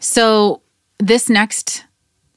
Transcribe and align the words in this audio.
So, 0.00 0.62
this 0.98 1.28
next 1.28 1.84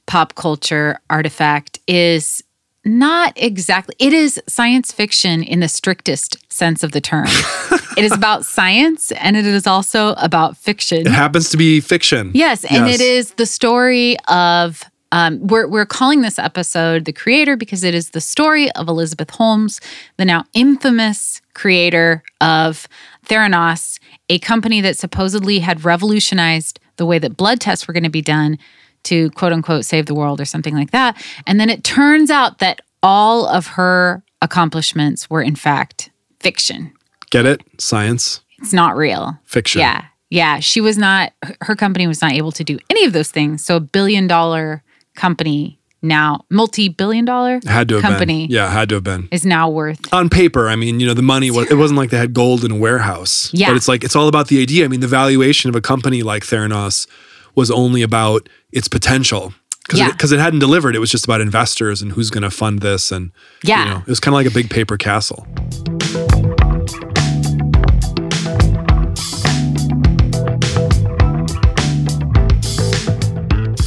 pop 0.06 0.34
culture 0.34 0.98
artifact 1.08 1.78
is 1.86 2.42
not 2.84 3.32
exactly, 3.36 3.94
it 3.98 4.12
is 4.12 4.40
science 4.48 4.90
fiction 4.90 5.42
in 5.42 5.60
the 5.60 5.68
strictest 5.68 6.38
sense 6.52 6.82
of 6.82 6.92
the 6.92 7.00
term. 7.00 7.26
it 7.96 8.04
is 8.04 8.12
about 8.12 8.44
science 8.46 9.12
and 9.12 9.36
it 9.36 9.46
is 9.46 9.66
also 9.66 10.14
about 10.14 10.56
fiction. 10.56 11.00
It 11.06 11.12
happens 11.12 11.50
to 11.50 11.56
be 11.56 11.80
fiction. 11.80 12.30
Yes, 12.34 12.64
and 12.64 12.86
Yes. 12.86 12.94
it 12.96 13.00
is 13.02 13.30
the 13.32 13.46
story 13.46 14.16
of. 14.28 14.82
Um, 15.12 15.44
we're 15.44 15.66
we're 15.66 15.86
calling 15.86 16.20
this 16.20 16.38
episode 16.38 17.04
"The 17.04 17.12
Creator" 17.12 17.56
because 17.56 17.82
it 17.82 17.96
is 17.96 18.10
the 18.10 18.20
story 18.20 18.70
of 18.76 18.86
Elizabeth 18.88 19.30
Holmes, 19.30 19.80
the 20.18 20.24
now 20.24 20.44
infamous 20.54 21.42
creator 21.52 22.22
of 22.40 22.86
Theranos, 23.26 23.98
a 24.28 24.38
company 24.38 24.80
that 24.82 24.96
supposedly 24.96 25.58
had 25.58 25.84
revolutionized 25.84 26.78
the 27.00 27.06
way 27.06 27.18
that 27.18 27.36
blood 27.36 27.58
tests 27.60 27.88
were 27.88 27.94
going 27.94 28.04
to 28.04 28.10
be 28.10 28.22
done 28.22 28.58
to 29.04 29.30
quote 29.30 29.52
unquote 29.52 29.84
save 29.86 30.04
the 30.06 30.14
world 30.14 30.40
or 30.40 30.44
something 30.44 30.74
like 30.74 30.90
that. 30.92 31.16
And 31.46 31.58
then 31.58 31.70
it 31.70 31.82
turns 31.82 32.30
out 32.30 32.58
that 32.58 32.82
all 33.02 33.46
of 33.48 33.66
her 33.68 34.22
accomplishments 34.42 35.28
were 35.30 35.40
in 35.42 35.56
fact 35.56 36.10
fiction. 36.40 36.92
Get 37.30 37.46
it? 37.46 37.62
Science, 37.78 38.42
It's 38.58 38.74
not 38.74 38.96
real. 38.96 39.38
fiction. 39.46 39.80
Yeah. 39.80 40.04
Yeah. 40.28 40.60
She 40.60 40.80
was 40.82 40.98
not, 40.98 41.32
her 41.62 41.74
company 41.74 42.06
was 42.06 42.20
not 42.20 42.32
able 42.32 42.52
to 42.52 42.62
do 42.62 42.78
any 42.90 43.04
of 43.06 43.12
those 43.14 43.30
things. 43.30 43.64
So 43.64 43.76
a 43.76 43.80
billion 43.80 44.26
dollar 44.26 44.82
company 45.16 45.79
now, 46.02 46.44
multi 46.50 46.88
billion 46.88 47.24
dollar 47.24 47.60
Had 47.66 47.88
to 47.88 47.94
have 47.96 48.02
company 48.02 48.46
been. 48.46 48.54
Yeah, 48.56 48.70
had 48.70 48.88
to 48.90 48.96
have 48.96 49.04
been. 49.04 49.28
is 49.30 49.44
now 49.44 49.68
worth. 49.68 50.00
on 50.12 50.28
paper, 50.28 50.68
I 50.68 50.76
mean, 50.76 51.00
you 51.00 51.06
know, 51.06 51.14
the 51.14 51.22
money 51.22 51.50
was 51.50 51.70
it 51.70 51.74
wasn't 51.74 51.98
like 51.98 52.10
they 52.10 52.18
had 52.18 52.32
gold 52.34 52.64
in 52.64 52.70
a 52.70 52.76
warehouse. 52.76 53.50
Yeah. 53.52 53.68
But 53.68 53.76
it's 53.76 53.88
like 53.88 54.04
it's 54.04 54.16
all 54.16 54.28
about 54.28 54.48
the 54.48 54.60
idea. 54.62 54.84
I 54.84 54.88
mean, 54.88 55.00
the 55.00 55.06
valuation 55.08 55.68
of 55.68 55.76
a 55.76 55.80
company 55.80 56.22
like 56.22 56.42
Theranos 56.44 57.06
was 57.54 57.70
only 57.70 58.02
about 58.02 58.48
its 58.72 58.88
potential. 58.88 59.52
Because 59.86 59.98
Yeah. 59.98 60.08
it, 60.10 60.32
it 60.32 60.38
hadn't 60.40 60.60
delivered. 60.60 60.94
It 60.94 61.00
was 61.00 61.10
just 61.10 61.24
about 61.24 61.40
investors 61.40 62.00
and 62.00 62.12
who's 62.12 62.30
going 62.30 62.42
to 62.44 62.50
fund 62.50 62.78
this. 62.80 63.10
And, 63.10 63.32
Yeah. 63.64 63.84
you 63.84 63.90
know, 63.90 63.96
it 63.98 64.06
was 64.06 64.20
kind 64.20 64.32
of 64.32 64.36
like 64.36 64.46
a 64.46 64.50
big 64.54 64.70
paper 64.70 64.96
castle. 64.96 65.46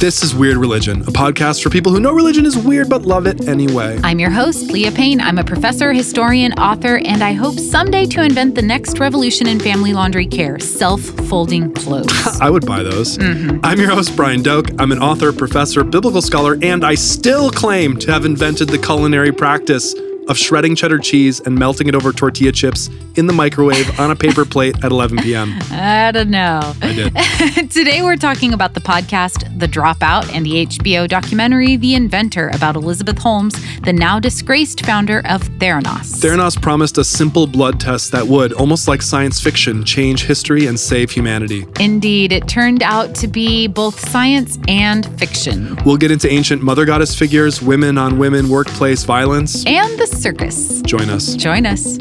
This 0.04 0.22
is 0.22 0.34
Weird 0.34 0.58
Religion, 0.58 1.00
a 1.00 1.04
podcast 1.06 1.62
for 1.62 1.70
people 1.70 1.90
who 1.90 1.98
know 1.98 2.12
religion 2.12 2.44
is 2.44 2.58
weird 2.58 2.90
but 2.90 3.06
love 3.06 3.26
it 3.26 3.48
anyway. 3.48 3.98
I'm 4.04 4.20
your 4.20 4.28
host, 4.28 4.70
Leah 4.70 4.92
Payne. 4.92 5.18
I'm 5.18 5.38
a 5.38 5.44
professor, 5.44 5.94
historian, 5.94 6.52
author, 6.58 6.98
and 6.98 7.24
I 7.24 7.32
hope 7.32 7.58
someday 7.58 8.04
to 8.08 8.22
invent 8.22 8.54
the 8.54 8.60
next 8.60 8.98
revolution 8.98 9.46
in 9.48 9.58
family 9.58 9.94
laundry 9.94 10.26
care 10.26 10.58
self 10.58 11.00
folding 11.00 11.72
clothes. 11.72 12.38
I 12.42 12.50
would 12.50 12.66
buy 12.66 12.82
those. 12.82 13.16
Mm-hmm. 13.16 13.60
I'm 13.64 13.80
your 13.80 13.88
host, 13.88 14.14
Brian 14.14 14.42
Doak. 14.42 14.78
I'm 14.78 14.92
an 14.92 14.98
author, 14.98 15.32
professor, 15.32 15.82
biblical 15.82 16.20
scholar, 16.20 16.58
and 16.60 16.84
I 16.84 16.96
still 16.96 17.50
claim 17.50 17.96
to 18.00 18.12
have 18.12 18.26
invented 18.26 18.68
the 18.68 18.76
culinary 18.76 19.32
practice 19.32 19.94
of 20.28 20.38
shredding 20.38 20.74
cheddar 20.74 20.98
cheese 20.98 21.40
and 21.40 21.56
melting 21.56 21.88
it 21.88 21.94
over 21.94 22.12
tortilla 22.12 22.52
chips 22.52 22.88
in 23.16 23.26
the 23.26 23.32
microwave 23.32 23.98
on 24.00 24.10
a 24.10 24.16
paper 24.16 24.44
plate 24.44 24.76
at 24.84 24.90
11 24.90 25.18
p.m. 25.18 25.52
I 25.70 26.10
don't 26.12 26.30
know. 26.30 26.60
I 26.82 26.92
did. 26.92 27.70
Today, 27.70 28.02
we're 28.02 28.16
talking 28.16 28.52
about 28.52 28.74
the 28.74 28.80
podcast 28.80 29.58
The 29.58 29.66
Dropout 29.66 30.32
and 30.34 30.44
the 30.44 30.66
HBO 30.66 31.08
documentary 31.08 31.76
The 31.76 31.94
Inventor 31.94 32.48
about 32.48 32.76
Elizabeth 32.76 33.18
Holmes, 33.18 33.54
the 33.82 33.92
now 33.92 34.18
disgraced 34.18 34.84
founder 34.84 35.20
of 35.26 35.42
Theranos. 35.58 36.20
Theranos 36.20 36.60
promised 36.60 36.98
a 36.98 37.04
simple 37.04 37.46
blood 37.46 37.78
test 37.78 38.12
that 38.12 38.26
would, 38.26 38.52
almost 38.54 38.88
like 38.88 39.02
science 39.02 39.40
fiction, 39.40 39.84
change 39.84 40.24
history 40.24 40.66
and 40.66 40.78
save 40.78 41.10
humanity. 41.10 41.66
Indeed, 41.78 42.32
it 42.32 42.48
turned 42.48 42.82
out 42.82 43.14
to 43.16 43.28
be 43.28 43.66
both 43.66 43.98
science 44.00 44.58
and 44.68 45.06
fiction. 45.18 45.76
We'll 45.84 45.96
get 45.96 46.10
into 46.10 46.28
ancient 46.28 46.62
mother 46.62 46.84
goddess 46.84 47.16
figures, 47.16 47.62
women 47.62 47.98
on 47.98 48.18
women, 48.18 48.48
workplace 48.48 49.04
violence. 49.04 49.64
And 49.66 49.98
the 49.98 50.06
circus. 50.14 50.80
Join 50.82 51.10
us. 51.10 51.34
Join 51.34 51.66
us. 51.66 51.98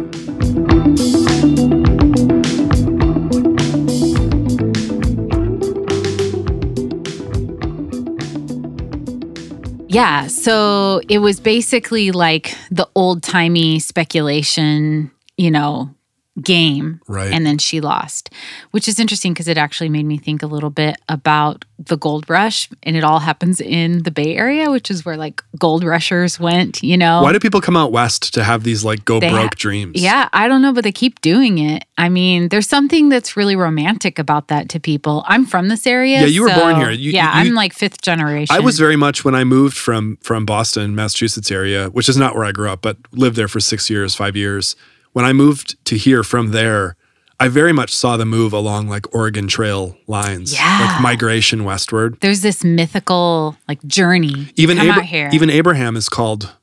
Yeah, 9.94 10.26
so 10.26 11.02
it 11.08 11.20
was 11.20 11.40
basically 11.40 12.12
like 12.12 12.56
the 12.72 12.90
old 12.96 13.22
timey 13.22 13.78
speculation, 13.78 15.12
you 15.38 15.52
know, 15.52 15.94
game. 16.42 17.00
Right. 17.08 17.32
And 17.32 17.46
then 17.46 17.58
she 17.60 17.80
lost, 17.80 18.30
which 18.72 18.88
is 18.88 19.00
interesting 19.00 19.34
because 19.34 19.48
it 19.48 19.58
actually 19.58 19.90
made 19.90 20.06
me 20.06 20.18
think 20.18 20.42
a 20.42 20.48
little 20.48 20.72
bit 20.72 20.98
about 21.08 21.64
the 21.78 21.96
gold 21.98 22.28
rush. 22.30 22.70
And 22.82 22.96
it 22.96 23.04
all 23.04 23.20
happens 23.20 23.62
in 23.62 24.04
the 24.04 24.10
Bay 24.12 24.36
Area, 24.36 24.72
which 24.72 24.90
is 24.90 25.06
where 25.06 25.16
like 25.16 25.44
gold 25.60 25.84
rushers 25.84 26.40
went, 26.40 26.82
you 26.82 26.98
know? 26.98 27.22
Why 27.22 27.34
do 27.34 27.40
people 27.40 27.62
come 27.62 27.78
out 27.78 27.92
west 27.92 28.34
to 28.34 28.44
have 28.44 28.64
these 28.64 28.84
like 28.84 29.06
go 29.06 29.20
They 29.20 29.30
broke 29.30 29.44
ha- 29.54 29.58
dreams? 29.58 30.02
Yeah, 30.02 30.28
I 30.34 30.48
don't 30.48 30.62
know, 30.64 30.74
but 30.74 30.84
they 30.84 30.92
keep 30.92 31.22
doing 31.22 31.60
it. 31.60 31.86
I 31.98 32.10
mean, 32.10 32.50
there's 32.50 32.68
something 32.68 33.10
that's 33.10 33.38
really 33.38 33.56
romantic 33.56 34.18
about 34.18 34.48
that 34.48 34.70
to 34.70 34.80
people. 34.80 35.24
I'm 35.28 35.46
from 35.46 35.68
this 35.68 35.86
area. 35.86 36.22
Yeah, 36.22 36.26
you 36.26 36.42
were 36.42 36.50
so- 36.50 36.56
born 36.60 36.78
here. 36.78 36.90
You- 36.90 37.12
yeah, 37.12 37.32
you- 37.44 37.50
I'm 37.50 37.54
like 37.56 37.74
fifth 37.74 38.02
generation. 38.02 38.56
I 38.56 38.60
was 38.60 38.80
very 38.80 38.96
much 38.96 39.24
when 39.24 39.36
I 39.36 39.44
moved 39.44 39.78
from 39.78 40.18
from 40.22 40.46
Boston, 40.46 40.96
Massachusetts 40.96 41.52
area, 41.52 41.90
which 41.90 42.10
is 42.10 42.18
not 42.18 42.34
where 42.36 42.46
I 42.46 42.52
grew 42.52 42.70
up, 42.70 42.82
but 42.82 42.98
lived 43.12 43.36
there 43.36 43.48
for 43.48 43.60
six 43.60 43.90
years, 43.90 44.16
five 44.16 44.36
years. 44.36 44.76
When 45.14 45.26
I 45.26 45.34
moved 45.34 45.84
to 45.86 45.96
here 45.98 46.24
from 46.24 46.52
there, 46.52 46.96
I 47.40 47.48
very 47.48 47.74
much 47.74 47.94
saw 47.94 48.16
the 48.18 48.26
move 48.26 48.54
along 48.54 48.88
like 48.90 49.14
Oregon 49.14 49.48
Trail 49.48 49.98
lines, 50.08 50.54
Yeah. 50.54 50.80
like 50.82 51.02
migration 51.02 51.64
westward. 51.64 52.18
There's 52.22 52.42
this 52.42 52.64
mythical 52.64 53.58
like 53.68 53.84
journey. 53.86 54.52
Even 54.56 54.78
Abra- 54.80 55.34
even 55.34 55.50
Abraham 55.50 55.96
is 55.96 56.10
called 56.10 56.54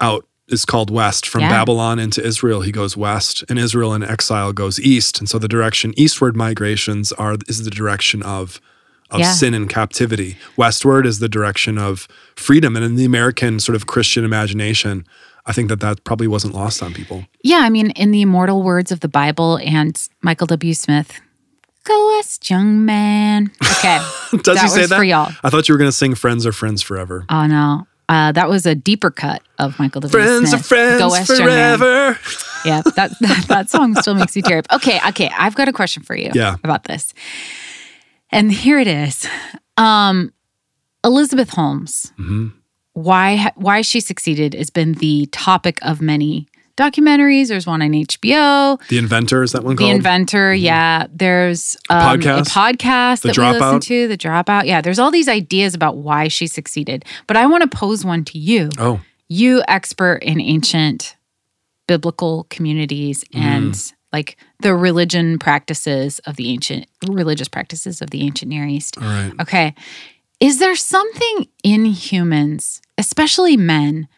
out 0.00 0.26
is 0.48 0.64
called 0.64 0.90
west 0.90 1.28
from 1.28 1.42
Yeah. 1.42 1.48
Babylon 1.50 2.00
into 2.00 2.24
Israel. 2.26 2.62
He 2.62 2.72
goes 2.72 2.96
west, 2.96 3.44
and 3.48 3.56
Israel 3.56 3.94
in 3.94 4.02
exile 4.02 4.52
goes 4.52 4.80
east. 4.80 5.20
And 5.20 5.28
so 5.28 5.38
the 5.38 5.46
direction 5.46 5.94
eastward 5.96 6.34
migrations 6.36 7.12
are 7.12 7.36
is 7.46 7.62
the 7.64 7.70
direction 7.70 8.22
of 8.22 8.60
of 9.12 9.18
Yeah. 9.20 9.32
sin 9.32 9.54
and 9.54 9.68
captivity. 9.68 10.36
Westward 10.56 11.04
is 11.04 11.18
the 11.18 11.28
direction 11.28 11.76
of 11.78 12.06
freedom, 12.36 12.76
and 12.76 12.84
in 12.84 12.94
the 12.96 13.04
American 13.04 13.58
sort 13.60 13.74
of 13.76 13.86
Christian 13.86 14.24
imagination, 14.24 15.04
I 15.46 15.52
think 15.52 15.68
that 15.68 15.80
that 15.80 16.04
probably 16.04 16.26
wasn't 16.28 16.54
lost 16.54 16.82
on 16.82 16.92
people. 16.94 17.24
yeah, 17.42 17.58
I 17.58 17.70
mean, 17.70 17.90
in 17.92 18.10
the 18.10 18.22
immortal 18.22 18.62
words 18.62 18.92
of 18.92 19.00
the 19.00 19.08
Bible 19.08 19.56
and 19.58 19.96
Michael 20.22 20.46
W. 20.48 20.74
Smith, 20.74 21.20
go 21.84 22.16
west, 22.16 22.48
young 22.50 22.84
man. 22.84 23.50
Okay. 23.78 23.98
Does 24.42 24.56
That 24.56 24.62
he 24.62 24.68
say 24.68 24.86
that? 24.86 24.96
for 24.96 25.04
y'all. 25.04 25.32
I 25.42 25.50
thought 25.50 25.68
you 25.68 25.74
were 25.74 25.78
going 25.78 25.88
to 25.88 25.96
sing 25.96 26.14
"Friends 26.14 26.44
Are 26.46 26.52
Friends 26.52 26.82
Forever." 26.82 27.24
oh 27.30 27.46
no. 27.46 27.86
Uh, 28.08 28.32
that 28.32 28.48
was 28.48 28.66
a 28.66 28.74
deeper 28.74 29.08
cut 29.12 29.40
of 29.60 29.78
Michael 29.78 30.00
W. 30.00 30.10
Friends 30.10 30.50
Smith. 30.50 30.60
are 30.60 30.64
friends 30.64 30.98
Go 30.98 31.10
West, 31.10 31.28
forever. 31.32 32.18
Yeah, 32.64 32.82
that, 32.96 33.12
that 33.20 33.44
that 33.48 33.70
song 33.70 33.94
still 33.94 34.14
makes 34.14 34.34
me 34.34 34.42
tear 34.42 34.58
up. 34.58 34.66
Okay, 34.72 34.98
okay, 35.10 35.30
I've 35.38 35.54
got 35.54 35.68
a 35.68 35.72
question 35.72 36.02
for 36.02 36.16
you 36.16 36.30
Yeah. 36.34 36.56
about 36.64 36.84
this. 36.84 37.14
And 38.32 38.52
here 38.52 38.78
it 38.80 38.88
is. 38.88 39.26
Um 39.76 40.32
Elizabeth 41.04 41.50
Holmes. 41.50 42.12
Mm-hmm. 42.18 42.48
Why 42.92 43.52
why 43.56 43.82
she 43.82 44.00
succeeded 44.00 44.54
has 44.54 44.70
been 44.70 44.94
the 44.94 45.26
topic 45.32 45.78
of 45.82 46.00
many 46.00 46.48
documentaries. 46.76 47.48
There's 47.48 47.66
one 47.66 47.82
on 47.82 47.90
HBO, 47.90 48.80
The 48.88 48.98
Inventor 48.98 49.42
is 49.42 49.52
that 49.52 49.62
one 49.64 49.76
called? 49.76 49.90
The? 49.90 49.94
Inventor. 49.94 50.54
Yeah, 50.54 51.06
there's 51.12 51.76
um, 51.90 52.20
podcast? 52.20 52.38
a 52.38 52.42
podcast 52.42 53.20
The 53.22 53.28
that 53.28 53.38
we 53.38 53.58
listen 53.58 53.80
to. 53.80 54.08
The 54.08 54.16
Dropout. 54.16 54.64
Yeah, 54.64 54.80
there's 54.80 54.98
all 54.98 55.10
these 55.10 55.28
ideas 55.28 55.74
about 55.74 55.98
why 55.98 56.28
she 56.28 56.46
succeeded. 56.46 57.04
But 57.26 57.36
I 57.36 57.46
want 57.46 57.70
to 57.70 57.76
pose 57.76 58.04
one 58.04 58.24
to 58.26 58.38
you 58.38 58.70
oh, 58.78 59.00
you 59.28 59.62
expert 59.68 60.16
in 60.22 60.40
ancient 60.40 61.16
biblical 61.86 62.46
communities 62.50 63.24
and 63.34 63.72
Mm. 63.74 63.92
like 64.12 64.36
the 64.60 64.74
religion 64.74 65.38
practices 65.38 66.18
of 66.20 66.36
the 66.36 66.50
ancient 66.50 66.86
religious 67.08 67.48
practices 67.48 68.00
of 68.00 68.10
the 68.10 68.22
ancient 68.22 68.48
near 68.48 68.64
east 68.64 68.96
all 68.98 69.04
right. 69.04 69.32
okay 69.40 69.74
is 70.40 70.58
there 70.58 70.76
something 70.76 71.46
in 71.62 71.84
humans 71.84 72.80
especially 72.98 73.56
men 73.56 74.08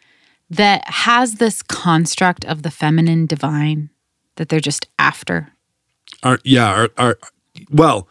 that 0.50 0.82
has 0.88 1.34
this 1.34 1.62
construct 1.62 2.44
of 2.44 2.62
the 2.62 2.70
feminine 2.70 3.26
divine 3.26 3.90
that 4.36 4.48
they're 4.48 4.60
just 4.60 4.86
after 4.98 5.48
Are, 6.22 6.38
yeah, 6.44 6.70
are, 6.70 6.88
are 6.98 7.18
well, 7.70 8.08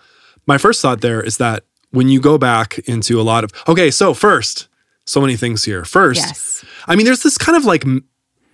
my 0.47 0.57
first 0.57 0.81
thought 0.81 1.01
there 1.01 1.21
is 1.21 1.37
that 1.37 1.63
when 1.91 2.07
you 2.09 2.19
go 2.21 2.37
back 2.37 2.79
into 2.87 3.19
a 3.19 3.23
lot 3.23 3.43
of 3.43 3.51
okay, 3.67 3.91
so 3.91 4.13
first, 4.13 4.67
so 5.05 5.19
many 5.21 5.35
things 5.35 5.63
here. 5.65 5.83
First, 5.85 6.19
yes 6.19 6.65
I 6.87 6.95
mean, 6.95 7.05
there's 7.05 7.23
this 7.23 7.37
kind 7.37 7.55
of 7.57 7.65
like 7.65 7.83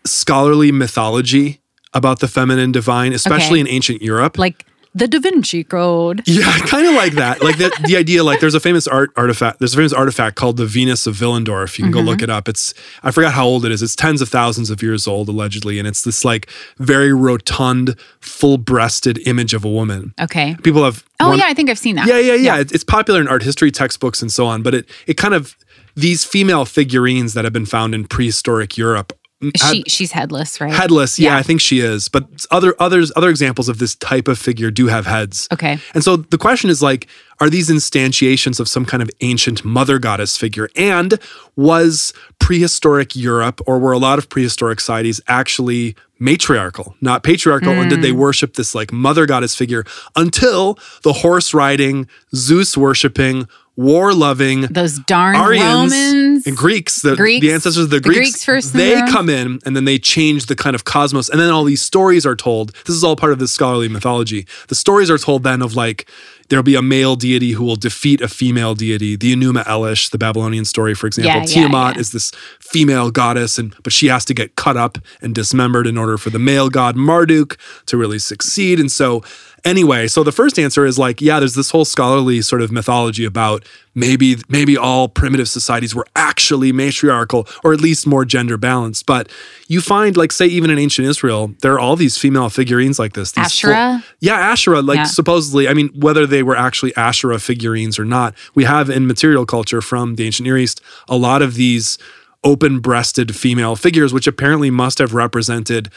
scholarly 0.06 0.72
mythology 0.72 1.62
about 1.94 2.20
the 2.20 2.28
feminine 2.28 2.72
divine, 2.72 3.14
especially 3.14 3.62
Okay. 3.62 3.70
in 3.70 3.76
ancient 3.76 4.02
Europe. 4.02 4.38
like 4.38 4.66
the 4.98 5.08
Da 5.08 5.20
Vinci 5.20 5.64
Code. 5.64 6.24
Yeah, 6.26 6.58
kind 6.60 6.88
of 6.88 6.96
like 6.96 7.14
that. 7.14 7.42
Like 7.44 7.58
the, 7.58 7.72
the 7.86 7.98
idea, 7.98 8.24
like 8.24 8.40
there's 8.40 8.56
a 8.56 8.60
famous 8.60 8.88
art 8.88 9.12
artifact. 9.16 9.60
There's 9.60 9.74
a 9.74 9.78
famous 9.78 9.94
artifact 9.94 10.36
called 10.36 10.58
the 10.58 10.66
Venus 10.66 11.06
of 11.08 11.16
Willendorf. 11.18 11.78
You 11.78 11.86
can 11.86 11.92
go 11.92 12.00
mm-hmm. 12.00 12.08
look 12.08 12.22
it 12.22 12.30
up. 12.30 12.48
It's 12.50 12.74
I 13.04 13.12
forgot 13.12 13.34
how 13.34 13.46
old 13.46 13.66
it 13.66 13.72
is. 13.72 13.84
It's 13.84 13.96
tens 13.96 14.22
of 14.22 14.30
thousands 14.30 14.70
of 14.70 14.82
years 14.82 15.08
old 15.08 15.30
allegedly, 15.30 15.80
and 15.80 15.88
it's 15.88 16.04
this 16.04 16.26
like 16.26 16.50
very 16.78 17.14
rotund, 17.14 17.96
full-breasted 18.20 19.26
image 19.28 19.54
of 19.54 19.64
a 19.64 19.70
woman. 19.70 20.14
Okay. 20.20 20.56
People 20.64 20.84
have 20.84 21.06
Oh 21.20 21.30
one- 21.30 21.40
yeah, 21.40 21.46
I 21.48 21.54
think 21.54 21.70
I've 21.70 21.80
seen 21.80 21.96
that. 21.96 22.08
yeah, 22.08 22.20
yeah, 22.20 22.36
yeah. 22.36 22.58
It's, 22.60 22.72
it's 22.72 22.84
popular 22.84 23.22
in 23.22 23.28
art 23.28 23.44
history 23.44 23.72
textbooks 23.72 24.22
and 24.22 24.32
so 24.32 24.46
on, 24.46 24.62
but 24.62 24.74
it 24.74 24.90
it 25.06 25.16
kind 25.16 25.34
of 25.34 25.56
these 25.96 26.24
female 26.24 26.66
figurines 26.66 27.34
that 27.34 27.44
have 27.44 27.54
been 27.54 27.66
found 27.66 27.96
in 27.96 28.08
prehistoric 28.08 28.78
Europe. 28.78 29.14
Mm, 29.42 29.52
She 29.56 29.84
she's 29.88 30.12
headless, 30.12 30.60
right? 30.62 30.72
headless, 30.74 31.20
yeah, 31.20 31.32
Yeah. 31.34 31.38
I 31.38 31.44
think 31.44 31.62
she 31.62 31.80
is. 31.80 32.08
But 32.08 32.28
other 32.52 32.76
others 32.80 33.12
other 33.16 33.30
examples 33.30 33.70
of 33.70 33.78
this 33.80 33.96
type 33.96 34.28
of 34.28 34.38
figure 34.38 34.72
do 34.72 34.88
have 34.88 35.06
heads. 35.06 35.48
Okay. 35.52 35.78
And 35.94 36.04
so 36.04 36.18
the 36.18 36.38
question 36.38 36.70
is 36.70 36.82
like, 36.82 37.08
are 37.40 37.50
these 37.50 37.70
instantiations 37.70 38.60
of 38.60 38.68
some 38.68 38.86
kind 38.86 39.04
of 39.04 39.10
ancient 39.22 39.64
mother 39.64 40.00
goddess 40.00 40.38
figure? 40.38 40.70
And 40.76 41.20
was 41.56 42.14
prehistoric 42.40 43.16
Europe 43.16 43.62
or 43.68 43.78
were 43.80 43.92
a 43.92 43.98
lot 44.00 44.18
of 44.20 44.30
prehistoric 44.30 44.80
societies 44.80 45.22
actually 45.28 45.96
matriarchal, 46.20 46.96
not 47.02 47.24
patriarchal? 47.24 47.74
And 47.74 47.90
did 47.90 48.02
they 48.02 48.12
Hmm. 48.12 48.18
worship 48.18 48.56
this 48.56 48.74
like 48.74 48.92
mother 48.92 49.26
goddess 49.28 49.54
figure 49.54 49.86
until 50.16 50.80
the 51.04 51.14
horse 51.14 51.54
riding, 51.54 52.08
Zeus 52.36 52.76
worshiping, 52.76 53.48
war 53.78 54.14
loving, 54.14 54.62
Those 54.64 55.00
darn 55.00 55.36
Aryans 55.36 55.94
Romans. 55.94 56.48
and 56.48 56.58
Greeks, 56.58 57.02
the, 57.02 57.16
Greeks. 57.16 57.46
the 57.46 57.54
ancestors 57.54 57.84
of 57.86 57.90
the 57.90 57.98
The 57.98 58.02
Greeks, 58.10 58.20
Greeks 58.20 58.44
first 58.44 58.74
they 58.74 58.96
the 58.96 59.08
come 59.12 59.30
in 59.30 59.60
and 59.66 59.76
then 59.76 59.86
they 59.86 60.00
change 60.00 60.48
the 60.48 60.56
kind 60.56 60.76
of 60.76 60.84
cosmos. 60.84 61.30
And 61.30 61.40
then 61.40 61.52
all 61.52 61.64
these 61.64 61.82
stories 61.82 62.26
are 62.26 62.36
told. 62.36 62.74
This 62.86 62.96
is 62.96 63.04
all 63.04 63.16
part 63.16 63.32
of 63.32 63.40
the 63.40 63.48
scholarly 63.48 63.88
mythology. 63.88 64.46
The 64.68 64.76
stories 64.76 65.10
are 65.10 65.18
told 65.20 65.44
then 65.44 65.62
of 65.62 65.76
like, 65.76 66.10
there'll 66.50 66.64
be 66.64 66.76
a 66.76 66.82
male 66.82 67.16
deity 67.16 67.52
who 67.52 67.64
will 67.64 67.76
defeat 67.76 68.20
a 68.22 68.28
female 68.28 68.74
deity. 68.74 69.16
The 69.16 69.36
Enuma 69.36 69.64
Elish, 69.66 70.10
the 70.10 70.18
Babylonian 70.18 70.66
story, 70.66 70.96
for 70.96 71.06
example. 71.08 71.32
Yeah, 71.32 71.40
yeah, 71.40 71.46
Tiamat 71.46 71.96
yeah. 71.96 72.00
is 72.02 72.12
this 72.12 72.32
female 72.60 73.12
goddess, 73.12 73.58
and 73.58 73.76
but 73.84 73.94
she 73.94 74.08
has 74.08 74.26
to 74.26 74.34
get 74.34 74.56
cut 74.56 74.78
up 74.78 74.98
and 75.22 75.36
dismembered 75.36 75.86
in 75.88 75.98
order 75.98 76.18
for 76.18 76.30
the 76.30 76.40
male 76.40 76.70
god 76.70 76.96
Marduk 76.96 77.58
to 77.88 77.98
really 77.98 78.20
succeed. 78.20 78.80
And 78.80 78.92
so, 78.92 79.24
anyway, 79.68 80.08
so 80.08 80.24
the 80.24 80.32
first 80.32 80.58
answer 80.58 80.86
is 80.86 80.98
like, 80.98 81.22
yeah, 81.22 81.40
there's 81.40 81.56
this 81.56 81.70
whole 81.72 81.86
scholarly 81.86 82.42
sort 82.42 82.62
of 82.62 82.72
mythology 82.72 83.26
about 83.26 83.64
maybe 83.94 84.38
maybe 84.48 84.78
all 84.78 85.08
primitive 85.10 85.50
societies 85.50 85.94
were 85.94 86.06
actually 86.16 86.72
matriarchal 86.72 87.48
or 87.64 87.74
at 87.74 87.82
least 87.82 88.08
more 88.08 88.24
gender 88.26 88.58
balanced. 88.58 89.06
But 89.06 89.30
you 89.68 89.82
find, 89.82 90.16
like, 90.16 90.32
say, 90.32 90.46
even 90.46 90.70
in 90.70 90.80
ancient 90.80 91.08
Israel, 91.08 91.54
there 91.62 91.74
are 91.74 91.80
all 91.80 91.96
these 91.96 92.18
female 92.18 92.50
figurines 92.50 92.98
like 93.00 93.14
this. 93.14 93.32
Full- 93.32 93.44
Asherah? 93.44 94.04
yeah, 94.20 94.36
Asherah, 94.36 94.82
like 94.82 94.98
Yeah. 94.98 95.04
supposedly, 95.06 95.68
I 95.68 95.74
mean, 95.74 95.90
whether 95.96 96.26
they 96.26 96.44
were 96.44 96.56
actually 96.56 96.96
Asherah 96.96 97.40
figurines 97.40 98.00
or 98.00 98.06
not, 98.06 98.34
we 98.56 98.64
have 98.64 98.90
in 98.90 99.06
material 99.08 99.46
culture 99.46 99.82
from 99.82 100.16
the 100.16 100.26
ancient 100.26 100.46
Near 100.46 100.58
East 100.58 100.82
a 101.10 101.18
lot 101.18 101.42
of 101.42 101.56
these 101.56 101.98
open 102.44 102.80
breasted 102.80 103.36
female 103.36 103.76
figures, 103.76 104.14
which 104.14 104.28
apparently 104.28 104.70
must 104.72 105.00
have 105.00 105.14
represented 105.14 105.90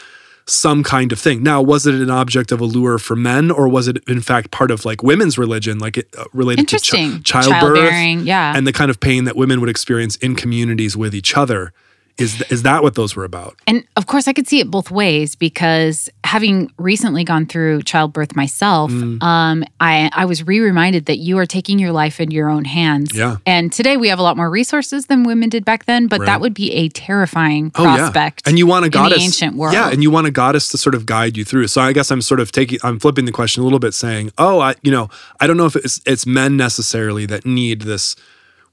some 0.47 0.83
kind 0.83 1.13
of 1.13 1.19
thing. 1.19 1.43
Now, 1.43 1.63
was 1.63 1.87
it 1.87 1.95
an 1.95 2.11
object 2.11 2.53
of 2.53 2.61
allure 2.61 2.99
for 2.99 3.17
men, 3.17 3.51
or 3.51 3.69
was 3.69 3.89
it 3.89 3.99
in 4.09 4.21
fact 4.21 4.51
part 4.51 4.71
of 4.71 4.85
like 4.85 5.03
women's 5.03 5.39
religion, 5.39 5.79
like 5.79 5.99
it 5.99 6.09
uh, 6.19 6.25
related 6.33 6.69
to 6.69 6.79
chi- 6.79 7.21
childbirth 7.23 7.77
Childbearing, 7.77 8.21
yeah. 8.21 8.57
and 8.57 8.67
the 8.67 8.73
kind 8.73 8.91
of 8.91 9.01
pain 9.01 9.25
that 9.25 9.37
women 9.37 9.61
would 9.61 9.71
experience 9.71 10.17
in 10.17 10.35
communities 10.35 10.97
with 10.97 11.15
each 11.15 11.37
other? 11.37 11.73
Is 12.21 12.37
th- 12.37 12.53
is 12.53 12.63
that 12.63 12.83
what 12.83 12.95
those 12.95 13.17
were 13.17 13.25
about? 13.25 13.57
And 13.67 13.85
of 13.97 14.07
course, 14.07 14.29
I 14.29 14.33
could 14.33 14.47
see 14.47 14.61
it 14.61 14.71
both 14.71 14.91
ways 14.91 15.35
because 15.35 16.09
having 16.25 16.71
recently 16.79 17.25
gone 17.25 17.47
through 17.47 17.83
childbirth 17.83 18.37
myself, 18.37 18.91
Mm. 18.93 19.23
um, 19.23 19.65
I, 19.81 20.11
I 20.13 20.25
was 20.27 20.47
re 20.47 20.61
reminded 20.61 21.07
that 21.07 21.17
you 21.19 21.39
are 21.39 21.47
taking 21.47 21.79
your 21.79 21.93
life 21.93 22.21
in 22.21 22.31
your 22.31 22.49
own 22.51 22.65
hands. 22.67 23.15
Yeah. 23.15 23.39
And 23.47 23.73
today 23.73 23.97
we 23.97 24.09
have 24.09 24.19
a 24.19 24.23
lot 24.23 24.37
more 24.37 24.51
resources 24.51 25.07
than 25.07 25.25
women 25.25 25.49
did 25.49 25.65
back 25.65 25.87
then, 25.87 26.07
but 26.09 26.21
Right. 26.21 26.27
that 26.27 26.41
would 26.41 26.55
be 26.55 26.71
a 26.73 26.89
terrifying 26.91 27.73
Oh, 27.75 27.83
prospect. 27.85 28.47
And 28.47 28.59
you 28.59 28.67
want 28.67 28.85
a 28.85 28.87
in 28.87 28.91
goddess. 28.93 29.19
the 29.19 29.25
ancient 29.25 29.57
world. 29.57 29.75
Yeah, 29.75 29.91
and 29.91 30.03
you 30.03 30.11
want 30.11 30.27
a 30.27 30.31
goddess 30.31 30.69
to 30.69 30.79
sort 30.79 30.95
of 30.95 31.07
guide 31.07 31.37
you 31.37 31.45
through. 31.45 31.69
So 31.69 31.81
I 31.81 31.93
guess 31.93 32.11
I'm 32.11 32.21
sort 32.23 32.41
of 32.41 32.53
taking 32.53 32.79
I'm 32.85 32.99
flipping 33.01 33.25
the 33.25 33.33
question 33.33 33.63
a 33.63 33.65
little 33.65 33.79
bit 33.79 33.95
saying, 33.95 34.31
"Oh, 34.39 34.61
I 34.61 34.75
you 34.83 34.91
know, 34.93 35.09
I 35.41 35.47
don't 35.47 35.57
know 35.57 35.67
if 35.67 35.75
it's 35.77 36.01
it's 36.07 36.27
men 36.27 36.57
necessarily 36.57 37.25
that 37.27 37.47
need 37.47 37.83
this 37.83 38.15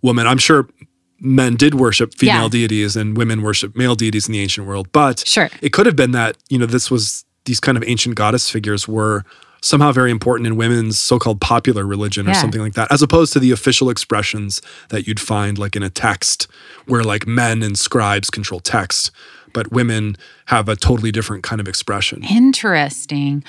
woman. 0.01 0.27
I'm 0.27 0.37
sure 0.37 0.67
men 1.19 1.55
did 1.55 1.75
worship 1.75 2.13
female 2.15 2.43
Yeah. 2.43 2.49
deities 2.49 2.95
and 2.95 3.17
women 3.17 3.41
worship 3.41 3.75
male 3.75 3.95
deities 3.95 4.27
in 4.27 4.33
the 4.33 4.39
ancient 4.39 4.67
world, 4.67 4.87
but 4.91 5.23
Sure. 5.27 5.49
it 5.61 5.73
could 5.73 5.85
have 5.85 5.95
been 5.95 6.11
that, 6.11 6.37
you 6.49 6.57
know, 6.59 6.65
this 6.65 6.91
was 6.91 7.25
these 7.45 7.59
kind 7.59 7.77
of 7.77 7.83
ancient 7.87 8.15
goddess 8.15 8.49
figures 8.49 8.87
were 8.87 9.23
somehow 9.61 9.91
very 9.91 10.11
important 10.11 10.45
in 10.45 10.55
women's 10.55 10.99
so-called 10.99 11.41
popular 11.41 11.85
religion 11.85 12.27
or 12.27 12.31
Yeah. 12.31 12.41
something 12.41 12.61
like 12.61 12.73
that 12.75 12.91
as 12.91 13.01
opposed 13.01 13.33
to 13.33 13.39
the 13.39 13.51
official 13.51 13.89
expressions 13.89 14.61
that 14.89 15.07
you'd 15.07 15.19
find 15.19 15.57
like 15.57 15.75
in 15.75 15.81
a 15.81 15.89
text 15.89 16.47
where 16.85 17.03
like 17.03 17.25
men 17.25 17.63
and 17.63 17.77
scribes 17.79 18.29
control 18.29 18.59
text 18.59 19.09
but 19.53 19.71
women 19.71 20.15
have 20.47 20.69
a 20.69 20.75
totally 20.75 21.11
different 21.11 21.41
kind 21.43 21.59
of 21.59 21.67
expression 21.67 22.23
Interesting. 22.23 23.43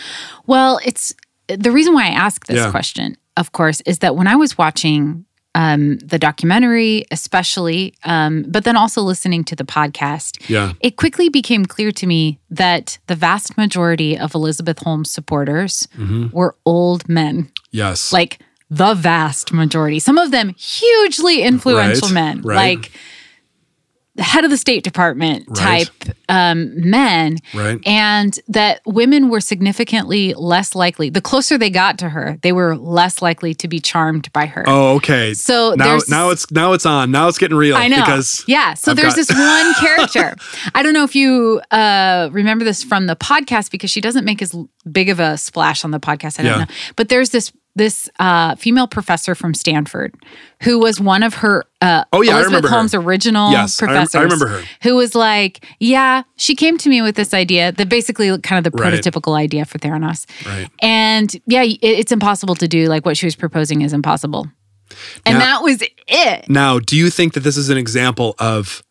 Well, 0.46 0.80
it's 0.84 1.12
the 1.48 1.70
reason 1.70 1.92
why 1.92 2.04
I 2.06 2.10
ask 2.12 2.46
this 2.46 2.56
Yeah. 2.56 2.70
question, 2.70 3.16
of 3.36 3.52
course, 3.52 3.82
is 3.82 3.98
that 3.98 4.16
when 4.16 4.26
I 4.26 4.36
was 4.36 4.56
watching 4.56 5.24
um, 5.54 5.98
the 5.98 6.18
documentary, 6.18 7.04
especially, 7.10 7.94
um, 8.04 8.44
but 8.48 8.64
then 8.64 8.76
also 8.76 9.00
listening 9.02 9.44
to 9.44 9.56
the 9.56 9.64
podcast, 9.64 10.48
Yeah. 10.48 10.74
it 10.80 10.96
quickly 10.96 11.28
became 11.28 11.64
clear 11.66 11.90
to 11.92 12.06
me 12.06 12.38
that 12.50 12.98
the 13.06 13.14
vast 13.16 13.56
majority 13.56 14.16
of 14.18 14.34
Elizabeth 14.34 14.78
Holmes 14.80 15.10
supporters 15.10 15.88
Mm-hmm. 15.96 16.28
were 16.36 16.54
old 16.64 17.08
men, 17.08 17.50
yes 17.70 18.12
like 18.12 18.40
the 18.70 18.92
vast 18.94 19.52
majority. 19.52 19.98
Some 19.98 20.18
of 20.18 20.30
them 20.30 20.50
hugely 20.58 21.42
influential 21.42 22.08
Right, 22.08 22.14
men, 22.14 22.42
right. 22.42 22.76
like 22.78 22.92
head 24.18 24.44
of 24.44 24.50
the 24.50 24.56
State 24.56 24.84
Department 24.84 25.44
Right. 25.48 25.88
type 26.02 26.14
um, 26.28 26.90
men 26.90 27.38
right 27.54 27.78
and 27.86 28.38
that 28.48 28.80
women 28.84 29.28
were 29.30 29.40
significantly 29.40 30.34
less 30.34 30.74
likely 30.74 31.08
the 31.10 31.20
closer 31.22 31.56
they 31.56 31.70
got 31.70 31.98
to 31.98 32.08
her 32.10 32.36
they 32.42 32.52
were 32.52 32.76
less 32.76 33.22
likely 33.22 33.54
to 33.54 33.68
be 33.68 33.78
charmed 33.80 34.30
by 34.32 34.44
her 34.46 34.64
oh 34.66 34.96
okay 34.96 35.32
So 35.34 35.74
now 35.76 35.98
now 36.08 36.30
it's 36.30 36.50
now 36.50 36.72
it's 36.74 36.84
on 36.84 37.10
now 37.10 37.28
it's 37.28 37.38
getting 37.38 37.56
real 37.56 37.76
I 37.76 37.88
know. 37.88 37.96
because 38.00 38.44
yeah. 38.46 38.74
So 38.74 38.90
I've 38.90 38.96
there's 38.96 39.14
got- 39.14 39.26
this 39.26 39.30
one 39.30 39.74
character. 39.74 40.36
I 40.74 40.82
don't 40.82 40.92
know 40.92 41.04
if 41.04 41.14
you 41.14 41.60
uh, 41.70 42.28
remember 42.32 42.64
this 42.64 42.82
from 42.82 43.06
the 43.06 43.16
podcast 43.16 43.70
because 43.70 43.90
she 43.90 44.00
doesn't 44.00 44.24
make 44.24 44.42
as 44.42 44.54
big 44.90 45.08
of 45.08 45.20
a 45.20 45.38
splash 45.38 45.84
on 45.84 45.90
the 45.92 46.00
podcast. 46.00 46.38
I 46.40 46.42
don't 46.42 46.52
Yeah. 46.58 46.64
know. 46.64 46.70
But 46.96 47.08
there's 47.08 47.30
this 47.30 47.52
this 47.78 48.08
uh, 48.18 48.54
female 48.56 48.86
professor 48.86 49.34
from 49.34 49.54
Stanford 49.54 50.14
who 50.62 50.78
was 50.78 51.00
one 51.00 51.22
of 51.22 51.34
her 51.34 51.64
uh, 51.80 52.04
Oh, 52.12 52.20
yeah, 52.20 52.32
I 52.32 52.34
Elizabeth 52.34 52.46
remember 52.48 52.68
her. 52.68 52.74
Holmes' 52.76 52.94
original 52.94 53.50
Yes, 53.52 53.80
I 53.82 53.86
rem- 53.86 54.06
I 54.14 54.20
remember 54.20 54.48
her. 54.48 54.62
Who 54.82 54.96
was 54.96 55.14
like, 55.14 55.64
yeah, 55.80 56.24
she 56.36 56.54
came 56.54 56.76
to 56.78 56.88
me 56.88 57.00
with 57.00 57.14
this 57.16 57.32
idea, 57.32 57.72
that 57.72 57.88
basically 57.88 58.36
kind 58.40 58.64
of 58.66 58.70
the 58.70 58.76
Right. 58.82 58.92
prototypical 58.92 59.36
idea 59.38 59.64
for 59.64 59.78
Theranos. 59.78 60.26
Right. 60.44 60.68
And 60.80 61.34
yeah, 61.46 61.62
it, 61.62 61.78
it's 61.82 62.12
impossible 62.12 62.56
to 62.56 62.68
do. 62.68 62.88
Like 62.88 63.06
what 63.06 63.16
she 63.16 63.26
was 63.26 63.36
proposing 63.36 63.80
is 63.82 63.92
impossible. 63.92 64.48
And 65.24 65.38
Now- 65.38 65.44
that 65.44 65.62
was 65.62 65.82
it. 66.08 66.48
Now, 66.50 66.78
do 66.80 66.96
you 66.96 67.08
think 67.10 67.34
that 67.34 67.40
this 67.40 67.56
is 67.56 67.70
an 67.70 67.78
example 67.78 68.34
of 68.38 68.82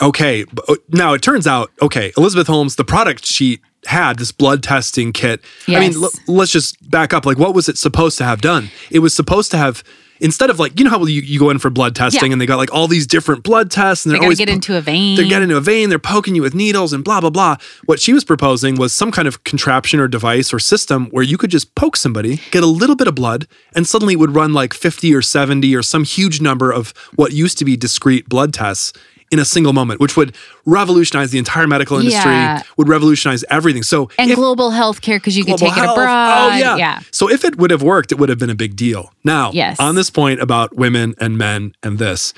okay, 0.00 0.44
uh, 0.68 0.74
now 0.90 1.12
it 1.14 1.22
turns 1.22 1.46
out 1.46 1.70
okay, 1.82 2.12
Elizabeth 2.16 2.46
Holmes, 2.46 2.76
the 2.76 2.84
product 2.84 3.24
she 3.24 3.60
had 3.86 4.18
this 4.18 4.32
blood 4.32 4.62
testing 4.62 5.12
kit. 5.12 5.40
I 5.68 5.80
mean, 5.80 5.94
l- 5.94 6.10
let's 6.26 6.52
just 6.52 6.90
back 6.90 7.12
up. 7.14 7.24
Like, 7.26 7.38
what 7.38 7.54
was 7.54 7.68
it 7.68 7.78
supposed 7.78 8.18
to 8.18 8.24
have 8.24 8.40
done? 8.40 8.70
It 8.90 8.98
was 9.00 9.14
supposed 9.14 9.50
to 9.52 9.56
have 9.58 9.82
instead 10.22 10.50
of 10.50 10.58
like 10.58 10.78
you 10.78 10.84
know 10.84 10.90
how 10.90 11.02
you, 11.06 11.22
you 11.22 11.38
go 11.38 11.48
in 11.48 11.58
for 11.58 11.70
blood 11.70 11.96
testing 11.96 12.26
Yeah. 12.28 12.32
and 12.34 12.40
they 12.42 12.44
got 12.44 12.58
like 12.58 12.74
all 12.74 12.86
these 12.88 13.06
different 13.06 13.42
blood 13.42 13.70
tests 13.70 14.04
and 14.04 14.10
They 14.12 14.16
they're 14.16 14.20
to 14.20 14.26
always 14.26 14.38
get 14.38 14.48
po- 14.48 14.52
into 14.54 14.76
a 14.76 14.82
vein. 14.82 15.16
they're 15.16 15.24
getting 15.24 15.44
into 15.44 15.56
a 15.56 15.62
vein, 15.62 15.88
they're 15.88 15.98
poking 15.98 16.34
you 16.34 16.42
with 16.42 16.54
needles 16.54 16.92
and 16.92 17.02
blah, 17.02 17.22
blah, 17.22 17.30
blah. 17.30 17.56
What 17.86 18.00
she 18.00 18.12
was 18.12 18.22
proposing 18.22 18.74
was 18.74 18.92
some 18.92 19.10
kind 19.12 19.26
of 19.26 19.44
contraption 19.44 19.98
or 19.98 20.08
device 20.08 20.52
or 20.52 20.58
system 20.58 21.06
where 21.06 21.24
you 21.24 21.38
could 21.38 21.50
just 21.50 21.74
poke 21.74 21.96
somebody, 21.96 22.38
get 22.50 22.62
a 22.62 22.66
little 22.66 22.96
bit 22.96 23.08
of 23.08 23.14
blood, 23.14 23.46
and 23.74 23.86
suddenly 23.86 24.12
it 24.12 24.18
would 24.18 24.34
run 24.34 24.52
like 24.52 24.74
50 24.74 25.14
or 25.14 25.22
70 25.22 25.74
or 25.74 25.82
some 25.82 26.04
huge 26.04 26.38
number 26.42 26.70
of 26.70 26.92
what 27.14 27.32
used 27.32 27.56
to 27.56 27.64
be 27.64 27.74
discrete 27.78 28.28
blood 28.28 28.52
tests 28.52 28.92
in 29.30 29.38
a 29.38 29.44
single 29.44 29.72
moment, 29.72 30.00
which 30.00 30.16
would 30.16 30.34
revolutionize 30.66 31.30
the 31.30 31.38
entire 31.38 31.66
medical 31.66 31.98
industry, 31.98 32.32
Yeah. 32.32 32.62
would 32.76 32.88
revolutionize 32.88 33.44
everything. 33.50 33.82
So 33.82 34.10
and 34.18 34.30
if- 34.30 34.36
global 34.36 34.70
health 34.70 35.00
care 35.02 35.18
because 35.18 35.36
you 35.36 35.44
could 35.44 35.56
take 35.58 35.76
it 35.76 35.78
abroad. 35.84 36.52
Oh 36.52 36.56
yeah. 36.56 36.76
yeah. 36.76 37.00
So 37.12 37.30
if 37.30 37.44
it 37.44 37.56
would 37.56 37.70
have 37.70 37.82
worked, 37.82 38.10
it 38.12 38.18
would 38.18 38.28
have 38.28 38.38
been 38.38 38.50
a 38.50 38.54
big 38.56 38.74
deal. 38.76 39.12
Now, 39.24 39.50
Yes. 39.52 39.78
on 39.78 39.94
this 39.94 40.10
point 40.10 40.40
about 40.40 40.76
women 40.76 41.14
and 41.18 41.38
men 41.38 41.74
and 41.82 41.98
this, 41.98 42.34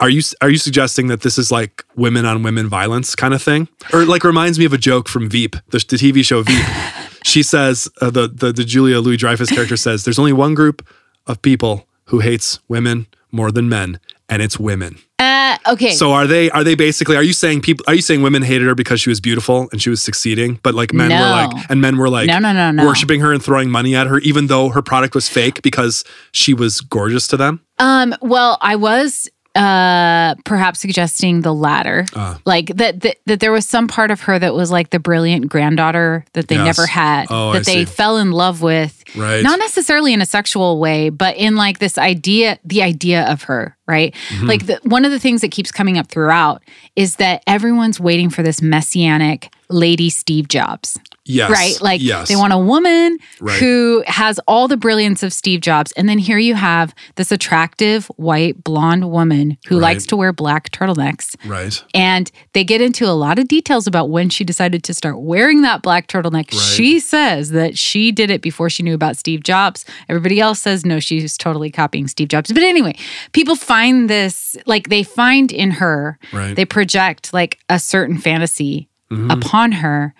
are 0.00 0.10
you 0.10 0.22
are 0.40 0.50
you 0.50 0.58
suggesting 0.58 1.06
that 1.08 1.22
this 1.22 1.38
is 1.38 1.50
like 1.50 1.84
women 1.96 2.24
on 2.26 2.42
women 2.42 2.68
violence 2.68 3.14
kind 3.14 3.32
of 3.34 3.42
thing, 3.42 3.68
or 3.92 4.04
like 4.04 4.24
reminds 4.24 4.58
me 4.58 4.64
of 4.64 4.72
a 4.72 4.78
joke 4.78 5.08
from 5.08 5.28
Veep, 5.30 5.56
the, 5.70 5.78
the 5.78 5.96
TV 5.96 6.24
show 6.24 6.42
Veep? 6.42 6.64
she 7.24 7.42
says 7.42 7.88
uh, 8.00 8.10
the, 8.10 8.28
the 8.28 8.52
the 8.52 8.64
Julia 8.64 9.00
Louis 9.00 9.16
Dreyfus 9.16 9.48
character 9.50 9.76
says, 9.76 10.04
"There's 10.04 10.18
only 10.18 10.32
one 10.34 10.54
group 10.54 10.86
of 11.26 11.40
people 11.40 11.86
who 12.06 12.18
hates 12.20 12.58
women 12.68 13.06
more 13.32 13.50
than 13.50 13.68
men, 13.68 13.98
and 14.28 14.42
it's 14.42 14.58
women. 14.58 14.98
Uh, 15.18 15.56
okay. 15.68 15.92
So 15.92 16.12
are 16.12 16.26
they 16.26 16.50
are 16.50 16.62
they 16.64 16.74
basically 16.74 17.16
are 17.16 17.22
you 17.22 17.32
saying 17.32 17.62
people 17.62 17.84
are 17.88 17.94
you 17.94 18.02
saying 18.02 18.22
women 18.22 18.42
hated 18.42 18.66
her 18.66 18.74
because 18.74 19.00
she 19.00 19.08
was 19.08 19.20
beautiful 19.20 19.68
and 19.72 19.80
she 19.80 19.88
was 19.90 20.02
succeeding, 20.02 20.58
but 20.62 20.74
like 20.74 20.92
men 20.92 21.10
were 21.10 21.30
like 21.30 21.70
and 21.70 21.80
men 21.80 21.96
were 21.96 22.08
like 22.10 22.26
No, 22.26 22.38
no, 22.38 22.52
no, 22.52 22.70
no. 22.70 22.84
worshiping 22.84 23.20
her 23.20 23.32
and 23.32 23.42
throwing 23.42 23.70
money 23.70 23.94
at 23.94 24.06
her 24.06 24.18
even 24.18 24.48
though 24.48 24.68
her 24.70 24.82
product 24.82 25.14
was 25.14 25.28
fake 25.28 25.62
because 25.62 26.04
she 26.32 26.52
was 26.54 26.80
gorgeous 26.80 27.26
to 27.28 27.36
them? 27.36 27.60
Um, 27.78 28.14
well, 28.20 28.58
I 28.60 28.76
was 28.76 29.28
uh 29.56 30.34
perhaps 30.44 30.80
suggesting 30.80 31.40
the 31.42 31.52
latter. 31.54 32.04
Ah. 32.14 32.38
like 32.44 32.76
that, 32.76 33.00
that 33.00 33.16
that 33.26 33.40
there 33.40 33.52
was 33.52 33.66
some 33.66 33.88
part 33.88 34.10
of 34.10 34.20
her 34.22 34.38
that 34.38 34.54
was 34.54 34.70
like 34.70 34.90
the 34.90 34.98
brilliant 34.98 35.48
granddaughter 35.48 36.24
that 36.34 36.48
they 36.48 36.56
Yes. 36.56 36.66
never 36.78 36.86
had 36.86 37.26
Oh, 37.30 37.52
that 37.52 37.60
I 37.68 37.72
they 37.72 37.84
see. 37.84 37.92
fell 37.92 38.18
in 38.18 38.30
love 38.32 38.62
with. 38.62 39.02
Right. 39.16 39.42
Not 39.42 39.58
necessarily 39.58 40.12
in 40.12 40.20
a 40.20 40.26
sexual 40.26 40.78
way, 40.78 41.08
but 41.10 41.36
in 41.36 41.56
like 41.56 41.78
this 41.78 41.96
idea, 41.98 42.58
the 42.64 42.82
idea 42.82 43.24
of 43.30 43.44
her, 43.44 43.76
right? 43.86 44.14
Mm-hmm. 44.28 44.46
Like 44.46 44.66
the, 44.66 44.80
one 44.82 45.04
of 45.04 45.10
the 45.10 45.18
things 45.20 45.40
that 45.40 45.50
keeps 45.50 45.72
coming 45.72 45.96
up 45.98 46.08
throughout 46.08 46.62
is 46.96 47.16
that 47.16 47.42
everyone's 47.46 47.98
waiting 48.00 48.30
for 48.30 48.42
this 48.42 48.60
messianic 48.62 49.50
lady 49.68 50.10
Steve 50.10 50.48
Jobs. 50.48 50.98
Yes. 51.26 51.50
Right? 51.50 51.80
Like 51.80 52.00
yes. 52.02 52.28
they 52.28 52.36
want 52.36 52.52
a 52.52 52.58
woman 52.58 53.18
Right. 53.40 53.58
who 53.58 54.02
has 54.06 54.38
all 54.46 54.68
the 54.68 54.76
brilliance 54.76 55.22
of 55.22 55.32
Steve 55.32 55.60
Jobs. 55.60 55.92
And 55.92 56.08
then 56.08 56.18
here 56.18 56.38
you 56.38 56.54
have 56.54 56.94
this 57.16 57.30
attractive, 57.32 58.06
white, 58.16 58.62
blonde 58.64 59.10
woman 59.10 59.58
who 59.66 59.76
Right. 59.76 59.82
likes 59.82 60.06
to 60.06 60.16
wear 60.16 60.32
black 60.32 60.70
turtlenecks. 60.70 61.34
Right. 61.44 61.82
And 61.94 62.30
they 62.52 62.64
get 62.64 62.80
into 62.80 63.06
a 63.06 63.12
lot 63.12 63.38
of 63.38 63.48
details 63.48 63.86
about 63.86 64.08
when 64.10 64.28
she 64.30 64.44
decided 64.44 64.82
to 64.84 64.94
start 64.94 65.20
wearing 65.20 65.62
that 65.62 65.82
black 65.82 66.06
turtleneck. 66.08 66.50
She 66.52 67.00
says 67.00 67.50
that 67.50 67.76
she 67.76 68.12
did 68.12 68.30
it 68.30 68.40
before 68.42 68.70
she 68.70 68.82
knew 68.82 68.94
about 68.94 69.16
Steve 69.16 69.42
Jobs. 69.42 69.84
Everybody 70.08 70.40
else 70.40 70.60
says 70.60 70.86
no, 70.86 71.00
she's 71.00 71.36
totally 71.36 71.70
copying 71.70 72.08
Steve 72.08 72.28
Jobs. 72.28 72.52
But 72.52 72.62
anyway, 72.62 72.96
people 73.32 73.56
find 73.56 74.08
this, 74.08 74.56
like 74.66 74.88
they 74.88 75.02
find 75.02 75.50
in 75.52 75.72
her, 75.72 76.18
Right. 76.32 76.54
they 76.54 76.64
project 76.64 77.34
like 77.34 77.58
a 77.68 77.78
certain 77.78 78.18
fantasy 78.18 78.88
Mm-hmm. 79.10 79.30
upon 79.30 79.70
her. 79.70 80.14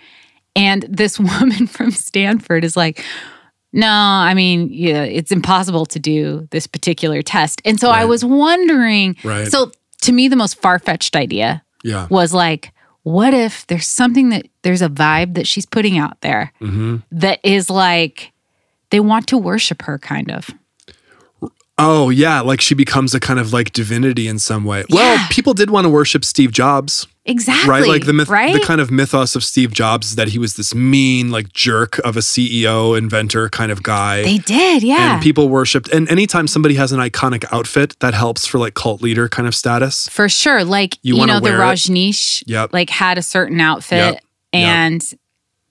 And 0.57 0.83
this 0.89 1.21
woman 1.21 1.67
from 1.69 1.91
Stanford 1.93 2.65
is 2.65 2.77
like, 2.77 3.05
no, 3.73 3.89
I 3.91 4.33
mean, 4.35 4.69
yeah, 4.73 5.03
it's 5.03 5.31
impossible 5.31 5.87
to 5.87 5.99
do 5.99 6.49
this 6.51 6.67
particular 6.67 7.21
test. 7.23 7.61
And 7.65 7.79
so 7.79 7.91
I 7.91 8.07
was 8.07 8.25
wondering. 8.25 9.17
Right. 9.23 9.47
So 9.49 9.71
to 10.03 10.13
me, 10.13 10.29
the 10.29 10.37
most 10.37 10.61
far 10.61 10.79
fetched 10.79 11.15
idea 11.15 11.63
Yeah. 11.85 12.07
was 12.11 12.33
like, 12.33 12.73
what 13.03 13.35
if 13.35 13.67
there's 13.69 13.87
something 13.87 14.31
that 14.31 14.47
there's 14.63 14.83
a 14.83 14.89
vibe 14.89 15.35
that 15.35 15.47
she's 15.47 15.67
putting 15.67 15.99
out 15.99 16.21
there 16.23 16.53
Mm-hmm. 16.61 16.97
that 17.13 17.39
is 17.45 17.69
like 17.71 18.33
they 18.91 19.01
want 19.01 19.27
to 19.29 19.39
worship 19.39 19.83
her, 19.83 19.99
kind 19.99 20.31
of. 20.31 20.49
Oh 21.79 22.09
yeah, 22.09 22.41
like 22.41 22.61
she 22.63 22.75
becomes 22.75 23.15
a 23.15 23.21
kind 23.21 23.39
of 23.39 23.53
like 23.53 23.73
divinity 23.73 24.29
in 24.29 24.39
some 24.39 24.65
way. 24.65 24.85
Well, 24.89 25.19
people 25.31 25.53
did 25.53 25.69
want 25.69 25.85
to 25.85 25.91
worship 25.91 26.25
Steve 26.25 26.51
Jobs, 26.51 27.07
Exactly. 27.27 27.69
right? 27.69 27.87
Like 27.87 28.07
the 28.07 28.15
myth, 28.15 28.31
right? 28.31 28.55
the 28.55 28.61
kind 28.67 28.81
of 28.81 28.91
mythos 28.91 29.37
of 29.37 29.45
Steve 29.45 29.75
Jobs 29.75 30.09
is 30.09 30.15
that 30.17 30.29
he 30.29 30.39
was 30.39 30.57
this 30.57 30.75
mean, 30.75 31.31
like 31.31 31.53
jerk 31.53 31.99
of 31.99 32.17
a 32.17 32.21
CEO, 32.21 32.97
inventor 32.97 33.51
kind 33.51 33.71
of 33.71 33.83
guy. 33.83 34.23
they 34.23 34.39
did, 34.39 34.83
yeah. 34.83 35.15
and 35.15 35.23
people 35.23 35.51
worshipped. 35.51 35.89
And 35.89 36.09
anytime 36.11 36.47
somebody 36.49 36.77
has 36.77 36.93
an 36.93 37.01
iconic 37.01 37.45
outfit, 37.53 37.95
that 38.01 38.15
helps 38.15 38.47
for 38.47 38.59
like 38.59 38.73
cult 38.73 39.03
leader 39.03 39.29
kind 39.29 39.47
of 39.47 39.55
status. 39.55 40.09
For 40.09 40.31
sure. 40.31 40.65
Like, 40.65 40.97
You 41.03 41.17
you, 41.17 41.27
know, 41.27 41.41
the. 41.41 41.51
Rajneesh 41.51 42.43
Yep. 42.47 42.73
like 42.73 42.89
had 42.89 43.19
a 43.19 43.23
certain 43.23 43.61
outfit 43.61 43.99
Yep. 43.99 44.15
Yep. 44.15 44.23
and 44.55 45.03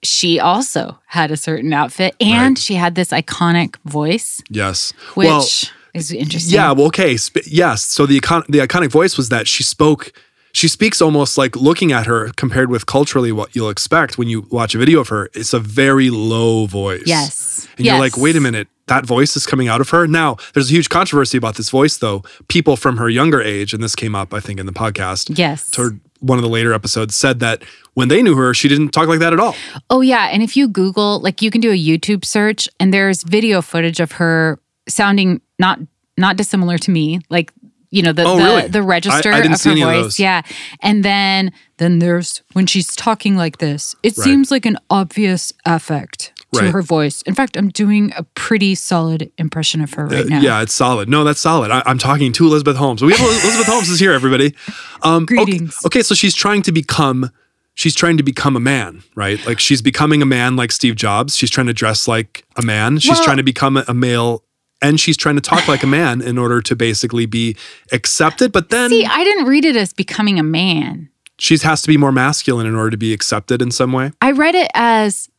she 0.04 0.40
also 0.40 1.00
had 1.08 1.32
a 1.32 1.38
certain 1.38 1.74
outfit 1.74 2.16
and 2.22 2.50
Right. 2.50 2.58
she 2.60 2.76
had 2.76 2.94
this 2.94 3.10
iconic 3.10 3.78
voice, 3.86 4.40
Yes. 4.52 4.94
which 5.16 5.28
well, 5.28 5.48
is 5.96 6.12
interesting. 6.12 6.54
Yeah, 6.54 6.72
well, 6.72 6.88
okay. 6.88 7.18
Sp- 7.18 7.48
yes. 7.48 7.84
So 7.84 8.06
the 8.06 8.18
icon- 8.18 8.46
the 8.50 8.60
iconic 8.60 8.90
voice 8.90 9.18
was 9.18 9.30
that 9.30 9.48
she 9.48 9.64
spoke. 9.64 10.12
She 10.54 10.70
speaks 10.70 11.02
almost 11.02 11.38
like 11.38 11.56
looking 11.58 11.92
at 11.92 12.06
her 12.06 12.32
compared 12.38 12.70
with 12.70 12.86
culturally 12.86 13.32
what 13.34 13.56
you'll 13.56 13.70
expect 13.70 14.18
when 14.18 14.30
you 14.30 14.48
watch 14.52 14.74
a 14.74 14.78
video 14.78 15.02
of 15.02 15.10
her. 15.10 15.30
It's 15.34 15.54
a 15.54 15.60
very 15.60 16.10
low 16.10 16.66
voice. 16.66 17.04
Yes. 17.06 17.68
And 17.78 17.86
you're 17.86 18.00
like, 18.00 18.16
wait 18.18 18.38
a 18.38 18.40
minute, 18.40 18.70
that 18.88 19.06
voice 19.06 19.36
is 19.36 19.46
coming 19.46 19.68
out 19.68 19.82
of 19.82 19.90
her. 19.90 20.08
Now, 20.08 20.38
there's 20.54 20.70
a 20.70 20.74
huge 20.74 20.88
controversy 20.88 21.38
about 21.38 21.56
this 21.56 21.70
voice, 21.70 21.98
though. 21.98 22.24
People 22.48 22.78
from 22.78 22.96
her 22.98 23.10
younger 23.10 23.42
age, 23.42 23.74
and 23.74 23.84
this 23.84 23.96
came 23.96 24.16
up, 24.16 24.34
I 24.34 24.40
think, 24.40 24.60
in 24.60 24.66
the 24.66 24.72
podcast. 24.72 25.38
Yes. 25.38 25.70
Toward 25.72 26.00
one 26.20 26.38
of 26.38 26.44
the 26.44 26.50
later 26.50 26.72
episodes, 26.74 27.18
said 27.18 27.42
that 27.42 27.64
when 27.94 28.08
they 28.08 28.22
knew 28.22 28.36
her, 28.36 28.54
she 28.54 28.70
didn't 28.70 28.90
talk 28.90 29.10
like 29.10 29.20
that 29.20 29.34
at 29.34 29.40
all. 29.40 29.56
Oh 29.90 30.00
yeah, 30.02 30.30
and 30.32 30.42
if 30.42 30.56
you 30.56 30.68
Google, 30.68 31.20
like 31.20 31.42
you 31.42 31.52
can 31.52 31.60
do 31.60 31.72
a 31.72 31.78
YouTube 31.78 32.24
search, 32.24 32.70
and 32.80 32.94
there's 32.94 33.24
video 33.24 33.62
footage 33.62 34.00
of 34.00 34.14
her 34.14 34.60
sounding 34.88 35.42
not 35.60 35.80
not 36.18 36.38
dissimilar 36.38 36.78
to 36.80 36.92
me, 36.92 37.20
like 37.30 37.52
you 37.92 38.02
know 38.02 38.12
the 38.14 38.24
Oh, 38.24 38.38
the, 38.38 38.44
really? 38.44 38.68
the 38.68 38.84
register 38.84 39.32
I- 39.32 39.36
I 39.36 39.40
of 39.40 39.46
her 39.46 39.52
of 39.54 39.62
voice, 39.62 40.04
those. 40.04 40.20
yeah. 40.20 40.42
And 40.82 41.04
then 41.06 41.52
then 41.78 42.00
there's 42.00 42.42
when 42.54 42.66
she's 42.68 42.96
talking 42.96 43.36
like 43.38 43.58
this, 43.60 43.96
it 44.04 44.18
Right. 44.18 44.24
seems 44.24 44.52
like 44.52 44.66
an 44.66 44.78
obvious 44.90 45.54
affect 45.66 46.32
to 46.54 46.62
Right. 46.62 46.72
her 46.72 46.82
voice. 46.82 47.22
In 47.24 47.36
fact, 47.36 47.58
I'm 47.58 47.70
doing 47.70 48.14
a 48.18 48.24
pretty 48.34 48.76
solid 48.76 49.30
impression 49.38 49.82
of 49.82 49.94
her 49.96 50.08
right 50.08 50.26
now. 50.26 50.38
Uh, 50.38 50.42
Yeah, 50.42 50.62
it's 50.62 50.74
solid. 50.74 51.10
No, 51.10 51.24
that's 51.26 51.40
solid. 51.42 51.70
I, 51.72 51.84
I'm 51.86 51.98
talking 51.98 52.32
to 52.34 52.46
Elizabeth 52.46 52.78
Holmes. 52.78 53.02
We 53.02 53.12
have 53.12 53.20
Elizabeth 53.22 53.68
Holmes 53.68 53.90
is 53.90 54.00
here, 54.00 54.14
everybody. 54.14 54.56
Um, 55.04 55.24
okay- 55.24 55.36
Greetings. 55.36 55.78
Okay, 55.86 56.02
so 56.02 56.16
she's 56.16 56.34
trying 56.34 56.62
to 56.64 56.72
become. 56.72 57.30
She's 57.78 57.94
trying 57.94 58.16
to 58.16 58.24
become 58.24 58.56
a 58.56 58.62
man, 58.62 59.04
right? 59.16 59.46
Like 59.46 59.60
she's 59.60 59.82
becoming 59.82 60.22
a 60.22 60.26
man 60.26 60.56
like 60.56 60.72
Steve 60.72 60.96
Jobs. 60.96 61.36
She's 61.36 61.50
trying 61.50 61.68
to 61.68 61.74
dress 61.74 62.08
like 62.08 62.46
a 62.56 62.62
man. 62.62 63.00
She's 63.00 63.12
Well- 63.12 63.24
trying 63.26 63.38
to 63.38 63.44
become 63.44 63.76
a, 63.76 63.84
a 63.90 63.94
male 63.94 64.44
and 64.82 65.00
she's 65.00 65.18
trying 65.18 65.36
to 65.36 65.42
talk 65.42 65.68
like 65.68 65.84
a 65.84 65.88
man 65.88 66.22
in 66.22 66.38
order 66.38 66.62
to 66.62 66.76
basically 66.76 67.26
be 67.26 67.56
accepted. 67.92 68.52
But 68.52 68.70
then 68.70 68.90
See, 68.90 69.06
I 69.06 69.24
didn't 69.24 69.46
read 69.46 69.66
it 69.66 69.76
as 69.76 69.94
becoming 69.94 70.38
a 70.40 70.44
man. 70.44 71.10
she 71.40 71.58
has 71.58 71.82
to 71.82 71.88
be 71.88 71.98
more 71.98 72.12
masculine 72.12 72.66
in 72.68 72.76
order 72.76 72.92
to 72.92 72.98
be 72.98 73.14
accepted 73.14 73.62
in 73.62 73.72
some 73.72 73.92
way. 73.94 74.12
I 74.22 74.32
read 74.32 74.56
it 74.56 74.70
as 74.74 75.30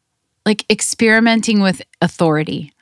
like 0.44 0.64
experimenting 0.70 1.60
with 1.60 1.82
authority. 2.00 2.72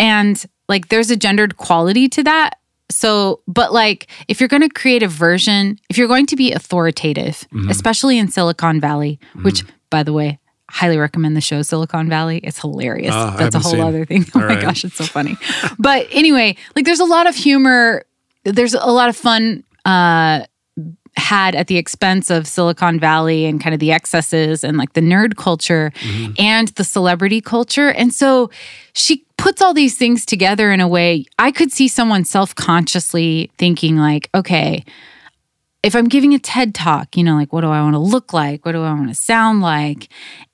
And 0.00 0.44
like 0.68 0.88
there's 0.88 1.10
a 1.10 1.16
gendered 1.16 1.56
quality 1.56 2.08
to 2.10 2.22
that. 2.24 2.58
So, 2.90 3.40
but 3.46 3.72
like 3.72 4.08
if 4.28 4.38
you're 4.40 4.48
going 4.48 4.62
to 4.62 4.68
create 4.68 5.02
a 5.02 5.08
version, 5.08 5.78
if 5.88 5.96
you're 5.96 6.08
going 6.08 6.26
to 6.26 6.36
be 6.36 6.52
authoritative, 6.52 7.46
Mm-hmm. 7.52 7.70
especially 7.70 8.18
in 8.18 8.28
Silicon 8.28 8.80
Valley, 8.80 9.18
which 9.42 9.64
by 9.90 10.02
the 10.02 10.12
way, 10.12 10.38
highly 10.72 10.96
recommend 10.96 11.36
the 11.36 11.40
show 11.40 11.60
Silicon 11.62 12.08
Valley. 12.08 12.38
It's 12.38 12.58
hilarious. 12.58 13.14
I 13.14 13.36
That's 13.36 13.54
a 13.54 13.60
whole 13.60 13.80
other 13.82 14.04
thing. 14.06 14.24
Oh 14.34 14.40
All 14.40 14.46
my 14.46 14.54
right. 14.54 14.62
gosh, 14.62 14.84
it's 14.84 14.96
so 14.96 15.04
funny. 15.04 15.36
but 15.78 16.06
anyway, 16.10 16.56
like 16.74 16.84
there's 16.86 17.00
a 17.00 17.04
lot 17.04 17.26
of 17.28 17.34
humor, 17.36 18.04
there's 18.44 18.74
a 18.74 18.90
lot 18.90 19.08
of 19.08 19.16
fun 19.16 19.62
uh 19.84 20.44
had 21.14 21.54
at 21.54 21.66
the 21.66 21.76
expense 21.76 22.30
of 22.30 22.46
Silicon 22.46 22.98
Valley 22.98 23.44
and 23.44 23.60
kind 23.62 23.74
of 23.74 23.80
the 23.80 23.92
excesses 23.92 24.64
and 24.64 24.78
like 24.78 24.94
the 24.94 25.02
nerd 25.02 25.36
culture 25.36 25.92
Mm-hmm. 25.96 26.32
and 26.38 26.68
the 26.68 26.84
celebrity 26.84 27.42
culture. 27.42 27.90
And 27.92 28.14
so 28.14 28.50
she 28.94 29.22
puts 29.36 29.60
all 29.60 29.74
these 29.74 29.98
things 29.98 30.24
together 30.24 30.72
in 30.72 30.80
a 30.80 30.88
way 30.88 31.26
I 31.38 31.52
could 31.52 31.70
see 31.70 31.86
someone 31.88 32.24
self 32.24 32.54
consciously 32.54 33.50
thinking, 33.58 33.98
like, 33.98 34.30
okay, 34.34 34.84
if 35.82 35.94
I'm 35.96 36.08
giving 36.08 36.32
a 36.34 36.38
TED 36.38 36.74
talk, 36.74 37.16
you 37.16 37.24
know, 37.24 37.34
like, 37.34 37.52
what 37.52 37.62
do 37.62 37.68
I 37.68 37.82
want 37.82 37.94
to 37.94 37.98
look 37.98 38.32
like? 38.32 38.64
What 38.64 38.72
do 38.72 38.82
I 38.82 38.92
want 38.92 39.08
to 39.08 39.14
sound 39.14 39.60
like? 39.62 40.08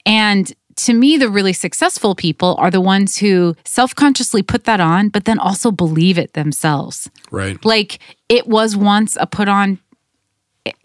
And 0.06 0.52
to 0.76 0.94
me, 0.94 1.16
the 1.16 1.28
really 1.28 1.52
successful 1.52 2.14
people 2.14 2.54
are 2.58 2.70
the 2.70 2.80
ones 2.80 3.16
who 3.16 3.56
self 3.64 3.94
consciously 3.94 4.42
put 4.42 4.64
that 4.64 4.80
on, 4.80 5.08
but 5.08 5.25
then 5.25 5.38
also 5.38 5.70
believe 5.70 6.18
it 6.18 6.35
themselves 6.35 7.11
Right. 7.30 7.62
like 7.64 7.99
it 8.28 8.47
was 8.47 8.76
once 8.76 9.16
a 9.20 9.26
put 9.26 9.49
on 9.49 9.78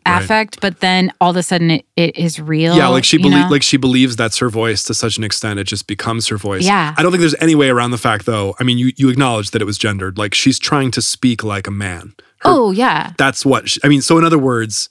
affect 0.05 0.59
but 0.61 0.79
then 0.79 1.11
all 1.21 1.31
of 1.31 1.35
a 1.37 1.43
sudden 1.43 1.71
it, 1.71 1.85
it 1.95 2.17
is 2.17 2.39
real 2.39 2.75
Yeah, 2.75 2.87
like 2.89 3.03
she 3.03 3.17
you 3.17 3.23
believes 3.23 3.49
like 3.49 3.63
she 3.63 3.77
believes 3.77 4.15
that's 4.15 4.37
her 4.37 4.49
voice 4.49 4.83
to 4.83 4.93
such 4.93 5.17
an 5.17 5.23
extent 5.23 5.59
it 5.59 5.65
just 5.65 5.87
becomes 5.87 6.27
her 6.27 6.37
voice. 6.37 6.65
Yeah. 6.65 6.93
I 6.97 7.01
don't 7.03 7.11
think 7.11 7.21
there's 7.21 7.35
any 7.39 7.55
way 7.55 7.69
around 7.69 7.91
the 7.91 7.97
fact 7.97 8.25
though. 8.25 8.55
I 8.59 8.63
mean, 8.63 8.77
you 8.77 8.91
you 8.95 9.09
acknowledge 9.09 9.51
that 9.51 9.61
it 9.61 9.65
was 9.65 9.77
gendered. 9.77 10.17
Like 10.17 10.33
she's 10.33 10.59
trying 10.59 10.91
to 10.91 11.01
speak 11.01 11.43
like 11.43 11.67
a 11.67 11.71
man. 11.71 12.13
Her- 12.39 12.49
oh 12.49 12.71
yeah 12.71 13.13
that's 13.17 13.45
what 13.45 13.69
she, 13.69 13.79
I 13.83 13.87
mean. 13.87 14.01
So 14.01 14.17
in 14.17 14.25
other 14.25 14.37
words, 14.37 14.89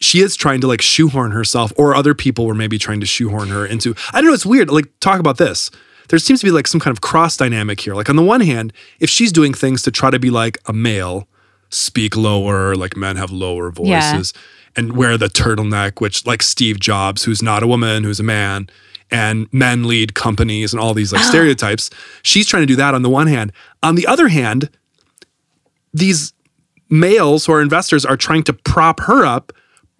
she 0.00 0.20
is 0.20 0.34
trying 0.36 0.60
to 0.62 0.66
like 0.66 0.80
shoehorn 0.82 1.30
herself, 1.32 1.72
or 1.76 1.94
other 1.94 2.14
people 2.14 2.46
were 2.46 2.54
maybe 2.54 2.78
trying 2.78 3.00
to 3.00 3.06
shoehorn 3.06 3.48
her 3.48 3.66
into. 3.66 3.94
I 4.12 4.20
don't 4.20 4.28
know. 4.28 4.34
It's 4.34 4.46
weird. 4.46 4.70
Like 4.70 4.86
talk 5.00 5.20
about 5.20 5.38
this. 5.38 5.70
There 6.08 6.18
seems 6.18 6.40
to 6.40 6.46
be 6.46 6.50
like 6.50 6.66
some 6.66 6.80
kind 6.80 6.94
of 6.94 7.00
cross 7.00 7.36
dynamic 7.36 7.80
here. 7.80 7.94
Like 7.94 8.10
on 8.10 8.16
the 8.16 8.22
one 8.22 8.40
hand, 8.40 8.72
if 8.98 9.08
she's 9.08 9.30
doing 9.30 9.54
things 9.54 9.82
to 9.82 9.90
try 9.90 10.10
to 10.10 10.18
be 10.18 10.30
like 10.30 10.58
a 10.66 10.72
male, 10.72 11.28
speak 11.70 12.16
lower, 12.16 12.74
like 12.74 12.96
men 12.96 13.16
have 13.16 13.30
lower 13.30 13.72
Yeah. 13.82 14.12
voices, 14.12 14.32
and 14.76 14.96
wear 14.96 15.16
the 15.18 15.28
turtleneck, 15.28 16.00
which 16.00 16.26
like 16.26 16.42
Steve 16.42 16.78
Jobs, 16.80 17.24
who's 17.24 17.42
not 17.42 17.62
a 17.62 17.66
woman, 17.66 18.04
who's 18.04 18.20
a 18.20 18.24
man. 18.24 18.68
And 19.12 19.48
men 19.52 19.84
lead 19.88 20.14
companies 20.14 20.72
and 20.72 20.80
all 20.80 20.94
these 20.94 21.12
like 21.12 21.24
stereotypes. 21.32 21.90
She's 22.22 22.46
trying 22.46 22.62
to 22.62 22.66
do 22.66 22.76
that 22.76 22.94
on 22.94 23.02
the 23.02 23.10
one 23.10 23.26
hand. 23.26 23.52
On 23.82 23.96
the 23.96 24.06
other 24.06 24.28
hand, 24.28 24.70
these 25.92 26.32
males 26.88 27.46
who 27.46 27.52
are 27.52 27.62
investors 27.62 28.04
are 28.04 28.16
trying 28.16 28.42
to 28.44 28.52
prop 28.52 29.00
her 29.00 29.24
up 29.24 29.52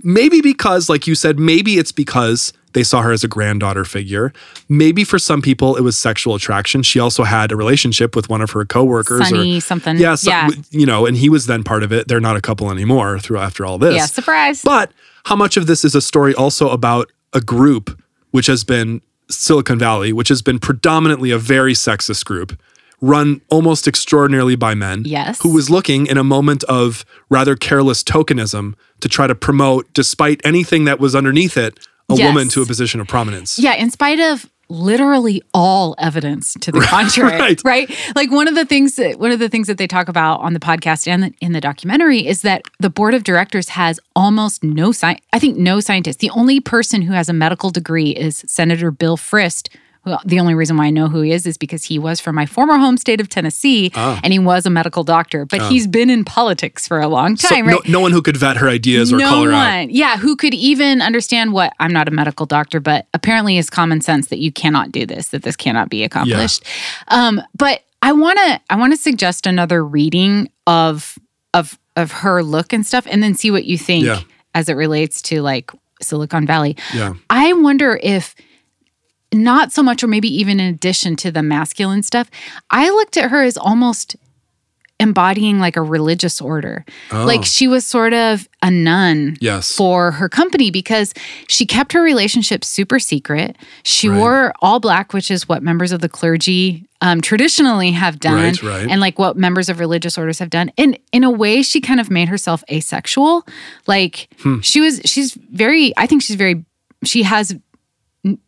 maybe 0.02 0.40
because 0.40 0.88
like 0.88 1.06
you 1.06 1.14
said 1.14 1.38
maybe 1.38 1.78
it's 1.78 1.92
because 1.92 2.52
they 2.72 2.82
saw 2.82 3.02
her 3.02 3.12
as 3.12 3.24
a 3.24 3.28
granddaughter 3.28 3.84
figure. 3.84 4.32
Maybe 4.68 5.04
for 5.04 5.18
some 5.18 5.42
people 5.42 5.76
it 5.76 5.82
was 5.82 5.96
sexual 5.98 6.34
attraction. 6.34 6.82
She 6.82 6.98
also 7.00 7.24
had 7.24 7.50
a 7.52 7.56
relationship 7.56 8.14
with 8.14 8.28
one 8.28 8.40
of 8.42 8.50
her 8.52 8.64
coworkers 8.64 9.28
Sunny 9.28 9.58
or 9.58 9.60
something. 9.60 9.98
yeah, 9.98 10.14
so- 10.14 10.30
yeah. 10.30 10.48
you 10.70 10.86
know, 10.86 11.06
and 11.06 11.16
he 11.16 11.28
was 11.28 11.46
then 11.46 11.62
part 11.64 11.82
of 11.82 11.92
it. 11.92 12.08
They're 12.08 12.20
not 12.20 12.36
a 12.36 12.40
couple 12.40 12.70
anymore 12.70 13.18
through 13.18 13.38
after 13.38 13.64
all 13.66 13.78
this. 13.78 13.94
Yeah, 13.96 14.06
surprise. 14.06 14.62
But 14.62 14.92
how 15.24 15.36
much 15.36 15.56
of 15.56 15.66
this 15.66 15.84
is 15.84 15.94
a 15.94 16.00
story 16.00 16.34
also 16.34 16.70
about 16.70 17.10
a 17.32 17.40
group 17.40 18.00
which 18.30 18.46
has 18.46 18.64
been 18.64 19.00
Silicon 19.28 19.78
Valley, 19.78 20.12
which 20.12 20.28
has 20.28 20.42
been 20.42 20.58
predominantly 20.58 21.30
a 21.30 21.38
very 21.38 21.72
sexist 21.72 22.24
group, 22.24 22.58
run 23.00 23.40
almost 23.48 23.88
extraordinarily 23.88 24.56
by 24.56 24.74
men, 24.74 25.02
Yes. 25.06 25.40
who 25.42 25.48
was 25.54 25.70
looking 25.70 26.06
in 26.06 26.18
a 26.18 26.24
moment 26.24 26.64
of 26.64 27.04
rather 27.30 27.56
careless 27.56 28.02
tokenism 28.02 28.74
to 29.00 29.08
try 29.08 29.26
to 29.26 29.34
promote, 29.34 29.90
despite 29.94 30.40
anything 30.44 30.84
that 30.84 31.00
was 31.00 31.14
underneath 31.16 31.56
it, 31.56 31.78
a 32.10 32.14
Yes. 32.16 32.26
woman 32.34 32.48
to 32.50 32.62
a 32.62 32.66
position 32.66 33.00
of 33.00 33.06
prominence. 33.08 33.58
Yeah, 33.58 33.74
in 33.74 33.90
spite 33.90 34.20
of 34.20 34.50
literally 34.68 35.42
all 35.52 35.96
evidence 35.98 36.54
to 36.60 36.70
the 36.70 36.80
contrary, 36.88 37.56
right. 37.64 37.90
Like 38.14 38.30
one 38.30 38.46
of 38.46 38.54
the 38.54 38.64
things 38.64 38.94
that 38.96 39.18
one 39.18 39.32
of 39.32 39.38
the 39.40 39.48
things 39.48 39.66
that 39.66 39.78
they 39.78 39.86
talk 39.88 40.08
about 40.08 40.40
on 40.40 40.52
the 40.54 40.60
podcast 40.60 41.08
and 41.08 41.24
the, 41.24 41.34
in 41.40 41.52
the 41.52 41.60
documentary 41.60 42.24
is 42.26 42.42
that 42.42 42.62
the 42.78 42.88
board 42.90 43.14
of 43.14 43.24
directors 43.24 43.70
has 43.70 43.98
almost 44.14 44.62
no 44.62 44.92
science. 44.92 45.20
I 45.32 45.38
think 45.40 45.56
no 45.56 45.80
scientist. 45.80 46.20
The 46.20 46.30
only 46.30 46.60
person 46.60 47.02
who 47.02 47.12
has 47.12 47.28
a 47.28 47.32
medical 47.32 47.70
degree 47.70 48.10
is 48.10 48.44
Senator 48.46 48.90
Bill 48.92 49.16
Frist. 49.16 49.68
Who, 50.04 50.16
the 50.24 50.40
only 50.40 50.54
reason 50.54 50.76
why 50.78 50.86
I 50.86 50.90
know 50.90 51.08
who 51.08 51.20
he 51.20 51.32
is 51.32 51.46
is 51.46 51.58
because 51.58 51.84
he 51.84 51.98
was 51.98 52.20
from 52.20 52.34
my 52.34 52.46
former 52.46 52.78
home 52.78 52.96
state 52.96 53.20
of 53.20 53.28
Tennessee, 53.28 53.90
and 53.94 54.32
he 54.32 54.38
was 54.38 54.64
a 54.64 54.70
medical 54.70 55.04
doctor. 55.04 55.44
But 55.44 55.62
he's 55.62 55.86
been 55.86 56.08
in 56.08 56.24
politics 56.24 56.88
for 56.88 57.00
a 57.00 57.08
long 57.08 57.36
time, 57.36 57.66
no, 57.66 57.72
right? 57.78 57.88
no 57.88 58.00
one 58.00 58.12
who 58.12 58.22
could 58.22 58.36
vet 58.36 58.56
her 58.56 58.68
ideas 58.68 59.12
or 59.12 59.18
no 59.18 59.28
call 59.28 59.44
her 59.44 59.50
one. 59.50 59.60
out. 59.84 59.90
Yeah, 59.90 60.16
who 60.16 60.36
could 60.36 60.54
even 60.54 61.02
understand 61.02 61.52
what 61.52 61.74
I'm 61.78 61.92
not 61.92 62.08
a 62.08 62.10
medical 62.10 62.46
doctor, 62.46 62.80
but 62.80 63.06
apparently 63.12 63.58
is 63.58 63.68
common 63.68 64.00
sense 64.00 64.28
that 64.28 64.38
you 64.38 64.50
cannot 64.50 64.90
do 64.90 65.04
this, 65.04 65.28
that 65.28 65.42
this 65.42 65.56
cannot 65.56 65.90
be 65.90 66.02
accomplished. 66.02 66.64
Um, 67.08 67.42
but 67.56 67.82
I 68.02 68.12
wanna 68.12 68.60
I 68.70 68.76
wanna 68.76 68.96
suggest 68.96 69.46
another 69.46 69.84
reading 69.84 70.48
of 70.66 71.18
of 71.52 71.78
of 71.96 72.10
her 72.12 72.42
look 72.42 72.72
and 72.72 72.86
stuff, 72.86 73.06
and 73.10 73.22
then 73.22 73.34
see 73.34 73.50
what 73.50 73.66
you 73.66 73.76
think 73.76 74.06
Yeah. 74.06 74.20
as 74.54 74.70
it 74.70 74.74
relates 74.74 75.20
to 75.22 75.42
like 75.42 75.70
Silicon 76.00 76.46
Valley. 76.46 76.76
Yeah. 76.94 77.12
I 77.28 77.52
wonder 77.52 78.00
if 78.02 78.34
not 79.32 79.72
so 79.72 79.82
much, 79.82 80.02
or 80.02 80.06
maybe 80.08 80.28
even 80.28 80.58
in 80.60 80.72
addition 80.74 81.16
to 81.16 81.30
the 81.30 81.42
masculine 81.42 82.02
stuff, 82.02 82.30
I 82.70 82.90
looked 82.90 83.16
at 83.16 83.30
her 83.30 83.42
as 83.42 83.56
almost 83.56 84.16
embodying 84.98 85.58
like 85.60 85.76
a 85.76 85.82
religious 85.82 86.42
order. 86.42 86.84
Like 87.10 87.42
she 87.46 87.66
was 87.66 87.86
sort 87.86 88.12
of 88.12 88.46
a 88.62 88.70
nun 88.70 89.38
Yes. 89.40 89.74
for 89.74 90.10
her 90.10 90.28
company 90.28 90.70
because 90.70 91.14
she 91.48 91.64
kept 91.64 91.92
her 91.94 92.02
relationship 92.02 92.62
super 92.64 92.98
secret. 92.98 93.56
She 93.82 94.10
Right. 94.10 94.18
wore 94.18 94.52
all 94.60 94.78
black, 94.78 95.14
which 95.14 95.30
is 95.30 95.48
what 95.48 95.62
members 95.62 95.90
of 95.92 96.02
the 96.02 96.08
clergy 96.10 96.84
um, 97.00 97.22
traditionally 97.22 97.92
have 97.92 98.20
done, 98.20 98.34
Right, 98.42 98.62
right. 98.62 98.90
and 98.90 99.00
like 99.00 99.18
what 99.18 99.38
members 99.38 99.70
of 99.70 99.80
religious 99.80 100.18
orders 100.18 100.38
have 100.38 100.50
done. 100.50 100.70
And 100.76 100.98
in 101.12 101.24
a 101.24 101.30
way, 101.30 101.62
she 101.62 101.80
kind 101.80 101.98
of 101.98 102.10
made 102.10 102.28
herself 102.28 102.62
asexual. 102.70 103.46
Like 103.86 104.28
Hmm. 104.42 104.60
she 104.60 104.82
was, 104.82 105.00
she's 105.06 105.32
very. 105.50 105.94
I 105.96 106.04
think 106.06 106.20
she's 106.20 106.36
very. 106.36 106.62
She 107.04 107.22
has 107.22 107.56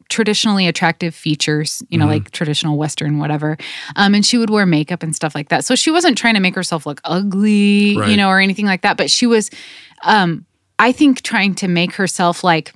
traditionally 0.08 0.66
attractive 0.66 1.14
features, 1.14 1.82
you 1.88 1.96
know, 1.98 2.04
Mm-hmm. 2.04 2.12
like 2.12 2.30
traditional 2.32 2.76
Western, 2.76 3.18
whatever. 3.18 3.56
Um, 3.96 4.14
and 4.14 4.24
she 4.26 4.36
would 4.36 4.50
wear 4.50 4.66
makeup 4.66 5.02
and 5.02 5.16
stuff 5.16 5.34
like 5.34 5.48
that. 5.48 5.64
So 5.64 5.74
she 5.74 5.90
wasn't 5.90 6.18
trying 6.18 6.34
to 6.34 6.40
make 6.40 6.54
herself 6.54 6.84
look 6.84 7.00
ugly, 7.04 7.96
Right. 7.96 8.10
you 8.10 8.16
know, 8.16 8.28
or 8.28 8.38
anything 8.38 8.66
like 8.66 8.82
that. 8.82 8.96
But 8.98 9.10
she 9.10 9.26
was, 9.26 9.50
um, 10.04 10.44
I 10.78 10.92
think, 10.92 11.22
trying 11.22 11.54
to 11.56 11.68
make 11.68 11.94
herself 11.94 12.44
like. 12.44 12.74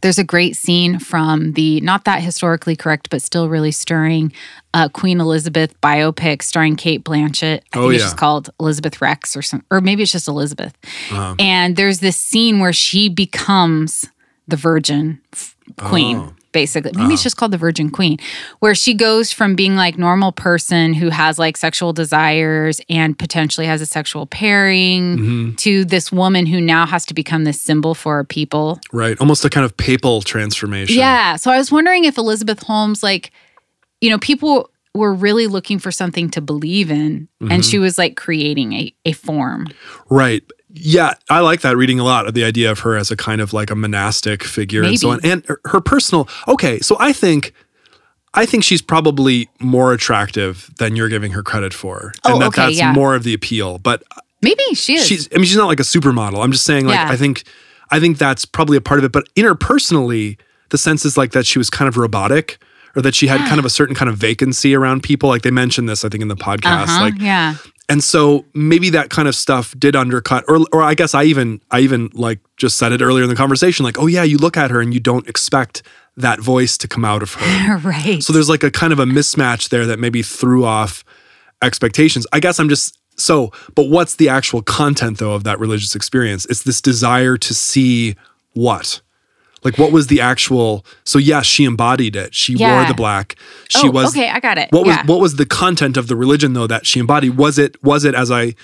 There's 0.00 0.18
a 0.18 0.24
great 0.24 0.56
scene 0.56 0.98
from 0.98 1.52
the 1.52 1.80
not 1.80 2.06
that 2.06 2.22
historically 2.22 2.74
correct, 2.74 3.08
but 3.08 3.22
still 3.22 3.48
really 3.48 3.70
stirring 3.70 4.32
uh, 4.74 4.88
Queen 4.88 5.20
Elizabeth 5.20 5.80
biopic 5.80 6.42
starring 6.42 6.74
Cate 6.74 7.04
Blanchett. 7.04 7.60
I 7.72 7.78
Oh, 7.78 7.82
think 7.82 7.94
it's 7.94 8.00
yeah. 8.02 8.06
just 8.06 8.16
called 8.16 8.50
Elizabeth 8.58 9.00
Rex 9.00 9.36
or 9.36 9.42
some, 9.42 9.64
or 9.70 9.80
maybe 9.80 10.02
it's 10.02 10.10
just 10.10 10.26
Elizabeth. 10.26 10.76
Uh-huh. 11.12 11.36
And 11.38 11.76
there's 11.76 12.00
this 12.00 12.16
scene 12.16 12.58
where 12.58 12.72
she 12.72 13.08
becomes 13.10 14.04
the 14.48 14.56
Virgin 14.56 15.20
f- 15.32 15.56
Queen, 15.76 16.16
Oh. 16.16 16.32
basically. 16.52 16.92
Maybe 16.94 17.14
it's 17.14 17.22
just 17.22 17.36
called 17.36 17.52
the 17.52 17.58
Virgin 17.58 17.90
Queen, 17.90 18.18
where 18.58 18.74
she 18.74 18.92
goes 18.92 19.32
from 19.32 19.54
being 19.54 19.76
like 19.76 19.96
normal 19.96 20.32
person 20.32 20.92
who 20.94 21.08
has 21.10 21.38
like 21.38 21.56
sexual 21.56 21.92
desires 21.92 22.80
and 22.90 23.18
potentially 23.18 23.66
has 23.66 23.80
a 23.80 23.86
sexual 23.86 24.26
pairing 24.26 25.16
Mm-hmm. 25.18 25.54
to 25.56 25.84
this 25.84 26.10
woman 26.12 26.46
who 26.46 26.60
now 26.60 26.84
has 26.86 27.06
to 27.06 27.14
become 27.14 27.44
this 27.44 27.60
symbol 27.60 27.94
for 27.94 28.18
a 28.18 28.24
people. 28.24 28.80
Right. 28.92 29.18
Almost 29.20 29.44
a 29.44 29.50
kind 29.50 29.64
of 29.64 29.76
papal 29.76 30.20
transformation. 30.22 30.96
Yeah. 30.96 31.36
So 31.36 31.50
I 31.50 31.56
was 31.58 31.70
wondering 31.70 32.04
if 32.04 32.18
Elizabeth 32.18 32.62
Holmes, 32.64 33.02
like, 33.02 33.30
you 34.00 34.10
know, 34.10 34.18
people 34.18 34.68
were 34.94 35.14
really 35.14 35.46
looking 35.46 35.78
for 35.78 35.90
something 35.90 36.28
to 36.30 36.40
believe 36.42 36.90
in, 36.90 37.28
Mm-hmm. 37.40 37.50
and 37.52 37.64
she 37.64 37.78
was 37.78 37.96
like 37.96 38.16
creating 38.16 38.72
a, 38.74 38.94
a 39.06 39.12
form. 39.12 39.68
Right. 40.10 40.42
Yeah, 40.74 41.14
I 41.28 41.40
like 41.40 41.60
that 41.60 41.76
reading 41.76 42.00
a 42.00 42.04
lot 42.04 42.26
of 42.26 42.34
the 42.34 42.44
idea 42.44 42.70
of 42.70 42.80
her 42.80 42.96
as 42.96 43.10
a 43.10 43.16
kind 43.16 43.40
of 43.40 43.52
like 43.52 43.70
a 43.70 43.74
monastic 43.74 44.42
figure 44.42 44.82
and 44.82 44.98
so 44.98 45.10
on. 45.10 45.20
And 45.22 45.44
her- 45.66 45.80
personal 45.80 46.28
Okay, 46.48 46.78
so 46.80 46.96
I 46.98 47.12
think 47.12 47.52
I 48.34 48.46
think 48.46 48.64
she's 48.64 48.80
probably 48.80 49.50
more 49.60 49.92
attractive 49.92 50.70
than 50.78 50.96
you're 50.96 51.10
giving 51.10 51.32
her 51.32 51.42
credit 51.42 51.74
for. 51.74 52.12
Oh, 52.24 52.32
and 52.32 52.42
that 52.42 52.46
okay, 52.48 52.62
that's 52.66 52.78
yeah. 52.78 52.92
more 52.92 53.14
of 53.14 53.22
the 53.24 53.34
appeal. 53.34 53.78
But 53.78 54.02
Maybe 54.40 54.62
she 54.74 54.94
is. 54.94 55.06
she's 55.06 55.28
I 55.32 55.36
mean 55.36 55.44
she's 55.44 55.56
not 55.56 55.66
like 55.66 55.80
a 55.80 55.84
supermodel. 55.84 56.42
I'm 56.42 56.52
just 56.52 56.64
saying 56.64 56.86
like 56.86 56.94
Yeah. 56.94 57.08
I 57.10 57.16
think 57.16 57.44
I 57.90 58.00
think 58.00 58.16
that's 58.16 58.46
probably 58.46 58.78
a 58.78 58.80
part 58.80 58.98
of 58.98 59.04
it. 59.04 59.12
But 59.12 59.28
interpersonally, 59.34 60.38
the 60.70 60.78
sense 60.78 61.04
is 61.04 61.16
like 61.18 61.32
that 61.32 61.44
she 61.46 61.58
was 61.58 61.68
kind 61.68 61.88
of 61.88 61.96
robotic 61.98 62.58
or 62.96 63.02
that 63.02 63.14
she 63.14 63.26
had 63.26 63.40
kind 63.48 63.58
of 63.58 63.64
a 63.64 63.70
certain 63.70 63.94
kind 63.94 64.08
of 64.10 64.16
vacancy 64.16 64.74
around 64.74 65.02
people. 65.02 65.28
Like 65.28 65.42
they 65.42 65.50
mentioned 65.50 65.88
this, 65.88 66.04
I 66.04 66.08
think, 66.08 66.22
in 66.22 66.28
the 66.28 66.36
podcast. 66.36 66.84
uh-huh, 66.88 67.00
Like 67.02 67.14
yeah. 67.18 67.56
And 67.92 68.02
so 68.02 68.46
maybe 68.54 68.88
that 68.88 69.10
kind 69.10 69.28
of 69.28 69.34
stuff 69.34 69.74
did 69.78 69.94
undercut 69.94 70.44
or 70.48 70.60
or 70.72 70.80
I 70.80 70.94
guess 70.94 71.14
I 71.14 71.24
even 71.24 71.60
I 71.70 71.80
even 71.80 72.08
like 72.14 72.40
just 72.56 72.78
said 72.78 72.90
it 72.90 73.02
earlier 73.02 73.22
in 73.22 73.28
the 73.28 73.36
conversation 73.36 73.84
like 73.84 73.98
oh 73.98 74.06
yeah 74.06 74.22
you 74.22 74.38
look 74.38 74.56
at 74.56 74.70
her 74.70 74.80
and 74.80 74.94
you 74.94 75.00
don't 75.00 75.28
expect 75.28 75.82
that 76.16 76.40
voice 76.40 76.78
to 76.78 76.88
come 76.88 77.04
out 77.04 77.22
of 77.22 77.34
her. 77.34 77.76
right. 77.84 78.22
so 78.22 78.32
there's 78.32 78.48
like 78.48 78.62
a 78.62 78.70
kind 78.70 78.94
of 78.94 78.98
a 78.98 79.04
mismatch 79.04 79.68
there 79.68 79.86
that 79.86 79.98
maybe 79.98 80.22
threw 80.22 80.64
off 80.64 81.04
expectations. 81.60 82.26
I 82.32 82.40
guess 82.40 82.58
I'm 82.58 82.70
just 82.70 82.98
so 83.18 83.52
but 83.74 83.90
what's 83.90 84.16
the 84.16 84.30
actual 84.30 84.62
content 84.62 85.18
though 85.18 85.34
of 85.34 85.44
that 85.44 85.58
religious 85.58 85.94
experience? 85.94 86.46
It's 86.46 86.62
this 86.62 86.80
desire 86.80 87.36
to 87.36 87.54
see 87.54 88.16
what? 88.54 89.02
Like 89.64 89.78
what 89.78 89.92
was 89.92 90.08
the 90.08 90.20
actual 90.20 90.84
so 91.04 91.18
yes, 91.18 91.46
she 91.46 91.64
embodied 91.64 92.16
it. 92.16 92.34
She 92.34 92.56
wore 92.56 92.84
the 92.84 92.94
black. 92.94 93.36
She 93.68 93.88
oh, 93.88 93.90
was 93.90 94.08
okay. 94.08 94.28
I 94.28 94.40
got 94.40 94.58
it. 94.58 94.70
what 94.72 94.86
was 94.86 94.96
yeah. 94.96 95.06
what 95.06 95.20
was 95.20 95.36
the 95.36 95.46
content 95.46 95.96
of 95.96 96.08
the 96.08 96.16
religion 96.16 96.52
though 96.52 96.66
that 96.66 96.86
she 96.86 97.00
embodied? 97.00 97.36
Was 97.36 97.58
it 97.58 97.82
was 97.82 98.04
it 98.04 98.14
as 98.14 98.30
I 98.30 98.54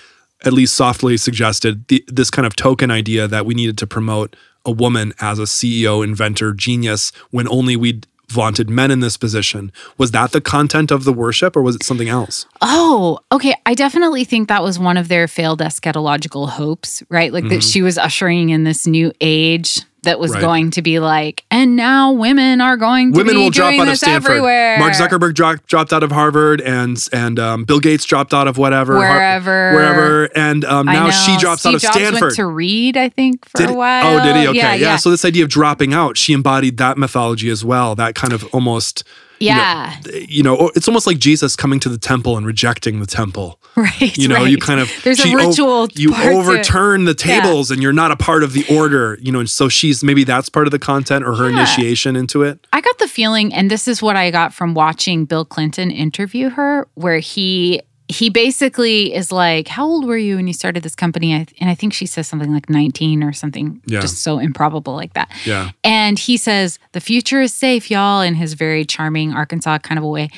at 0.45 0.53
least 0.53 0.75
softly 0.75 1.17
suggested 1.17 1.87
the, 1.87 2.03
this 2.07 2.29
kind 2.29 2.45
of 2.45 2.55
token 2.55 2.91
idea 2.91 3.27
that 3.27 3.45
we 3.45 3.53
needed 3.53 3.77
to 3.77 3.87
promote 3.87 4.35
a 4.65 4.71
woman 4.71 5.13
as 5.19 5.39
a 5.39 5.43
CEO, 5.43 6.03
inventor, 6.03 6.53
genius 6.53 7.11
when 7.31 7.47
only 7.47 7.75
we 7.75 8.01
vaunted 8.29 8.69
men 8.69 8.91
in 8.91 8.99
this 8.99 9.17
position? 9.17 9.71
Was 9.97 10.11
that 10.11 10.31
the 10.31 10.41
content 10.41 10.91
of 10.91 11.03
the 11.03 11.13
worship 11.13 11.55
or 11.55 11.61
was 11.61 11.75
it 11.75 11.83
something 11.83 12.09
else? 12.09 12.45
Oh, 12.61 13.19
okay. 13.31 13.55
I 13.65 13.73
definitely 13.73 14.23
think 14.23 14.47
that 14.47 14.63
was 14.63 14.79
one 14.79 14.97
of 14.97 15.07
their 15.07 15.27
failed 15.27 15.59
eschatological 15.61 16.49
hopes, 16.49 17.03
right? 17.09 17.33
Like 17.33 17.45
that 17.45 17.49
mm-hmm. 17.49 17.59
she 17.59 17.81
was 17.81 17.97
ushering 17.97 18.49
in 18.49 18.63
this 18.63 18.85
new 18.85 19.11
age 19.19 19.81
that 20.03 20.19
was. 20.19 20.31
Right. 20.31 20.41
going 20.41 20.71
to 20.71 20.81
be 20.81 20.99
like, 20.99 21.43
and 21.51 21.75
now 21.75 22.11
women 22.11 22.61
are 22.61 22.77
going 22.77 23.11
to 23.13 23.17
Women 23.17 23.35
be 23.35 23.41
will 23.41 23.49
drop 23.49 23.73
out 23.73 23.87
of 23.87 23.97
Stanford. 23.97 24.31
everywhere. 24.31 24.77
Mark 24.79 24.93
Zuckerberg 24.93 25.33
dropped 25.33 25.65
dropped 25.67 25.91
out 25.91 26.03
of 26.03 26.11
Harvard, 26.11 26.61
and 26.61 26.97
and 27.11 27.37
um, 27.39 27.65
Bill 27.65 27.79
Gates 27.79 28.05
dropped 28.05 28.33
out 28.33 28.47
of 28.47 28.57
whatever, 28.57 28.95
Har- 28.95 29.15
Wherever. 29.15 29.73
wherever, 29.73 30.23
and 30.37 30.63
um, 30.65 30.85
now 30.85 31.09
she 31.09 31.35
drops 31.37 31.61
Steve 31.61 31.71
out 31.71 31.75
of 31.75 31.81
Jobs 31.81 31.95
Stanford. 31.95 32.21
Went 32.21 32.35
to 32.35 32.45
Reed, 32.45 32.95
I 32.97 33.09
think, 33.09 33.47
for 33.49 33.57
Did 33.57 33.67
a 33.69 33.71
he- 33.71 33.77
while. 33.77 34.19
Oh, 34.19 34.23
did 34.23 34.35
he? 34.35 34.47
Okay. 34.47 34.57
Yeah, 34.57 34.73
Yeah, 34.75 34.81
yeah. 34.91 34.95
So 34.97 35.09
this 35.09 35.25
idea 35.25 35.43
of 35.43 35.49
dropping 35.49 35.93
out, 35.93 36.17
she 36.17 36.33
embodied 36.33 36.77
that 36.77 36.97
mythology 36.97 37.49
as 37.49 37.65
well. 37.65 37.95
That 37.95 38.15
kind 38.15 38.31
of 38.33 38.45
almost, 38.53 39.03
you 39.39 39.49
know, 39.49 39.55
Yeah. 39.55 39.95
you 40.27 40.43
know, 40.43 40.71
it's 40.75 40.87
almost 40.87 41.07
like 41.07 41.17
Jesus 41.19 41.55
coming 41.55 41.79
to 41.81 41.89
the 41.89 41.97
temple 41.97 42.37
and 42.37 42.45
rejecting 42.45 42.99
the 42.99 43.05
temple. 43.05 43.59
right. 43.75 44.17
You 44.17 44.27
know, 44.27 44.43
you 44.43 44.57
kind 44.57 44.79
of 44.79 44.91
there's 45.03 45.23
a 45.23 45.29
o- 45.29 45.33
ritual. 45.35 45.87
you 45.93 46.13
overturn 46.15 47.05
the 47.05 47.13
tables, 47.13 47.71
and 47.71 47.81
you're 47.81 47.93
not 47.93 48.11
a 48.11 48.15
part 48.17 48.43
of 48.43 48.53
the 48.53 48.65
order. 48.75 49.17
You 49.21 49.31
know, 49.31 49.39
and 49.39 49.49
so 49.49 49.69
she's 49.69 50.03
maybe 50.03 50.23
that's 50.23 50.49
part 50.49 50.67
of 50.67 50.71
the 50.71 50.79
content 50.79 51.23
or 51.25 51.35
her 51.35 51.49
Yeah. 51.49 51.57
initiation 51.57 52.15
into 52.15 52.43
it. 52.43 52.59
I 52.73 52.81
got 52.81 52.97
the 52.99 53.07
feeling, 53.07 53.53
and 53.53 53.69
this 53.71 53.87
is 53.87 54.01
what 54.01 54.15
I 54.15 54.31
got 54.31 54.53
from 54.53 54.73
watching 54.73 55.25
Bill 55.25 55.45
Clinton 55.45 55.91
interview 55.91 56.49
her, 56.49 56.87
where 56.95 57.19
he 57.19 57.81
he 58.09 58.29
basically 58.29 59.13
is 59.13 59.31
like, 59.31 59.67
"How 59.67 59.85
old 59.85 60.05
were 60.05 60.17
you 60.17 60.35
when 60.37 60.47
you 60.47 60.53
started 60.53 60.81
this 60.83 60.95
company?" 60.95 61.31
And 61.31 61.69
I 61.69 61.75
think 61.75 61.93
she 61.93 62.07
says 62.07 62.27
something 62.27 62.51
like 62.51 62.69
nineteen 62.69 63.23
or 63.23 63.31
something, 63.33 63.81
Yeah. 63.85 64.01
just 64.01 64.17
so 64.23 64.39
improbable 64.39 64.95
like 64.95 65.13
that. 65.13 65.29
Yeah. 65.45 65.69
And 65.83 66.17
he 66.17 66.35
says, 66.35 66.79
"The 66.93 67.01
future 67.01 67.39
is 67.39 67.53
safe, 67.53 67.91
y'all," 67.91 68.21
in 68.21 68.33
his 68.35 68.53
very 68.53 68.83
charming 68.83 69.33
Arkansas 69.33 69.77
kind 69.77 69.97
of 69.99 70.03
a 70.03 70.07
way. 70.09 70.29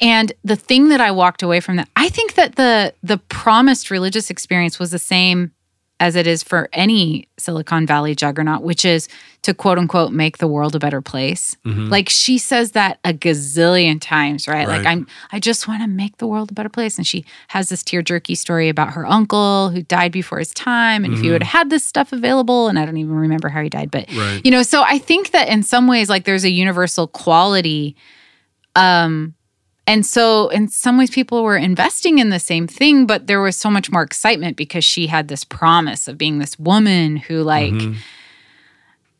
And 0.00 0.32
the 0.44 0.56
thing 0.56 0.88
that 0.88 1.00
I 1.00 1.12
walked 1.12 1.42
away 1.42 1.60
from 1.60 1.76
that, 1.76 1.88
I 1.96 2.08
think 2.08 2.34
that 2.34 2.56
the 2.56 2.92
the 3.02 3.18
promised 3.18 3.90
religious 3.90 4.28
experience 4.28 4.78
was 4.80 4.90
the 4.90 4.98
same 4.98 5.52
as 6.00 6.16
it 6.16 6.26
is 6.26 6.42
for 6.42 6.68
any 6.72 7.28
Silicon 7.38 7.86
Valley 7.86 8.14
juggernaut, 8.14 8.62
which 8.62 8.84
is 8.84 9.06
to 9.42 9.54
quote 9.54 9.78
unquote 9.78 10.12
make 10.12 10.38
the 10.38 10.48
world 10.48 10.74
a 10.74 10.78
better 10.78 11.00
place. 11.00 11.56
Like 11.64 12.08
she 12.08 12.38
says 12.38 12.72
that 12.72 12.98
a 13.04 13.12
gazillion 13.14 14.00
times, 14.00 14.48
right? 14.48 14.66
Like 14.66 14.84
I'm 14.86 15.06
I 15.30 15.38
just 15.38 15.68
want 15.68 15.82
to 15.82 15.88
make 15.88 16.16
the 16.16 16.26
world 16.26 16.50
a 16.50 16.54
better 16.54 16.68
place. 16.68 16.96
And 16.98 17.06
she 17.06 17.24
has 17.48 17.68
this 17.68 17.82
tear 17.82 18.02
jerky 18.02 18.34
story 18.34 18.68
about 18.68 18.94
her 18.94 19.06
uncle 19.06 19.68
who 19.70 19.82
died 19.82 20.10
before 20.10 20.38
his 20.38 20.52
time. 20.52 21.04
And 21.04 21.14
if 21.14 21.20
he 21.20 21.30
would 21.30 21.42
have 21.42 21.52
had 21.60 21.70
this 21.70 21.84
stuff 21.84 22.12
available, 22.12 22.68
and 22.68 22.78
I 22.78 22.84
don't 22.86 22.96
even 22.96 23.14
remember 23.14 23.48
how 23.50 23.62
he 23.62 23.68
died, 23.68 23.90
but 23.90 24.10
Right. 24.12 24.40
you 24.44 24.50
know, 24.50 24.62
so 24.62 24.82
I 24.82 24.98
think 24.98 25.30
that 25.32 25.48
in 25.48 25.62
some 25.62 25.86
ways, 25.86 26.08
like 26.08 26.24
there's 26.24 26.44
a 26.44 26.50
universal 26.50 27.06
quality. 27.06 27.94
Um, 28.76 29.34
and 29.86 30.04
so 30.06 30.48
in 30.50 30.68
some 30.68 30.96
ways, 30.98 31.10
people 31.10 31.42
were 31.42 31.56
investing 31.56 32.18
in 32.18 32.30
the 32.30 32.38
same 32.38 32.66
thing, 32.66 33.06
but 33.06 33.26
there 33.26 33.40
was 33.40 33.56
so 33.56 33.70
much 33.70 33.90
more 33.90 34.02
excitement 34.02 34.56
because 34.56 34.84
she 34.84 35.06
had 35.08 35.28
this 35.28 35.44
promise 35.44 36.06
of 36.08 36.16
being 36.16 36.38
this 36.38 36.58
woman 36.58 37.16
who, 37.16 37.42
like, 37.42 37.72
Mm-hmm. 37.72 37.94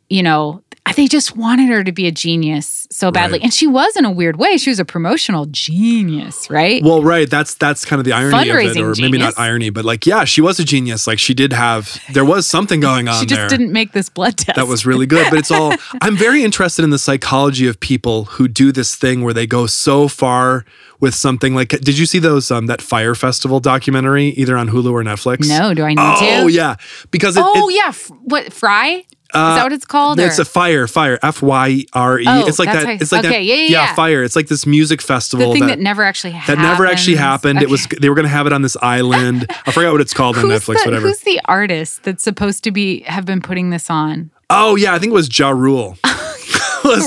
you 0.08 0.22
know, 0.22 0.62
they 0.96 1.06
just 1.06 1.36
wanted 1.36 1.68
her 1.68 1.82
to 1.84 1.92
be 1.92 2.06
a 2.06 2.10
genius 2.12 2.86
so 2.90 3.10
badly. 3.10 3.38
Right. 3.38 3.44
And 3.44 3.54
she 3.54 3.66
was 3.66 3.96
in 3.96 4.04
a 4.04 4.10
weird 4.10 4.36
way. 4.36 4.56
She 4.56 4.70
was 4.70 4.78
a 4.80 4.84
promotional 4.84 5.46
genius, 5.46 6.50
right? 6.50 6.82
Well, 6.82 7.02
right. 7.02 7.28
That's 7.28 7.54
that's 7.54 7.84
kind 7.84 7.98
of 8.00 8.04
the 8.04 8.12
irony 8.12 8.36
of 8.50 8.56
it, 8.56 8.76
Fundraising 8.76 8.82
or 8.82 8.88
maybe 9.00 9.18
genius. 9.18 9.36
not 9.36 9.38
irony, 9.42 9.70
but 9.70 9.84
like, 9.84 10.06
yeah, 10.06 10.24
she 10.24 10.40
was 10.40 10.58
a 10.58 10.64
genius. 10.64 11.06
Like, 11.06 11.18
she 11.18 11.34
did 11.34 11.52
have 11.52 12.00
there 12.12 12.24
was 12.24 12.46
something 12.46 12.80
going 12.80 13.08
on 13.08 13.20
she 13.20 13.26
just 13.26 13.48
didn't 13.48 13.72
make 13.72 13.92
this 13.92 14.08
blood 14.08 14.36
test. 14.36 14.56
that 14.56 14.66
was 14.66 14.84
really 14.84 15.06
good. 15.06 15.26
But 15.30 15.38
it's 15.38 15.50
all 15.50 15.72
I'm 16.02 16.16
very 16.16 16.42
interested 16.44 16.82
in 16.84 16.90
the 16.90 16.98
psychology 16.98 17.66
of 17.66 17.78
people 17.80 18.24
who 18.24 18.48
do 18.48 18.72
this 18.72 18.96
thing 18.96 19.22
where 19.22 19.34
they 19.34 19.46
go 19.46 19.66
so 19.66 20.08
far 20.08 20.64
with 21.00 21.14
something 21.14 21.54
like 21.54 21.68
did 21.68 21.96
you 21.96 22.04
see 22.06 22.18
those 22.18 22.50
um 22.50 22.66
that 22.66 22.82
fire 22.82 23.14
festival 23.14 23.58
documentary 23.60 24.28
either 24.30 24.56
on 24.56 24.68
Hulu 24.68 24.92
or 24.92 25.02
Netflix? 25.02 25.48
no, 25.48 25.72
do 25.74 25.82
I 25.84 25.90
need 25.90 25.96
Oh 25.98 26.16
to? 26.20 26.42
Oh 26.42 26.46
yeah. 26.46 26.76
Because 27.10 27.36
it, 27.36 27.44
Oh 27.46 27.68
it- 27.68 27.74
yeah, 27.76 27.88
F- 27.88 28.10
what 28.24 28.52
Fry? 28.52 29.04
Uh, 29.32 29.52
Is 29.52 29.56
that 29.58 29.62
what 29.62 29.72
it's 29.72 29.84
called? 29.84 30.18
it's 30.20 30.38
or- 30.38 30.42
a 30.42 30.44
fire, 30.44 30.86
fire, 30.86 31.18
F 31.22 31.42
Y 31.42 31.84
R 31.92 32.18
E. 32.20 32.24
Oh, 32.26 32.46
It's 32.46 32.58
like 32.58 32.68
that's 32.72 32.84
that. 32.84 33.02
It's 33.02 33.12
like 33.12 33.24
okay, 33.24 33.34
that. 33.36 33.44
yeah, 33.44 33.54
yeah, 33.54 33.68
yeah. 33.68 33.94
fire. 33.94 34.22
It's 34.22 34.36
like 34.36 34.48
this 34.48 34.66
music 34.66 35.00
festival 35.02 35.48
the 35.48 35.52
thing 35.54 35.66
that 35.68 35.76
that, 35.76 35.82
never 35.82 36.02
actually 36.02 36.32
happened. 36.32 36.58
that 36.58 36.62
never 36.62 36.86
actually 36.86 37.16
happened. 37.16 37.62
It 37.62 37.70
was 37.70 37.86
they 38.00 38.08
were 38.08 38.14
going 38.14 38.24
to 38.24 38.28
have 38.30 38.46
it 38.46 38.52
on 38.52 38.62
this 38.62 38.76
island. 38.82 39.46
I 39.66 39.72
forgot 39.72 39.92
what 39.92 40.00
it's 40.00 40.14
called 40.14 40.36
on 40.36 40.42
Who's 40.50 40.60
Netflix. 40.62 40.78
the, 40.82 40.82
whatever. 40.86 41.08
Who's 41.08 41.20
the 41.20 41.40
artist 41.46 42.02
that's 42.02 42.22
supposed 42.24 42.64
to 42.64 42.70
be 42.70 43.00
have 43.00 43.24
been 43.24 43.40
putting 43.40 43.70
this 43.70 43.88
on? 43.90 44.30
Oh 44.50 44.74
yeah, 44.76 44.94
I 44.94 44.98
think 44.98 45.10
it 45.10 45.14
was 45.14 45.36
Ja 45.38 45.50
Rule. 45.50 45.96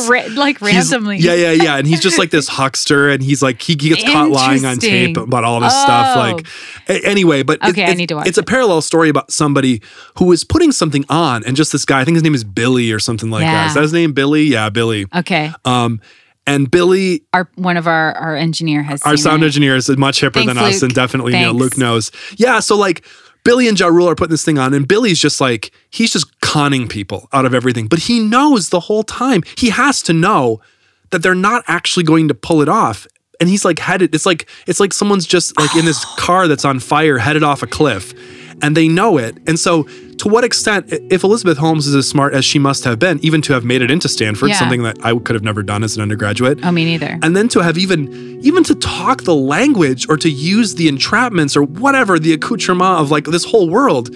Ra- 0.10 0.26
like 0.36 0.62
randomly. 0.62 1.17
Yeah, 1.17 1.34
yeah, 1.36 1.52
yeah. 1.52 1.78
And 1.78 1.86
he's 1.88 2.02
just 2.02 2.17
like 2.17 2.30
this 2.32 2.48
huckster, 2.60 3.10
and 3.10 3.22
he's 3.24 3.41
like 3.41 3.62
he, 3.62 3.74
he 3.74 3.89
gets 3.89 4.04
caught 4.04 4.30
lying 4.30 4.65
on 4.65 4.78
tape 4.78 5.17
about 5.17 5.43
all 5.43 5.60
this 5.60 5.74
stuff. 5.74 6.15
Oh. 6.15 6.19
Like 6.19 6.48
a- 6.89 7.06
anyway, 7.08 7.43
but 7.43 7.60
it- 7.63 7.69
Okay, 7.69 7.82
I 7.82 7.86
it's- 7.86 7.98
need 7.98 8.10
to 8.10 8.15
watch 8.15 8.28
It's 8.28 8.38
a 8.38 8.43
parallel 8.43 8.82
story 8.82 9.10
about 9.10 9.32
somebody 9.32 9.82
who 10.17 10.32
is 10.32 10.43
putting 10.43 10.72
something 10.72 11.06
on, 11.10 11.43
and 11.46 11.56
just 11.56 11.72
this 11.72 11.86
guy. 11.86 12.02
I 12.02 12.06
think 12.06 12.15
his 12.15 12.24
name 12.24 12.36
is 12.36 12.43
Billy 12.43 12.91
or 12.91 13.00
something 13.00 13.30
like 13.30 13.41
that. 13.41 13.52
Yeah. 13.52 13.67
Is 13.67 13.74
that 13.76 13.82
his 13.84 13.93
name? 13.93 14.13
Billy? 14.13 14.43
Yeah, 14.43 14.69
Billy. 14.69 15.06
Okay. 15.15 15.52
Um, 15.65 16.02
and 16.46 16.69
Billy 16.69 17.24
Our 17.34 17.50
one 17.56 17.78
of 17.78 17.88
our 17.88 18.13
our 18.17 18.36
engineer 18.36 18.84
has 18.84 19.02
our 19.04 19.15
sound 19.15 19.43
it. 19.43 19.46
engineer 19.46 19.76
is 19.78 19.88
much 19.98 20.19
hipper 20.22 20.34
Thanks, 20.34 20.48
than 20.54 20.58
us, 20.58 20.74
Luke. 20.74 20.84
and 20.84 20.93
definitely 20.93 21.34
you 21.34 21.39
know 21.46 21.52
Luke 21.54 21.78
knows. 21.78 22.12
Yeah, 22.36 22.60
so 22.60 22.76
like 22.78 23.06
Billy 23.46 23.67
and 23.69 23.80
Ja 23.80 23.88
Rule 23.88 24.10
are 24.10 24.15
putting 24.15 24.32
this 24.32 24.43
thing 24.43 24.58
on, 24.58 24.74
and 24.74 24.86
Billy's 24.88 25.19
just 25.19 25.39
like 25.39 25.72
he's 25.89 26.12
just 26.12 26.39
conning 26.54 26.88
people 26.88 27.28
out 27.34 27.46
of 27.46 27.54
everything, 27.54 27.88
but 27.88 28.00
he 28.00 28.20
knows 28.20 28.70
the 28.70 28.80
whole 28.82 29.04
time. 29.04 29.42
He 29.58 29.70
has 29.72 30.02
to 30.04 30.13
know 30.13 30.62
that 31.10 31.24
they're 31.24 31.34
not 31.52 31.63
actually 31.68 32.04
going 32.04 32.28
to 32.28 32.34
pull 32.36 32.62
it 32.62 32.70
off. 32.70 33.08
And 33.39 33.50
he's 33.50 33.66
like 33.66 33.80
headed. 33.80 34.13
It's 34.16 34.26
like 34.26 34.48
it's 34.68 34.80
like 34.80 34.94
someone's 34.94 35.26
just 35.26 35.58
like 35.60 35.76
in 35.76 35.86
this 35.86 36.06
car 36.18 36.48
that's 36.48 36.66
on 36.66 36.80
fire, 36.80 37.18
headed 37.18 37.44
off 37.44 37.63
a 37.63 37.68
cliff, 37.68 38.13
and 38.62 38.78
they 38.78 38.88
know 38.88 39.18
it. 39.18 39.36
And 39.48 39.60
so, 39.60 39.84
to 40.22 40.30
what 40.30 40.44
extent, 40.44 40.86
if 41.12 41.24
Elizabeth 41.24 41.58
Holmes 41.58 41.88
is 41.88 41.96
as 41.96 42.08
smart 42.08 42.34
as 42.36 42.46
she 42.46 42.60
must 42.60 42.84
have 42.86 43.00
been, 43.00 43.20
even 43.24 43.42
to 43.42 43.54
have 43.54 43.66
made 43.66 43.82
it 43.82 43.89
into 43.89 44.08
Stanford, 44.08 44.50
Yeah. 44.50 44.60
something 44.60 44.84
that 44.84 44.98
I 45.04 45.18
could 45.18 45.34
have 45.36 45.44
never 45.44 45.63
done 45.63 45.84
as 45.84 45.96
an 45.98 46.02
undergraduate, 46.04 46.60
Oh, 46.63 46.72
me 46.72 46.86
neither. 46.86 47.18
and 47.24 47.36
then 47.36 47.48
to 47.50 47.60
have 47.62 47.78
even 47.78 48.00
even 48.44 48.63
to 48.66 48.76
talk 48.76 49.24
the 49.24 49.36
language 49.36 50.08
or 50.10 50.18
to 50.18 50.30
use 50.30 50.76
the 50.76 50.88
entrapments 50.88 51.56
or 51.58 51.63
whatever 51.63 52.20
the 52.20 52.32
accoutrement 52.34 53.00
of 53.02 53.10
like 53.10 53.26
this 53.26 53.46
whole 53.46 53.68
world 53.70 54.10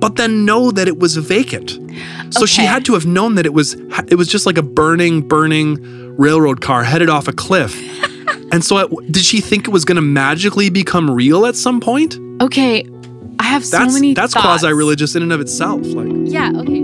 but 0.00 0.16
then 0.16 0.44
know 0.44 0.70
that 0.70 0.86
it 0.88 0.98
was 0.98 1.16
vacant 1.16 1.78
so 2.30 2.44
she 2.46 2.62
had 2.62 2.84
to 2.84 2.92
have 2.94 3.06
known 3.06 3.34
that 3.36 3.46
it 3.46 3.54
was 3.54 3.74
it 4.08 4.16
was 4.16 4.28
just 4.28 4.46
like 4.46 4.58
a 4.58 4.62
burning 4.62 5.26
burning 5.26 5.78
railroad 6.16 6.60
car 6.60 6.82
headed 6.84 7.08
off 7.10 7.28
a 7.28 7.32
cliff 7.32 7.74
and 8.52 8.64
so 8.64 8.78
it, 8.78 9.12
did 9.12 9.24
she 9.24 9.40
think 9.40 9.66
it 9.66 9.70
was 9.70 9.84
going 9.84 9.96
to 9.96 10.02
magically 10.02 10.68
become 10.70 11.10
real 11.10 11.46
at 11.46 11.56
some 11.56 11.80
point 11.80 12.18
Okay. 12.40 12.84
I 13.38 13.44
have 13.44 13.64
so 13.64 13.78
that's 13.78 13.94
many 13.94 14.12
that's 14.14 14.34
thoughts. 14.34 14.44
quasi-religious 14.44 15.14
in 15.16 15.22
and 15.22 15.32
of 15.32 15.40
itself 15.40 15.80
like 15.86 16.08
Yeah, 16.30 16.52
okay. 16.56 16.82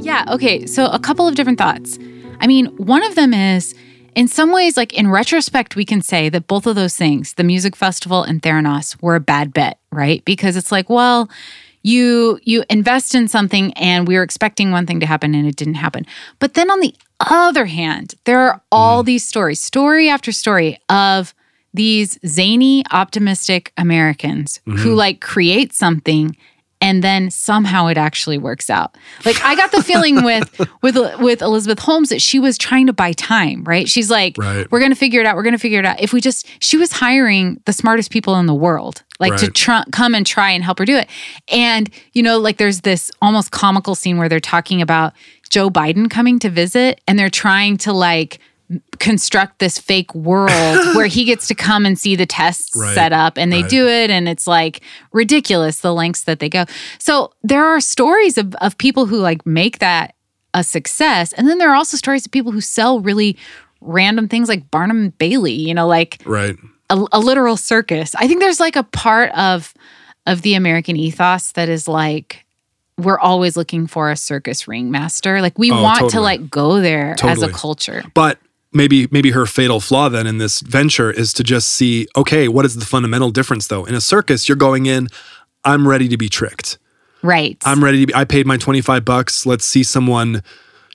Yeah, 0.00 0.24
okay. 0.28 0.66
So 0.66 0.86
a 0.86 0.98
couple 0.98 1.26
of 1.26 1.34
different 1.34 1.58
thoughts. 1.58 1.98
I 2.40 2.46
mean, 2.46 2.66
one 2.76 3.02
of 3.02 3.14
them 3.14 3.34
is 3.34 3.74
in 4.14 4.28
some 4.28 4.50
ways, 4.50 4.76
like 4.76 4.94
in 4.94 5.08
retrospect, 5.10 5.76
we 5.76 5.84
can 5.84 6.00
say 6.00 6.28
that 6.30 6.46
both 6.46 6.66
of 6.66 6.74
those 6.74 6.96
things, 6.96 7.34
the 7.34 7.44
music 7.44 7.76
festival 7.76 8.22
and 8.22 8.42
Theranos, 8.42 9.00
were 9.02 9.14
a 9.14 9.20
bad 9.20 9.52
bet, 9.52 9.78
right? 9.92 10.24
Because 10.24 10.56
it's 10.56 10.72
like, 10.72 10.88
well, 10.88 11.28
you 11.82 12.40
you 12.42 12.64
invest 12.68 13.14
in 13.14 13.28
something 13.28 13.72
and 13.74 14.08
we 14.08 14.16
were 14.16 14.22
expecting 14.22 14.72
one 14.72 14.86
thing 14.86 15.00
to 15.00 15.06
happen 15.06 15.34
and 15.34 15.46
it 15.46 15.54
didn't 15.54 15.74
happen. 15.74 16.04
But 16.38 16.54
then 16.54 16.70
on 16.70 16.80
the 16.80 16.94
other 17.20 17.66
hand, 17.66 18.14
there 18.24 18.40
are 18.40 18.60
all 18.72 19.02
mm. 19.02 19.06
these 19.06 19.26
stories, 19.26 19.60
story 19.60 20.08
after 20.08 20.32
story 20.32 20.80
of 20.88 21.34
these 21.74 22.18
zany, 22.26 22.84
optimistic 22.90 23.72
Americans 23.76 24.60
who 24.64 24.72
mm-hmm. 24.72 24.90
like 24.94 25.20
create 25.20 25.74
something 25.74 26.36
and 26.86 27.02
then 27.02 27.30
somehow 27.30 27.88
it 27.88 27.98
actually 27.98 28.38
works 28.38 28.70
out. 28.70 28.96
Like 29.24 29.42
I 29.42 29.56
got 29.56 29.72
the 29.72 29.82
feeling 29.82 30.22
with 30.30 30.48
with 30.82 30.96
with 31.18 31.42
Elizabeth 31.42 31.80
Holmes 31.80 32.10
that 32.10 32.22
she 32.22 32.38
was 32.38 32.56
trying 32.56 32.86
to 32.86 32.92
buy 32.92 33.12
time, 33.12 33.64
right? 33.64 33.88
She's 33.88 34.08
like, 34.10 34.38
Right. 34.38 34.70
we're 34.70 34.78
going 34.78 34.92
to 34.92 34.96
figure 34.96 35.20
it 35.20 35.26
out. 35.26 35.34
We're 35.34 35.42
going 35.42 35.54
to 35.54 35.58
figure 35.58 35.80
it 35.80 35.84
out. 35.84 36.00
If 36.00 36.12
we 36.12 36.20
just 36.20 36.46
she 36.60 36.76
was 36.76 36.92
hiring 36.92 37.60
the 37.64 37.72
smartest 37.72 38.10
people 38.12 38.36
in 38.36 38.46
the 38.46 38.54
world, 38.54 39.02
like 39.18 39.36
to 39.38 39.46
Right. 39.46 39.54
try, 39.54 39.84
come 39.90 40.14
and 40.14 40.24
try 40.24 40.52
and 40.52 40.62
help 40.62 40.78
her 40.78 40.84
do 40.84 40.96
it. 40.96 41.08
And 41.48 41.90
you 42.12 42.22
know, 42.22 42.38
like 42.38 42.58
there's 42.58 42.82
this 42.82 43.10
almost 43.20 43.50
comical 43.50 43.94
scene 43.96 44.16
where 44.18 44.28
they're 44.28 44.38
talking 44.40 44.80
about 44.80 45.12
Joe 45.50 45.68
Biden 45.70 46.08
coming 46.08 46.38
to 46.40 46.48
visit 46.48 47.00
and 47.08 47.18
they're 47.18 47.30
trying 47.30 47.76
to 47.78 47.92
like 47.92 48.38
construct 48.98 49.58
this 49.58 49.78
fake 49.78 50.14
world 50.14 50.50
where 50.96 51.06
he 51.06 51.24
gets 51.24 51.46
to 51.48 51.54
come 51.54 51.86
and 51.86 51.98
see 51.98 52.16
the 52.16 52.26
tests 52.26 52.76
Right, 52.76 52.94
set 52.94 53.12
up 53.12 53.38
and 53.38 53.52
they 53.52 53.62
right. 53.62 53.70
do 53.70 53.86
it 53.86 54.10
and 54.10 54.28
it's 54.28 54.46
like 54.46 54.80
ridiculous 55.12 55.80
the 55.80 55.94
lengths 55.94 56.24
that 56.24 56.40
they 56.40 56.48
go. 56.48 56.64
So 56.98 57.32
there 57.42 57.64
are 57.64 57.80
stories 57.80 58.38
of, 58.38 58.54
of 58.56 58.76
people 58.78 59.06
who 59.06 59.18
like 59.18 59.44
make 59.46 59.78
that 59.78 60.14
a 60.54 60.64
success. 60.64 61.32
And 61.34 61.46
then 61.48 61.58
there 61.58 61.70
are 61.70 61.76
also 61.76 61.96
stories 61.96 62.26
of 62.26 62.32
people 62.32 62.50
who 62.52 62.60
sell 62.60 63.00
really 63.00 63.36
random 63.80 64.26
things 64.26 64.48
like 64.48 64.70
barnum 64.70 65.10
bailey 65.18 65.52
you 65.52 65.74
know 65.74 65.86
like 65.86 66.20
right. 66.24 66.56
a, 66.90 67.04
a 67.12 67.20
literal 67.20 67.56
circus. 67.56 68.14
I 68.14 68.26
think 68.26 68.40
there's 68.40 68.58
like 68.58 68.74
a 68.76 68.82
part 68.82 69.30
of 69.32 69.72
of 70.26 70.42
the 70.42 70.54
american 70.54 70.96
ethos 70.96 71.52
that 71.52 71.68
is 71.68 71.86
like 71.86 72.44
we're 72.98 73.18
always 73.18 73.56
looking 73.56 73.86
for 73.86 74.10
a 74.10 74.16
circus 74.16 74.66
ringmaster. 74.66 75.42
Like 75.42 75.58
we 75.58 75.70
Oh, 75.70 75.82
want 75.82 75.98
to 75.98 76.04
totally. 76.04 76.22
like 76.24 76.50
go 76.50 76.80
there 76.80 77.14
as 77.22 77.42
a 77.42 77.50
culture. 77.52 78.02
But 78.14 78.38
maybe 78.76 79.08
maybe 79.10 79.30
her 79.32 79.46
fatal 79.46 79.80
flaw 79.80 80.08
then 80.08 80.26
in 80.26 80.38
this 80.38 80.60
venture 80.60 81.10
is 81.10 81.32
to 81.34 81.42
just 81.42 81.70
see, 81.70 82.06
okay, 82.16 82.46
what 82.48 82.64
is 82.64 82.76
the 82.76 82.84
fundamental 82.84 83.30
difference 83.30 83.66
though? 83.66 83.84
In 83.84 83.94
a 83.94 84.00
circus, 84.00 84.48
you're 84.48 84.56
going 84.56 84.86
in, 84.86 85.08
I'm 85.64 85.88
ready 85.88 86.08
to 86.08 86.16
be 86.16 86.28
tricked. 86.28 86.78
right 87.22 87.56
I'm 87.64 87.82
ready 87.82 88.00
to 88.00 88.06
be 88.06 88.14
I 88.14 88.24
paid 88.24 88.46
my 88.46 88.56
25 88.56 89.04
bucks. 89.04 89.46
Let's 89.46 89.64
see 89.64 89.82
someone, 89.82 90.42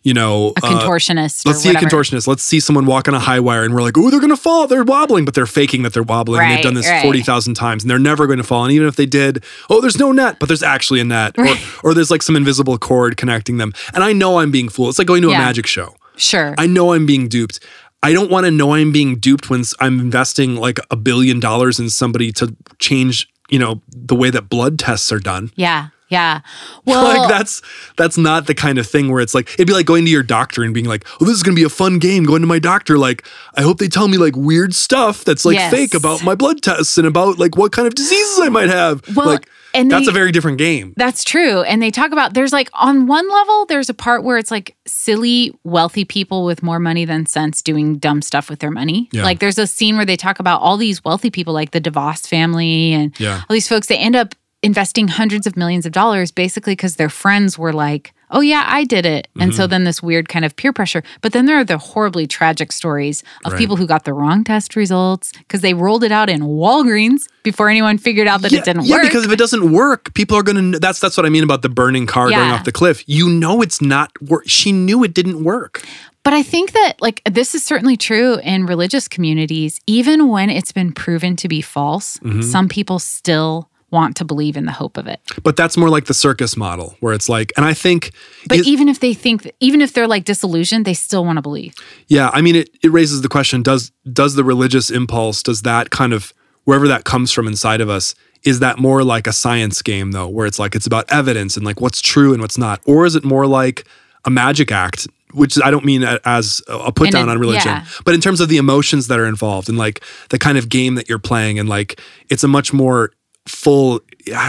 you 0.04 0.14
know, 0.14 0.54
a 0.62 0.66
uh, 0.66 0.70
contortionist 0.82 1.46
Let's 1.46 1.60
or 1.60 1.62
see 1.62 1.70
a 1.72 1.74
contortionist. 1.74 2.28
Let's 2.28 2.44
see 2.44 2.60
someone 2.60 2.86
walk 2.86 3.08
on 3.08 3.14
a 3.14 3.20
high 3.20 3.40
wire 3.40 3.64
and 3.64 3.74
we're 3.74 3.82
like, 3.82 3.98
oh, 3.98 4.10
they're 4.10 4.20
going 4.20 4.30
to 4.30 4.38
fall. 4.38 4.68
They're 4.68 4.84
wobbling, 4.84 5.26
but 5.26 5.34
they're 5.34 5.46
faking 5.46 5.84
that 5.84 5.94
they're 5.94 6.04
wobbling. 6.04 6.42
and 6.42 6.52
they've 6.58 6.64
done 6.64 6.74
this 6.76 6.88
right. 6.88 7.04
40,000 7.04 7.54
times 7.56 7.84
and 7.84 7.90
they're 7.90 8.00
never 8.00 8.26
going 8.28 8.38
to 8.38 8.44
fall. 8.44 8.64
And 8.64 8.72
even 8.74 8.88
if 8.88 8.96
they 8.96 9.06
did, 9.06 9.44
oh, 9.70 9.82
there's 9.82 10.00
no 10.00 10.12
net, 10.12 10.38
but 10.40 10.48
there's 10.48 10.64
actually 10.64 11.02
a 11.02 11.04
net. 11.04 11.36
Or, 11.38 11.46
or 11.84 11.94
there's 11.94 12.10
like 12.12 12.22
some 12.22 12.36
invisible 12.36 12.78
cord 12.78 13.18
connecting 13.18 13.58
them. 13.58 13.74
And 13.94 14.04
I 14.04 14.14
know 14.14 14.40
I'm 14.40 14.52
being 14.52 14.70
fooled. 14.70 14.90
It's 14.90 14.98
like 15.00 15.08
going 15.08 15.22
to 15.24 15.30
a 15.30 15.38
magic 15.38 15.68
show. 15.68 15.96
Sure 16.16 16.56
I 16.58 16.68
know 16.68 16.94
I'm 16.94 17.06
being 17.06 17.28
duped. 17.28 17.60
I 18.04 18.14
don't 18.14 18.32
want 18.32 18.46
to 18.46 18.52
know 18.52 18.74
I'm 18.74 18.92
being 18.92 19.18
duped 19.18 19.50
when 19.50 19.64
I'm 19.80 20.00
investing 20.00 20.56
like 20.56 20.80
a 20.90 20.96
billion 20.96 21.40
dollars 21.40 21.80
in 21.80 21.90
somebody 21.90 22.32
to 22.34 22.56
change, 22.80 23.30
you 23.50 23.60
know, 23.60 23.82
the 23.90 24.16
way 24.16 24.32
that 24.32 24.50
blood 24.50 24.80
tests 24.80 25.12
are 25.12 25.20
done. 25.20 25.52
yeah 25.56 25.90
Yeah. 26.12 26.42
Well, 26.86 27.04
like 27.04 27.30
that's 27.30 27.62
that's 27.96 28.18
not 28.18 28.48
the 28.48 28.56
kind 28.56 28.78
of 28.80 28.88
thing 28.88 29.12
where 29.12 29.22
it's 29.22 29.36
like 29.36 29.54
it'd 29.54 29.68
be 29.68 29.74
like 29.74 29.86
going 29.86 30.04
to 30.06 30.12
your 30.12 30.24
doctor 30.24 30.64
and 30.64 30.74
being 30.74 30.88
like, 30.88 31.06
"Oh, 31.22 31.26
this 31.26 31.36
is 31.36 31.44
going 31.44 31.56
to 31.56 31.60
be 31.60 31.64
a 31.66 31.70
fun 31.70 32.00
game." 32.00 32.24
Going 32.24 32.42
to 32.42 32.48
my 32.48 32.58
doctor 32.58 32.98
like, 32.98 33.26
"I 33.56 33.62
hope 33.62 33.78
they 33.78 33.88
tell 33.88 34.08
me 34.08 34.18
like 34.18 34.36
weird 34.36 34.74
stuff 34.74 35.24
that's 35.24 35.46
like 35.46 35.56
Yes. 35.58 35.72
fake 35.72 35.94
about 35.94 36.24
my 36.24 36.34
blood 36.34 36.64
tests 36.64 36.98
and 36.98 37.06
about 37.08 37.38
like 37.38 37.56
what 37.56 37.72
kind 37.72 37.88
of 37.88 37.94
diseases 37.96 38.40
I 38.42 38.50
might 38.50 38.70
have." 38.70 39.04
Well, 39.16 39.28
like 39.28 39.48
and 39.76 39.92
that's 39.92 40.06
they- 40.08 40.12
a 40.12 40.14
very 40.14 40.32
different 40.32 40.58
game. 40.58 40.94
That's 40.98 41.24
true. 41.24 41.62
And 41.62 41.82
they 41.84 41.92
talk 41.92 42.12
about 42.12 42.34
there's 42.34 42.52
like 42.52 42.70
on 42.74 43.06
one 43.06 43.30
level, 43.30 43.66
there's 43.68 43.90
a 43.90 43.94
part 43.94 44.24
where 44.24 44.38
it's 44.40 44.50
like 44.52 44.76
silly, 44.88 45.54
wealthy 45.64 46.04
people 46.04 46.44
with 46.44 46.64
more 46.64 46.80
money 46.80 47.06
than 47.06 47.28
sense 47.28 47.62
doing 47.62 48.00
dumb 48.00 48.22
stuff 48.24 48.50
with 48.50 48.60
their 48.60 48.72
money. 48.72 49.08
Yeah. 49.14 49.24
Like 49.24 49.40
there's 49.40 49.60
a 49.60 49.68
scene 49.68 49.96
where 49.98 50.06
they 50.06 50.18
talk 50.18 50.40
about 50.40 50.62
all 50.62 50.78
these 50.78 51.04
wealthy 51.06 51.30
people, 51.30 51.54
like 51.54 51.72
the 51.72 51.80
DeVos 51.82 52.28
family 52.28 52.92
and 52.94 53.18
Yeah. 53.20 53.42
all 53.50 53.54
these 53.54 53.68
folks, 53.68 53.88
they 53.88 53.98
end 53.98 54.16
up 54.16 54.34
investing 54.64 55.08
hundreds 55.08 55.48
of 55.48 55.58
millions 55.58 55.86
of 55.86 55.92
dollars 55.92 56.32
basically 56.32 56.74
because 56.74 56.96
their 56.98 57.10
friends 57.10 57.58
were 57.58 57.74
like, 57.74 58.14
oh 58.34 58.40
yeah, 58.42 58.64
I 58.68 58.86
did 58.86 59.06
it. 59.06 59.28
And 59.40 59.52
Mm-hmm. 59.52 59.58
so 59.58 59.68
then 59.68 59.84
this 59.84 60.02
weird 60.02 60.30
kind 60.30 60.46
of 60.46 60.56
peer 60.56 60.72
pressure. 60.72 61.04
But 61.22 61.34
then 61.34 61.48
there 61.48 61.58
are 61.58 61.66
the 61.66 61.78
horribly 61.78 62.28
tragic 62.28 62.72
stories 62.72 63.24
of 63.44 63.52
Right. 63.54 63.60
people 63.60 63.76
who 63.76 63.86
got 63.88 64.06
the 64.06 64.14
wrong 64.14 64.44
test 64.46 64.76
results 64.76 65.34
because 65.40 65.62
they 65.62 65.74
rolled 65.74 66.04
it 66.04 66.12
out 66.14 66.30
in 66.30 66.42
Walgreens 66.42 67.24
before 67.44 67.68
anyone 67.70 67.98
figured 67.98 68.28
out 68.28 68.42
that 68.44 68.52
yeah, 68.54 68.60
it 68.60 68.66
didn't 68.66 68.86
yeah, 68.86 68.96
work. 68.98 69.04
Yeah, 69.04 69.10
because 69.10 69.26
if 69.26 69.32
it 69.32 69.40
doesn't 69.40 69.72
work, 69.72 70.14
people 70.14 70.38
are 70.38 70.44
going 70.44 70.72
to. 70.74 70.80
That's 70.80 71.00
that's 71.00 71.18
what 71.18 71.26
I 71.26 71.30
mean 71.30 71.44
about 71.44 71.62
the 71.64 71.70
burning 71.70 72.06
car 72.06 72.30
going 72.30 72.52
off 72.52 72.64
the 72.64 72.72
cliff. 72.72 73.04
You 73.08 73.30
know 73.30 73.62
it's 73.62 73.82
not. 73.82 74.12
Wor- 74.22 74.44
she 74.48 74.72
knew 74.72 75.04
it 75.04 75.14
didn't 75.14 75.44
work. 75.44 75.84
But 76.24 76.34
I 76.34 76.44
think 76.44 76.74
that, 76.74 77.02
like, 77.02 77.20
this 77.26 77.56
is 77.56 77.64
certainly 77.64 77.98
true 77.98 78.36
in 78.44 78.68
religious 78.68 79.08
communities. 79.08 79.82
Even 79.88 80.28
when 80.30 80.52
it's 80.52 80.72
been 80.72 80.94
proven 80.94 81.36
to 81.38 81.48
be 81.50 81.62
false, 81.62 82.18
Mm-hmm. 82.20 82.44
some 82.44 82.70
people 82.70 83.00
still 83.00 83.71
want 83.92 84.16
to 84.18 84.26
believe 84.26 84.56
in 84.58 84.66
the 84.66 84.72
hope 84.72 84.98
of 84.98 85.08
it. 85.08 85.20
But 85.44 85.56
that's 85.56 85.78
more 85.78 85.90
like 85.90 86.06
the 86.06 86.14
circus 86.14 86.56
model, 86.58 86.96
where 87.02 87.14
it's 87.14 87.28
like, 87.30 87.52
and 87.58 87.66
I 87.66 87.74
think, 87.74 88.12
But 88.48 88.60
it- 88.60 88.68
even 88.68 88.88
if 88.90 89.00
they 89.00 89.14
think, 89.14 89.52
even 89.60 89.82
if 89.82 89.94
they're 89.94 90.08
like 90.08 90.24
disillusioned, 90.26 90.86
they 90.86 90.94
still 90.94 91.24
want 91.26 91.38
to 91.38 91.42
believe. 91.42 91.76
yeah, 92.08 92.30
I 92.34 92.42
mean, 92.42 92.56
it 92.56 92.70
it 92.82 92.92
raises 92.92 93.22
the 93.22 93.30
question: 93.30 93.62
Does 93.62 93.92
does 94.12 94.36
the 94.36 94.44
religious 94.44 94.90
impulse, 94.90 95.44
does 95.44 95.62
that 95.64 95.90
kind 95.92 96.14
of 96.14 96.34
wherever 96.64 96.88
that 96.88 97.04
comes 97.04 97.32
from 97.32 97.48
inside 97.48 97.82
of 97.82 97.90
us, 97.90 98.14
is 98.44 98.60
that 98.60 98.78
more 98.80 99.04
like 99.04 99.28
a 99.28 99.34
science 99.34 99.82
game 99.82 100.12
though, 100.12 100.28
where 100.28 100.46
it's 100.46 100.60
like 100.60 100.76
it's 100.76 100.88
about 100.88 101.12
evidence 101.12 101.58
and 101.58 101.66
like 101.66 101.82
what's 101.82 102.02
true 102.02 102.34
and 102.34 102.42
what's 102.42 102.58
not, 102.58 102.80
or 102.86 103.06
is 103.06 103.16
it 103.16 103.24
more 103.24 103.46
like 103.48 103.86
a 104.26 104.30
magic 104.30 104.72
act? 104.72 105.08
Which 105.34 105.58
I 105.64 105.72
don't 105.72 105.86
mean 105.86 106.04
as 106.26 106.62
a 106.68 106.92
put 106.92 107.08
And 107.08 107.14
down 107.14 107.30
it- 107.30 107.32
on 107.32 107.40
religion, 107.40 107.72
yeah. 107.72 107.86
but 108.06 108.14
in 108.14 108.20
terms 108.22 108.42
of 108.42 108.50
the 108.50 108.58
emotions 108.58 109.08
that 109.08 109.18
are 109.18 109.26
involved 109.26 109.70
and 109.70 109.78
like 109.78 110.02
the 110.30 110.38
kind 110.38 110.58
of 110.58 110.68
game 110.68 110.96
that 110.96 111.08
you're 111.10 111.20
playing, 111.20 111.58
and 111.58 111.68
like 111.70 112.00
it's 112.30 112.44
a 112.44 112.48
much 112.50 112.74
more 112.74 113.12
full 113.52 114.00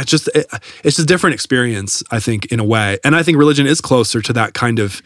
just 0.04 0.28
it, 0.34 0.46
it's 0.84 0.98
a 0.98 1.04
different 1.04 1.34
experience 1.34 2.02
i 2.10 2.20
think 2.20 2.46
in 2.46 2.60
a 2.60 2.64
way. 2.64 2.98
And 3.04 3.16
i 3.16 3.22
think 3.22 3.36
religion 3.38 3.66
is 3.66 3.80
closer 3.80 4.22
to 4.22 4.32
that 4.32 4.54
kind 4.54 4.78
of 4.78 5.02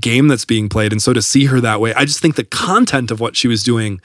game 0.00 0.28
that's 0.28 0.44
being 0.46 0.68
played. 0.70 0.90
And 0.92 1.02
so 1.02 1.12
to 1.12 1.20
see 1.20 1.44
her 1.46 1.60
that 1.60 1.80
way 1.80 1.92
i 1.94 2.04
just 2.04 2.20
think 2.20 2.36
the 2.36 2.44
content 2.44 3.10
of 3.10 3.20
what 3.20 3.36
she 3.36 3.48
was 3.48 3.62
doing 3.62 4.00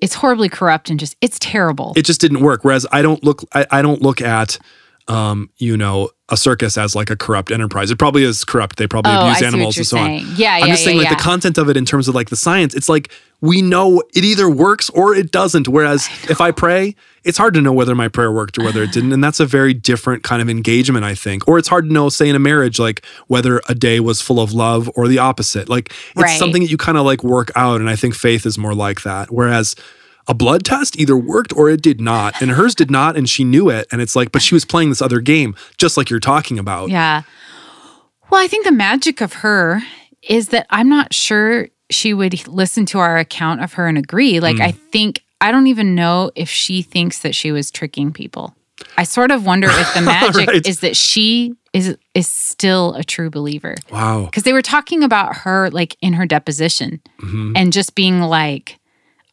It's 0.00 0.14
horribly 0.14 0.48
corrupt 0.48 0.90
and 0.90 0.98
just, 1.00 1.16
it's 1.20 1.38
terrible. 1.38 1.92
it 1.96 2.04
just 2.04 2.20
didn't 2.20 2.40
work. 2.40 2.64
Whereas 2.64 2.86
i 2.92 3.00
don't 3.02 3.22
look 3.22 3.42
i, 3.54 3.66
I 3.70 3.82
don't 3.82 4.02
look 4.02 4.20
at 4.20 4.58
um 5.08 5.50
you 5.56 5.76
know 5.76 6.10
a 6.30 6.36
circus 6.36 6.76
as 6.76 6.94
like 6.94 7.08
a 7.08 7.16
corrupt 7.16 7.50
enterprise. 7.50 7.90
It 7.90 7.98
probably 7.98 8.22
is 8.22 8.44
corrupt. 8.44 8.76
They 8.76 8.86
probably 8.86 9.12
Oh, 9.12 9.16
I 9.20 9.30
abuse 9.30 9.42
animals 9.42 9.76
and 9.78 9.86
so 9.86 9.96
on. 9.96 10.04
saying. 10.06 10.26
Yeah, 10.36 10.52
i'm 10.56 10.60
yeah, 10.60 10.66
just 10.66 10.84
saying 10.84 10.98
yeah, 11.00 11.08
like 11.08 11.16
the 11.16 11.22
content 11.22 11.56
of 11.56 11.70
it 11.70 11.76
in 11.78 11.86
terms 11.86 12.06
of 12.08 12.14
like 12.14 12.28
the 12.28 12.36
science 12.36 12.74
it's 12.74 12.88
like 12.88 13.10
we 13.40 13.62
know 13.62 14.02
it 14.14 14.24
either 14.24 14.50
works 14.50 14.90
or 14.90 15.14
it 15.14 15.30
doesn't. 15.32 15.68
Whereas 15.68 16.06
if 16.28 16.40
i 16.40 16.50
pray 16.50 16.94
it's 17.24 17.38
hard 17.38 17.54
to 17.54 17.60
know 17.62 17.72
whether 17.72 17.94
my 17.94 18.08
prayer 18.08 18.30
worked 18.32 18.58
or 18.58 18.64
whether 18.64 18.82
it 18.82 18.92
didn't 18.92 19.12
and 19.12 19.22
that's 19.24 19.40
a 19.40 19.46
very 19.46 19.72
different 19.74 20.22
kind 20.22 20.42
of 20.42 20.50
engagement 20.50 21.04
i 21.04 21.14
think. 21.14 21.48
Or 21.48 21.56
it's 21.58 21.68
hard 21.68 21.86
to 21.86 21.92
know 21.92 22.10
say 22.10 22.28
in 22.28 22.36
a 22.36 22.38
marriage 22.38 22.78
like 22.78 23.02
whether 23.28 23.62
a 23.68 23.74
day 23.74 23.98
was 24.00 24.20
full 24.20 24.40
of 24.40 24.52
love 24.52 24.90
or 24.96 25.08
the 25.08 25.18
opposite. 25.18 25.68
Like 25.70 25.88
it's 26.10 26.16
Right. 26.16 26.38
something 26.38 26.62
that 26.62 26.70
you 26.70 26.76
kind 26.76 26.98
of 26.98 27.06
like 27.06 27.24
work 27.24 27.50
out 27.56 27.80
and 27.80 27.88
i 27.88 27.96
think 27.96 28.14
faith 28.14 28.44
is 28.44 28.58
more 28.58 28.74
like 28.74 29.02
that. 29.04 29.30
Whereas 29.32 29.74
a 30.28 30.34
blood 30.34 30.64
test 30.64 30.98
either 30.98 31.16
worked 31.16 31.52
or 31.56 31.70
it 31.70 31.80
did 31.82 32.00
not 32.00 32.40
and 32.42 32.50
hers 32.52 32.74
did 32.74 32.90
not 32.90 33.16
and 33.16 33.28
she 33.28 33.44
knew 33.44 33.68
it 33.70 33.86
and 33.90 34.00
it's 34.02 34.14
like 34.14 34.30
but 34.30 34.42
she 34.42 34.54
was 34.54 34.64
playing 34.64 34.90
this 34.90 35.00
other 35.02 35.20
game 35.20 35.56
just 35.78 35.96
like 35.96 36.10
you're 36.10 36.20
talking 36.20 36.58
about 36.58 36.90
Yeah. 36.90 37.22
Well, 38.30 38.42
I 38.42 38.46
think 38.46 38.66
the 38.66 38.72
magic 38.72 39.20
of 39.22 39.32
her 39.34 39.80
is 40.22 40.48
that 40.48 40.66
I'm 40.70 40.88
not 40.88 41.14
sure 41.14 41.68
she 41.90 42.12
would 42.12 42.46
listen 42.46 42.84
to 42.86 42.98
our 42.98 43.16
account 43.16 43.62
of 43.62 43.72
her 43.74 43.86
and 43.86 43.96
agree. 43.96 44.38
Like, 44.40 44.56
Hmm. 44.56 44.62
I 44.62 44.72
think, 44.72 45.22
I 45.40 45.50
don't 45.50 45.66
even 45.68 45.94
know 45.94 46.30
if 46.34 46.50
she 46.50 46.82
thinks 46.82 47.20
that 47.20 47.34
she 47.34 47.50
was 47.52 47.70
tricking 47.70 48.12
people. 48.12 48.54
I 48.98 49.04
sort 49.04 49.30
of 49.30 49.46
wonder 49.46 49.68
if 49.70 49.94
the 49.94 50.02
magic 50.16 50.46
Right. 50.48 50.66
is 50.66 50.80
that 50.80 50.94
she 50.96 51.54
is 51.72 51.96
is 52.14 52.28
still 52.28 52.92
a 52.94 53.02
true 53.04 53.30
believer. 53.30 53.76
wow 53.90 54.26
Because 54.26 54.42
they 54.42 54.52
were 54.52 54.62
talking 54.62 55.02
about 55.02 55.34
her 55.38 55.70
like 55.70 55.96
in 56.02 56.12
her 56.14 56.26
deposition 56.26 57.00
Mm-hmm. 57.22 57.52
and 57.56 57.72
just 57.72 57.94
being 57.94 58.20
like, 58.20 58.78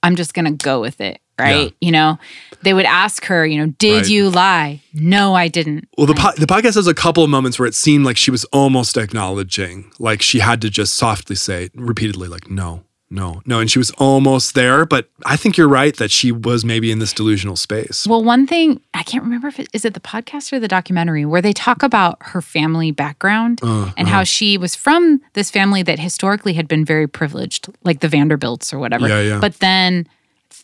I'm 0.05 0.15
just 0.15 0.33
gonna 0.33 0.51
go 0.51 0.79
with 0.79 1.01
it. 1.01 1.19
Right. 1.37 1.73
You 1.81 1.91
know, 1.91 2.17
they 2.61 2.73
would 2.73 2.85
ask 2.85 3.25
her, 3.25 3.45
you 3.45 3.57
know, 3.57 3.73
did 3.77 4.03
Right. 4.03 4.09
you 4.09 4.29
lie? 4.29 4.81
No, 4.93 5.33
I 5.35 5.49
didn't. 5.49 5.85
well 5.97 6.07
the, 6.07 6.13
po- 6.13 6.31
the 6.37 6.45
podcast 6.45 6.75
has 6.75 6.87
a 6.87 6.93
couple 6.93 7.25
of 7.25 7.29
moments 7.29 7.59
where 7.59 7.67
it 7.67 7.75
seemed 7.75 8.05
like 8.05 8.15
she 8.15 8.31
was 8.31 8.45
almost 8.45 8.95
acknowledging 8.95 9.91
like 9.99 10.21
she 10.21 10.39
had 10.39 10.61
to 10.61 10.69
just 10.69 10.93
softly 10.93 11.35
say 11.35 11.69
repeatedly 11.75 12.29
like 12.29 12.49
no 12.49 12.83
no 13.15 13.41
no 13.45 13.59
and 13.59 13.71
she 13.71 13.79
was 13.79 13.91
almost 13.97 14.53
there 14.55 14.85
but 14.85 15.09
i 15.25 15.35
think 15.35 15.57
you're 15.57 15.67
right 15.81 15.95
that 15.97 16.11
she 16.11 16.31
was 16.31 16.63
maybe 16.65 16.91
in 16.91 16.99
this 16.99 17.13
delusional 17.13 17.55
space 17.55 18.05
Well, 18.05 18.23
one 18.23 18.45
thing 18.45 18.81
I 18.93 19.03
can't 19.03 19.23
remember 19.23 19.47
if 19.47 19.59
it 19.59 19.67
is 19.73 19.85
it 19.85 19.93
the 19.93 19.99
podcast 19.99 20.51
or 20.53 20.59
the 20.59 20.67
documentary 20.67 21.25
where 21.25 21.41
they 21.41 21.53
talk 21.53 21.83
about 21.83 22.17
her 22.31 22.41
family 22.41 22.91
background 22.91 23.59
Uh, 23.63 23.91
and 23.97 24.07
how 24.07 24.23
she 24.23 24.57
was 24.57 24.75
from 24.75 25.21
this 25.33 25.49
family 25.51 25.81
that 25.83 25.99
historically 25.99 26.53
had 26.53 26.67
been 26.67 26.85
very 26.85 27.07
privileged, 27.07 27.67
like 27.83 27.99
the 27.99 28.07
Vanderbilts 28.07 28.73
or 28.73 28.79
whatever. 28.79 29.07
Yeah, 29.07 29.21
yeah. 29.21 29.39
But 29.39 29.55
then 29.59 30.07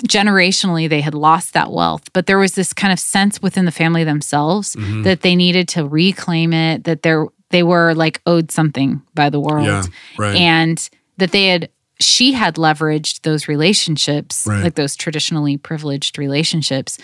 generationally 0.07 0.89
they 0.89 1.01
had 1.01 1.13
lost 1.13 1.53
that 1.53 1.71
wealth, 1.71 2.11
but 2.13 2.25
there 2.25 2.37
was 2.37 2.53
this 2.55 2.73
kind 2.73 2.91
of 2.93 2.99
sense 2.99 3.41
within 3.41 3.65
the 3.65 3.71
family 3.71 4.03
themselves 4.03 4.75
Mm-hmm. 4.75 5.03
that 5.03 5.21
they 5.21 5.35
needed 5.35 5.67
to 5.69 5.85
reclaim 5.87 6.53
it, 6.53 6.83
that 6.85 7.01
they're 7.03 7.25
they 7.49 7.63
were 7.63 7.93
like 7.93 8.21
owed 8.25 8.49
something 8.51 9.01
by 9.13 9.29
the 9.29 9.39
world. 9.39 9.65
Yeah, 9.65 9.83
right. 10.17 10.35
And 10.37 10.89
that 11.17 11.31
they 11.31 11.47
had 11.47 11.69
she 12.01 12.33
had 12.33 12.55
leveraged 12.55 13.21
those 13.21 13.47
relationships, 13.47 14.45
Right. 14.47 14.63
like 14.63 14.75
those 14.75 14.95
traditionally 14.95 15.57
privileged 15.57 16.17
relationships. 16.17 16.97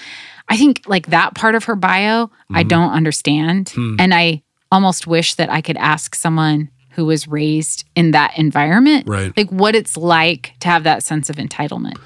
I 0.49 0.57
think 0.57 0.81
like 0.87 1.07
that 1.07 1.35
part 1.35 1.55
of 1.55 1.65
her 1.65 1.75
bio, 1.75 2.29
I 2.53 2.61
Mm-hmm. 2.61 2.67
don't 2.67 2.91
understand. 2.91 3.69
Hmm. 3.69 3.95
And 3.99 4.13
I 4.13 4.41
almost 4.71 5.07
wish 5.07 5.35
that 5.35 5.49
I 5.49 5.61
could 5.61 5.77
ask 5.77 6.15
someone 6.15 6.69
who 6.91 7.05
was 7.05 7.27
raised 7.27 7.85
in 7.95 8.11
that 8.11 8.37
environment, 8.37 9.07
Right. 9.07 9.31
like 9.37 9.49
what 9.51 9.75
it's 9.75 9.95
like 9.95 10.53
to 10.61 10.67
have 10.67 10.83
that 10.83 11.03
sense 11.03 11.29
of 11.29 11.35
entitlement. 11.35 11.97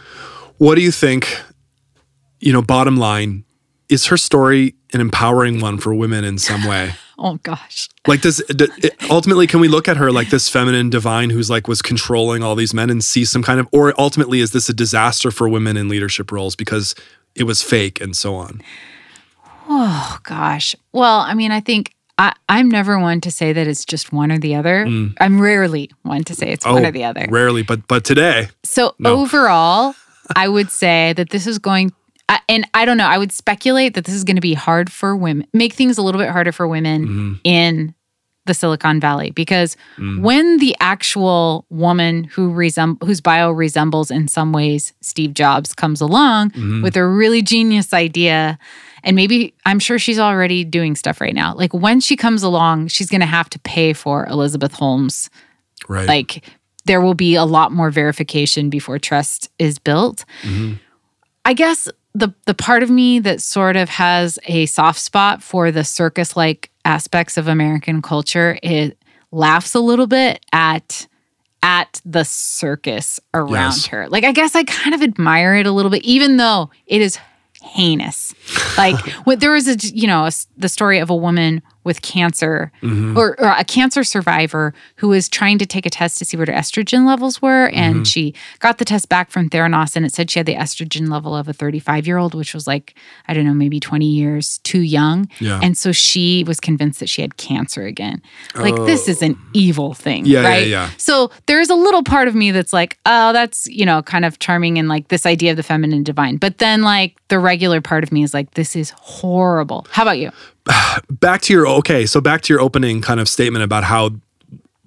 What 0.57 0.75
do 0.75 0.81
you 0.81 0.91
think? 0.91 1.41
You 2.39 2.51
know, 2.53 2.61
bottom 2.61 2.97
line, 2.97 3.45
is 3.89 4.07
her 4.07 4.17
story 4.17 4.75
an 4.93 4.99
empowering 5.01 5.59
one 5.61 5.77
for 5.77 5.93
women 5.93 6.23
in 6.23 6.37
some 6.37 6.65
way? 6.65 6.93
Oh 7.19 7.35
gosh. 7.43 7.87
Like 8.07 8.21
this, 8.21 8.41
d- 8.47 8.67
ultimately, 9.09 9.45
can 9.47 9.59
we 9.59 9.67
look 9.67 9.87
at 9.87 9.97
her 9.97 10.11
like 10.11 10.29
this 10.29 10.49
feminine 10.49 10.89
divine 10.89 11.29
who's 11.29 11.49
like 11.49 11.67
was 11.67 11.81
controlling 11.81 12.41
all 12.43 12.55
these 12.55 12.73
men 12.73 12.89
and 12.89 13.03
see 13.03 13.25
some 13.25 13.43
kind 13.43 13.59
of, 13.59 13.67
or 13.71 13.93
ultimately, 13.99 14.39
is 14.39 14.51
this 14.51 14.69
a 14.69 14.73
disaster 14.73 15.29
for 15.31 15.47
women 15.47 15.77
in 15.77 15.87
leadership 15.89 16.31
roles 16.31 16.55
because 16.55 16.95
it 17.35 17.43
was 17.43 17.61
fake 17.61 18.01
and 18.01 18.15
so 18.15 18.35
on? 18.35 18.61
Oh 19.69 20.17
gosh. 20.23 20.75
Well, 20.91 21.19
I 21.19 21.33
mean, 21.33 21.51
I 21.51 21.59
think 21.59 21.93
I, 22.17 22.33
I'm 22.49 22.69
never 22.69 22.99
one 22.99 23.21
to 23.21 23.31
say 23.31 23.53
that 23.53 23.67
it's 23.67 23.85
just 23.85 24.11
one 24.11 24.31
or 24.31 24.37
the 24.39 24.55
other. 24.55 24.85
I'm 25.19 25.39
rarely 25.41 25.89
one 26.03 26.23
to 26.25 26.35
say 26.35 26.51
it's 26.51 26.65
one 26.65 26.85
or 26.85 26.91
the 26.91 27.03
other. 27.03 27.21
Mm. 27.21 27.31
rarely, 27.31 27.63
but 27.63 27.87
but 27.87 28.03
today, 28.03 28.49
So 28.63 28.95
No. 28.99 29.15
overall, 29.21 29.95
I 30.35 30.47
would 30.47 30.69
say 30.71 31.13
that 31.13 31.29
this 31.29 31.47
is 31.47 31.57
going, 31.59 31.93
I- 32.31 32.39
and 32.47 32.67
I 32.73 32.85
don't 32.85 32.97
know. 32.97 33.07
I 33.07 33.17
would 33.17 33.31
speculate 33.31 33.93
that 33.95 34.05
this 34.05 34.15
is 34.15 34.23
going 34.23 34.37
to 34.37 34.41
be 34.41 34.53
hard 34.53 34.91
for 34.91 35.15
women, 35.15 35.45
make 35.53 35.73
things 35.73 35.97
a 35.97 36.01
little 36.01 36.19
bit 36.19 36.29
harder 36.29 36.51
for 36.51 36.67
women 36.67 37.07
Mm-hmm. 37.07 37.33
in 37.43 37.93
the 38.47 38.53
Silicon 38.55 38.99
Valley 38.99 39.29
because 39.31 39.77
Mm. 39.99 40.21
when 40.21 40.57
the 40.57 40.75
actual 40.79 41.65
woman 41.69 42.23
who 42.23 42.49
resem- 42.51 42.97
whose 43.03 43.21
bio 43.21 43.51
resembles 43.51 44.09
in 44.09 44.27
some 44.27 44.51
ways 44.51 44.93
Steve 45.01 45.33
Jobs 45.35 45.73
comes 45.75 46.01
along 46.01 46.49
Mm-hmm. 46.51 46.81
with 46.81 46.95
a 46.97 47.05
really 47.05 47.41
genius 47.43 47.93
idea. 47.93 48.57
And 49.03 49.15
maybe 49.15 49.53
I'm 49.65 49.79
sure 49.79 49.99
she's 49.99 50.17
already 50.19 50.63
doing 50.63 50.95
stuff 50.95 51.21
right 51.21 51.35
now. 51.35 51.53
Like 51.55 51.73
when 51.73 51.99
she 51.99 52.15
comes 52.15 52.41
along, 52.43 52.87
she's 52.87 53.09
going 53.09 53.21
to 53.21 53.27
have 53.27 53.49
to 53.51 53.59
pay 53.59 53.93
for 53.93 54.25
Elizabeth 54.27 54.73
Holmes 54.73 55.29
right? 55.89 56.07
like 56.07 56.43
there 56.85 57.01
will 57.01 57.13
be 57.15 57.35
a 57.35 57.45
lot 57.45 57.71
more 57.71 57.91
verification 57.91 58.69
before 58.71 58.97
trust 58.99 59.49
is 59.59 59.77
built. 59.79 60.23
I 61.45 61.53
guess 61.53 61.87
the 62.13 62.33
the 62.45 62.53
part 62.53 62.83
of 62.83 62.89
me 62.89 63.19
that 63.19 63.41
sort 63.41 63.75
of 63.75 63.89
has 63.89 64.37
a 64.45 64.65
soft 64.65 64.99
spot 64.99 65.41
for 65.41 65.71
the 65.71 65.83
circus 65.83 66.35
like 66.35 66.69
aspects 66.83 67.37
of 67.37 67.47
American 67.47 68.01
culture 68.01 68.57
it 68.63 68.97
laughs 69.31 69.73
a 69.75 69.79
little 69.79 70.07
bit 70.07 70.43
at 70.51 71.07
at 71.63 72.01
the 72.03 72.23
circus 72.25 73.19
around 73.33 73.51
Yes. 73.73 73.85
her. 73.87 74.09
Like 74.09 74.23
I 74.23 74.31
guess 74.31 74.55
I 74.55 74.63
kind 74.63 74.95
of 74.95 75.01
admire 75.01 75.55
it 75.55 75.65
a 75.67 75.71
little 75.71 75.91
bit 75.91 76.03
even 76.03 76.37
though 76.37 76.69
it 76.87 77.01
is 77.01 77.17
heinous. 77.61 78.33
Like 78.77 78.99
when 79.25 79.39
there 79.39 79.51
was 79.51 79.67
a 79.67 79.75
you 79.95 80.07
know 80.07 80.25
a 80.25 80.31
the 80.57 80.67
story 80.69 80.99
of 80.99 81.09
a 81.09 81.15
woman 81.15 81.61
with 81.83 82.01
cancer 82.01 82.71
mm-hmm. 82.81 83.17
or, 83.17 83.39
or 83.39 83.55
a 83.57 83.63
cancer 83.63 84.03
survivor 84.03 84.73
who 84.97 85.09
was 85.09 85.27
trying 85.27 85.57
to 85.57 85.65
take 85.65 85.85
a 85.85 85.89
test 85.89 86.17
to 86.19 86.25
see 86.25 86.37
what 86.37 86.47
her 86.47 86.53
estrogen 86.53 87.05
levels 87.05 87.41
were. 87.41 87.65
And 87.73 87.95
mm-hmm. 87.95 88.03
she 88.03 88.33
got 88.59 88.77
the 88.77 88.85
test 88.85 89.09
back 89.09 89.31
from 89.31 89.49
Theranos 89.49 89.95
and 89.95 90.05
it 90.05 90.13
said 90.13 90.29
she 90.29 90.39
had 90.39 90.45
the 90.45 90.55
estrogen 90.55 91.09
level 91.09 91.35
of 91.35 91.47
a 91.47 91.53
35 91.53 92.05
year 92.05 92.17
old, 92.17 92.33
which 92.35 92.53
was 92.53 92.67
like, 92.67 92.95
I 93.27 93.33
don't 93.33 93.45
know, 93.45 93.53
maybe 93.53 93.79
20 93.79 94.05
years 94.05 94.59
too 94.59 94.81
young. 94.81 95.29
Yeah. 95.39 95.59
And 95.63 95.77
so 95.77 95.91
she 95.91 96.43
was 96.45 96.59
convinced 96.59 96.99
that 96.99 97.09
she 97.09 97.21
had 97.21 97.37
cancer 97.37 97.85
again. 97.85 98.21
Like, 98.55 98.75
this 98.75 99.07
is 99.07 99.21
an 99.21 99.35
oh. 99.37 99.49
evil 99.53 99.93
thing. 99.93 100.25
Yeah, 100.25 100.41
yeah, 100.41 100.47
right? 100.47 100.67
yeah. 100.67 100.89
So 100.97 101.31
there 101.47 101.59
is 101.59 101.69
a 101.69 101.75
little 101.75 102.03
part 102.03 102.27
of 102.27 102.35
me 102.35 102.51
that's 102.51 102.73
like, 102.73 102.97
oh, 103.05 103.33
that's, 103.33 103.67
you 103.67 103.85
know, 103.85 104.01
kind 104.01 104.25
of 104.25 104.39
charming 104.39 104.77
and 104.77 104.87
like 104.87 105.07
this 105.07 105.25
idea 105.25 105.51
of 105.51 105.57
the 105.57 105.63
feminine 105.63 106.03
divine. 106.03 106.37
But 106.37 106.59
then 106.59 106.81
like 106.81 107.15
the 107.29 107.39
regular 107.39 107.81
part 107.81 108.03
of 108.03 108.11
me 108.11 108.23
is 108.23 108.33
like, 108.33 108.53
this 108.53 108.75
is 108.75 108.91
horrible. 108.91 109.87
How 109.89 110.03
about 110.03 110.19
you? 110.19 110.31
Back 111.09 111.41
to 111.41 111.53
your 111.53 111.67
okay 111.67 112.05
so 112.05 112.21
back 112.21 112.41
to 112.41 112.53
your 112.53 112.61
opening 112.61 113.01
kind 113.01 113.19
of 113.19 113.27
statement 113.27 113.63
about 113.63 113.83
how 113.83 114.11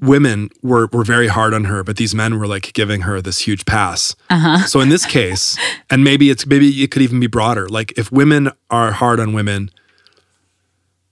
women 0.01 0.51
were 0.63 0.89
were 0.93 1.05
very 1.05 1.29
hard 1.29 1.55
on 1.55 1.65
her 1.65 1.83
but 1.83 1.97
these 1.97 2.15
men 2.15 2.39
were 2.39 2.47
like 2.47 2.73
giving 2.75 3.03
her 3.03 3.21
this 3.21 3.41
huge 3.41 3.65
pass. 3.65 4.15
Uh-huh. 4.31 4.65
so 4.67 4.81
in 4.81 4.89
this 4.89 5.07
case 5.07 5.59
and 5.91 6.05
maybe 6.05 6.31
it's 6.31 6.47
maybe 6.47 6.83
it 6.83 6.91
could 6.91 7.03
even 7.03 7.21
be 7.21 7.27
broader 7.27 7.69
like 7.69 7.93
if 7.97 8.13
women 8.13 8.51
are 8.71 8.93
hard 8.93 9.19
on 9.19 9.33
women 9.33 9.71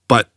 but 0.07 0.29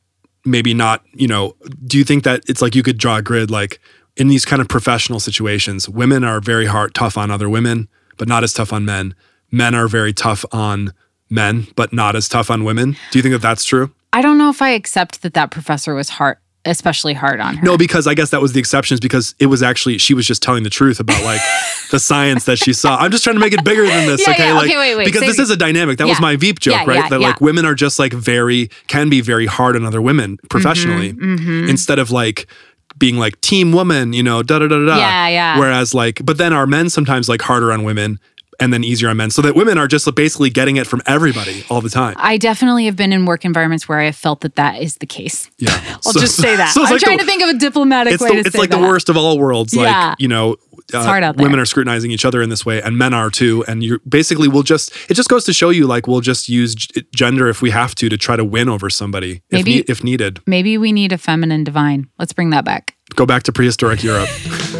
maybe 0.44 0.74
not 0.74 1.04
you 1.12 1.28
know 1.28 1.54
do 1.84 1.98
you 1.98 2.04
think 2.04 2.24
that 2.24 2.42
it's 2.48 2.62
like 2.62 2.74
you 2.74 2.82
could 2.82 2.98
draw 2.98 3.16
a 3.16 3.22
grid 3.22 3.50
like 3.50 3.78
in 4.16 4.28
these 4.28 4.44
kind 4.44 4.62
of 4.62 4.68
professional 4.68 5.20
situations 5.20 5.88
women 5.88 6.24
are 6.24 6.40
very 6.40 6.66
hard 6.66 6.94
tough 6.94 7.18
on 7.18 7.30
other 7.30 7.48
women 7.48 7.88
but 8.16 8.28
not 8.28 8.44
as 8.44 8.52
tough 8.52 8.72
on 8.72 8.84
men. 8.84 9.14
Men 9.50 9.74
are 9.74 9.88
very 9.88 10.12
tough 10.12 10.44
on 10.52 10.92
men 11.28 11.66
but 11.76 11.92
not 11.92 12.16
as 12.16 12.28
tough 12.28 12.50
on 12.50 12.64
women. 12.64 12.96
Do 13.10 13.18
you 13.18 13.22
think 13.22 13.32
that 13.34 13.42
that's 13.42 13.64
true 13.64 13.92
I 14.16 14.22
don't 14.22 14.38
know 14.38 14.50
if 14.50 14.62
I 14.62 14.70
accept 14.70 15.22
that 15.22 15.34
that 15.34 15.50
professor 15.50 15.94
was 15.94 16.08
hard, 16.08 16.38
especially 16.64 17.12
hard 17.14 17.38
on 17.40 17.56
her. 17.58 17.62
No, 17.64 17.76
because 17.76 18.06
I 18.06 18.14
guess 18.14 18.30
that 18.30 18.40
was 18.40 18.52
the 18.54 18.60
exceptions 18.60 18.98
because 18.98 19.34
it 19.38 19.46
was 19.46 19.62
actually 19.62 19.98
she 19.98 20.14
was 20.14 20.26
just 20.26 20.42
telling 20.42 20.62
the 20.62 20.70
truth 20.70 20.98
about 21.00 21.22
like 21.22 21.40
the 21.90 21.98
science 22.00 22.44
that 22.46 22.58
she 22.58 22.72
saw. 22.72 22.96
I'm 22.96 23.10
just 23.10 23.24
trying 23.24 23.36
to 23.36 23.40
make 23.40 23.52
it 23.52 23.62
bigger 23.64 23.84
than 23.86 24.06
this, 24.06 24.26
Yeah, 24.26 24.32
okay? 24.32 24.46
yeah, 24.48 24.54
Like 24.54 24.66
okay, 24.70 24.78
wait, 24.78 24.96
wait. 24.96 25.04
because 25.04 25.20
So- 25.20 25.26
this 25.26 25.38
is 25.38 25.50
a 25.50 25.56
dynamic. 25.56 25.98
That 25.98 26.06
was 26.08 26.20
my 26.20 26.36
Veep 26.36 26.58
joke, 26.60 26.72
Yeah, 26.74 26.84
right? 26.86 26.96
yeah, 27.04 27.08
that 27.10 27.20
yeah. 27.20 27.28
like 27.28 27.40
women 27.42 27.64
are 27.66 27.74
just 27.74 27.98
like 27.98 28.12
very 28.14 28.70
can 28.86 29.10
be 29.10 29.20
very 29.20 29.46
hard 29.46 29.76
on 29.76 29.84
other 29.84 30.00
women 30.02 30.38
professionally 30.48 31.12
Mm-hmm, 31.12 31.68
instead 31.68 31.98
of 31.98 32.10
like 32.10 32.46
being 32.98 33.18
like 33.18 33.38
team 33.42 33.72
woman, 33.72 34.14
you 34.14 34.22
know, 34.22 34.42
da 34.42 34.58
da 34.58 34.66
da 34.68 34.78
da. 34.78 34.86
da. 34.86 34.96
Yeah, 34.96 35.28
yeah. 35.28 35.58
Whereas 35.58 35.92
like, 35.92 36.22
but 36.24 36.38
then 36.38 36.54
are 36.54 36.66
men 36.66 36.88
sometimes 36.88 37.28
like 37.28 37.42
harder 37.42 37.70
on 37.70 37.84
women 37.84 38.18
and 38.60 38.72
then 38.72 38.84
easier 38.84 39.08
on 39.08 39.16
men, 39.16 39.30
so 39.30 39.42
that 39.42 39.54
women 39.54 39.78
are 39.78 39.86
just 39.88 40.12
basically 40.14 40.50
getting 40.50 40.76
it 40.76 40.86
from 40.86 41.02
everybody 41.06 41.64
all 41.70 41.80
the 41.80 41.90
time. 41.90 42.14
I 42.18 42.36
definitely 42.38 42.86
have 42.86 42.96
been 42.96 43.12
in 43.12 43.24
work 43.26 43.44
environments 43.44 43.88
where 43.88 44.00
I 44.00 44.04
have 44.06 44.16
felt 44.16 44.40
that 44.40 44.56
that 44.56 44.80
is 44.82 44.96
the 44.96 45.06
case. 45.06 45.50
Yeah, 45.58 45.70
I'll 46.06 46.12
So- 46.12 46.20
just 46.20 46.36
say 46.36 46.56
that. 46.56 46.72
so 46.72 46.84
I'm 46.84 46.90
like 46.92 47.00
trying 47.00 47.18
the- 47.18 47.24
to 47.24 47.28
think 47.28 47.42
of 47.42 47.48
a 47.50 47.58
diplomatic 47.58 48.14
it's 48.14 48.22
way 48.22 48.28
the, 48.36 48.42
to 48.42 48.46
it's 48.48 48.56
like 48.56 48.70
that. 48.70 48.80
the 48.80 48.86
worst 48.86 49.08
of 49.08 49.16
all 49.16 49.38
worlds. 49.38 49.74
Yeah. 49.74 50.08
Like 50.10 50.20
you 50.20 50.28
know, 50.28 50.56
uh, 50.94 51.02
hard 51.04 51.22
out 51.24 51.36
there. 51.36 51.42
women 51.44 51.58
are 51.58 51.64
scrutinizing 51.66 52.10
each 52.12 52.24
other 52.24 52.40
in 52.42 52.48
this 52.48 52.64
way, 52.64 52.80
and 52.80 52.96
men 52.96 53.12
are 53.12 53.30
too. 53.30 53.64
And 53.66 53.82
you're 53.82 53.98
basically 54.08 54.46
we'll 54.48 54.62
just 54.62 54.92
it 55.10 55.14
just 55.14 55.28
goes 55.28 55.44
to 55.44 55.52
show 55.52 55.70
you 55.70 55.86
like 55.86 56.06
we'll 56.06 56.20
just 56.20 56.48
use 56.48 56.74
g- 56.74 57.04
gender 57.14 57.48
if 57.48 57.60
we 57.62 57.70
have 57.70 57.94
to 57.96 58.08
to 58.08 58.16
try 58.16 58.36
to 58.36 58.44
win 58.44 58.68
over 58.68 58.88
somebody 58.90 59.42
if 59.50 59.66
ne- 59.66 59.84
if 59.88 60.04
needed. 60.04 60.40
Maybe 60.46 60.78
we 60.78 60.92
need 60.92 61.12
a 61.12 61.18
feminine 61.18 61.64
divine. 61.64 62.08
Let's 62.18 62.32
bring 62.32 62.50
that 62.50 62.64
back. 62.64 62.94
Go 63.14 63.26
back 63.26 63.42
to 63.44 63.52
prehistoric 63.52 64.02
Europe. 64.02 64.28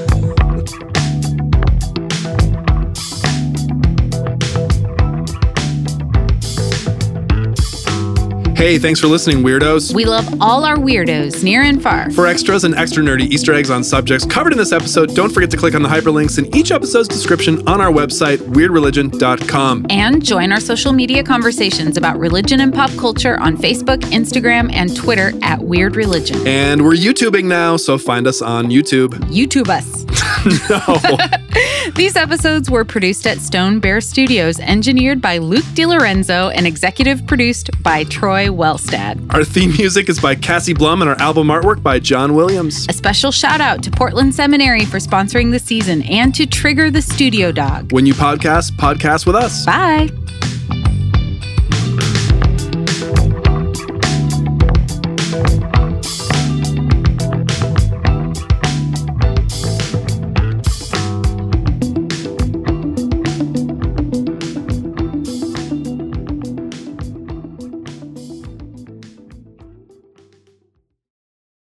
Hey, 8.57 8.79
thanks 8.79 8.99
for 8.99 9.07
listening, 9.07 9.45
weirdos. 9.45 9.95
We 9.95 10.07
love 10.07 10.40
all 10.40 10.64
our 10.64 10.79
weirdos, 10.79 11.45
near 11.45 11.61
and 11.61 11.83
far. 11.83 12.11
For 12.12 12.27
extras 12.27 12.64
and 12.64 12.75
extra 12.75 13.03
nerdy 13.03 13.25
Easter 13.31 13.53
eggs 13.53 13.69
on 13.69 13.85
subjects 13.85 14.25
covered 14.25 14.53
in 14.53 14.57
this 14.59 14.73
episode, 14.73 15.14
don't 15.14 15.31
forget 15.31 15.51
to 15.51 15.59
click 15.59 15.75
on 15.75 15.83
the 15.83 15.90
hyperlinks 15.90 16.38
in 16.38 16.57
each 16.57 16.71
episode's 16.71 17.07
description 17.07 17.69
on 17.69 17.83
our 17.83 17.92
website, 17.92 18.38
weirdreligion.com. 18.38 19.87
And 19.90 20.25
join 20.25 20.53
our 20.53 20.61
social 20.61 20.95
media 20.95 21.23
conversations 21.23 21.99
about 21.99 22.19
religion 22.19 22.61
and 22.61 22.73
pop 22.73 22.90
culture 22.92 23.38
on 23.40 23.59
Facebook, 23.59 23.99
Instagram, 24.05 24.73
and 24.73 24.97
Twitter 24.97 25.33
at 25.42 25.61
Weird 25.61 25.95
Religion. 25.95 26.47
And 26.47 26.83
we're 26.83 26.95
YouTubing 26.95 27.45
now, 27.45 27.77
so 27.77 27.99
find 27.99 28.27
us 28.27 28.40
on 28.40 28.69
YouTube. 28.69 29.11
YouTube 29.29 29.69
us. 29.69 30.07
These 31.97 32.17
episodes 32.17 32.71
were 32.71 32.85
produced 32.85 33.27
at 33.27 33.39
Stone 33.39 33.81
Bear 33.81 34.01
Studios, 34.01 34.61
engineered 34.61 35.21
by 35.21 35.39
Luke 35.39 35.65
DiLorenzo, 35.75 36.53
and 36.55 36.67
executive 36.67 37.27
produced 37.27 37.71
by 37.83 38.05
Troy 38.05 38.47
Wellstad. 38.47 39.35
Our 39.35 39.45
theme 39.45 39.73
music 39.73 40.09
is 40.09 40.21
by 40.21 40.35
Cassie 40.35 40.75
Blum 40.75 41.03
and 41.03 41.11
our 41.11 41.21
album 41.21 41.49
artwork 41.49 41.83
by 41.83 41.99
John 41.99 42.35
Williams. 42.35 42.87
A 42.89 42.93
special 42.93 43.33
shout 43.33 43.61
out 43.61 43.83
to 43.85 43.91
Portland 43.91 44.35
Seminary 44.35 44.85
for 44.85 44.99
sponsoring 44.99 45.51
the 45.51 45.59
season 45.59 46.03
and 46.03 46.35
to 46.35 46.47
Trigger 46.47 46.91
the 46.91 47.03
Studio 47.03 47.51
Dog. 47.53 47.93
When 47.93 48.07
you 48.07 48.15
podcast, 48.15 48.73
podcast 48.73 49.27
with 49.27 49.37
us. 49.37 49.67
Bye. 49.67 50.11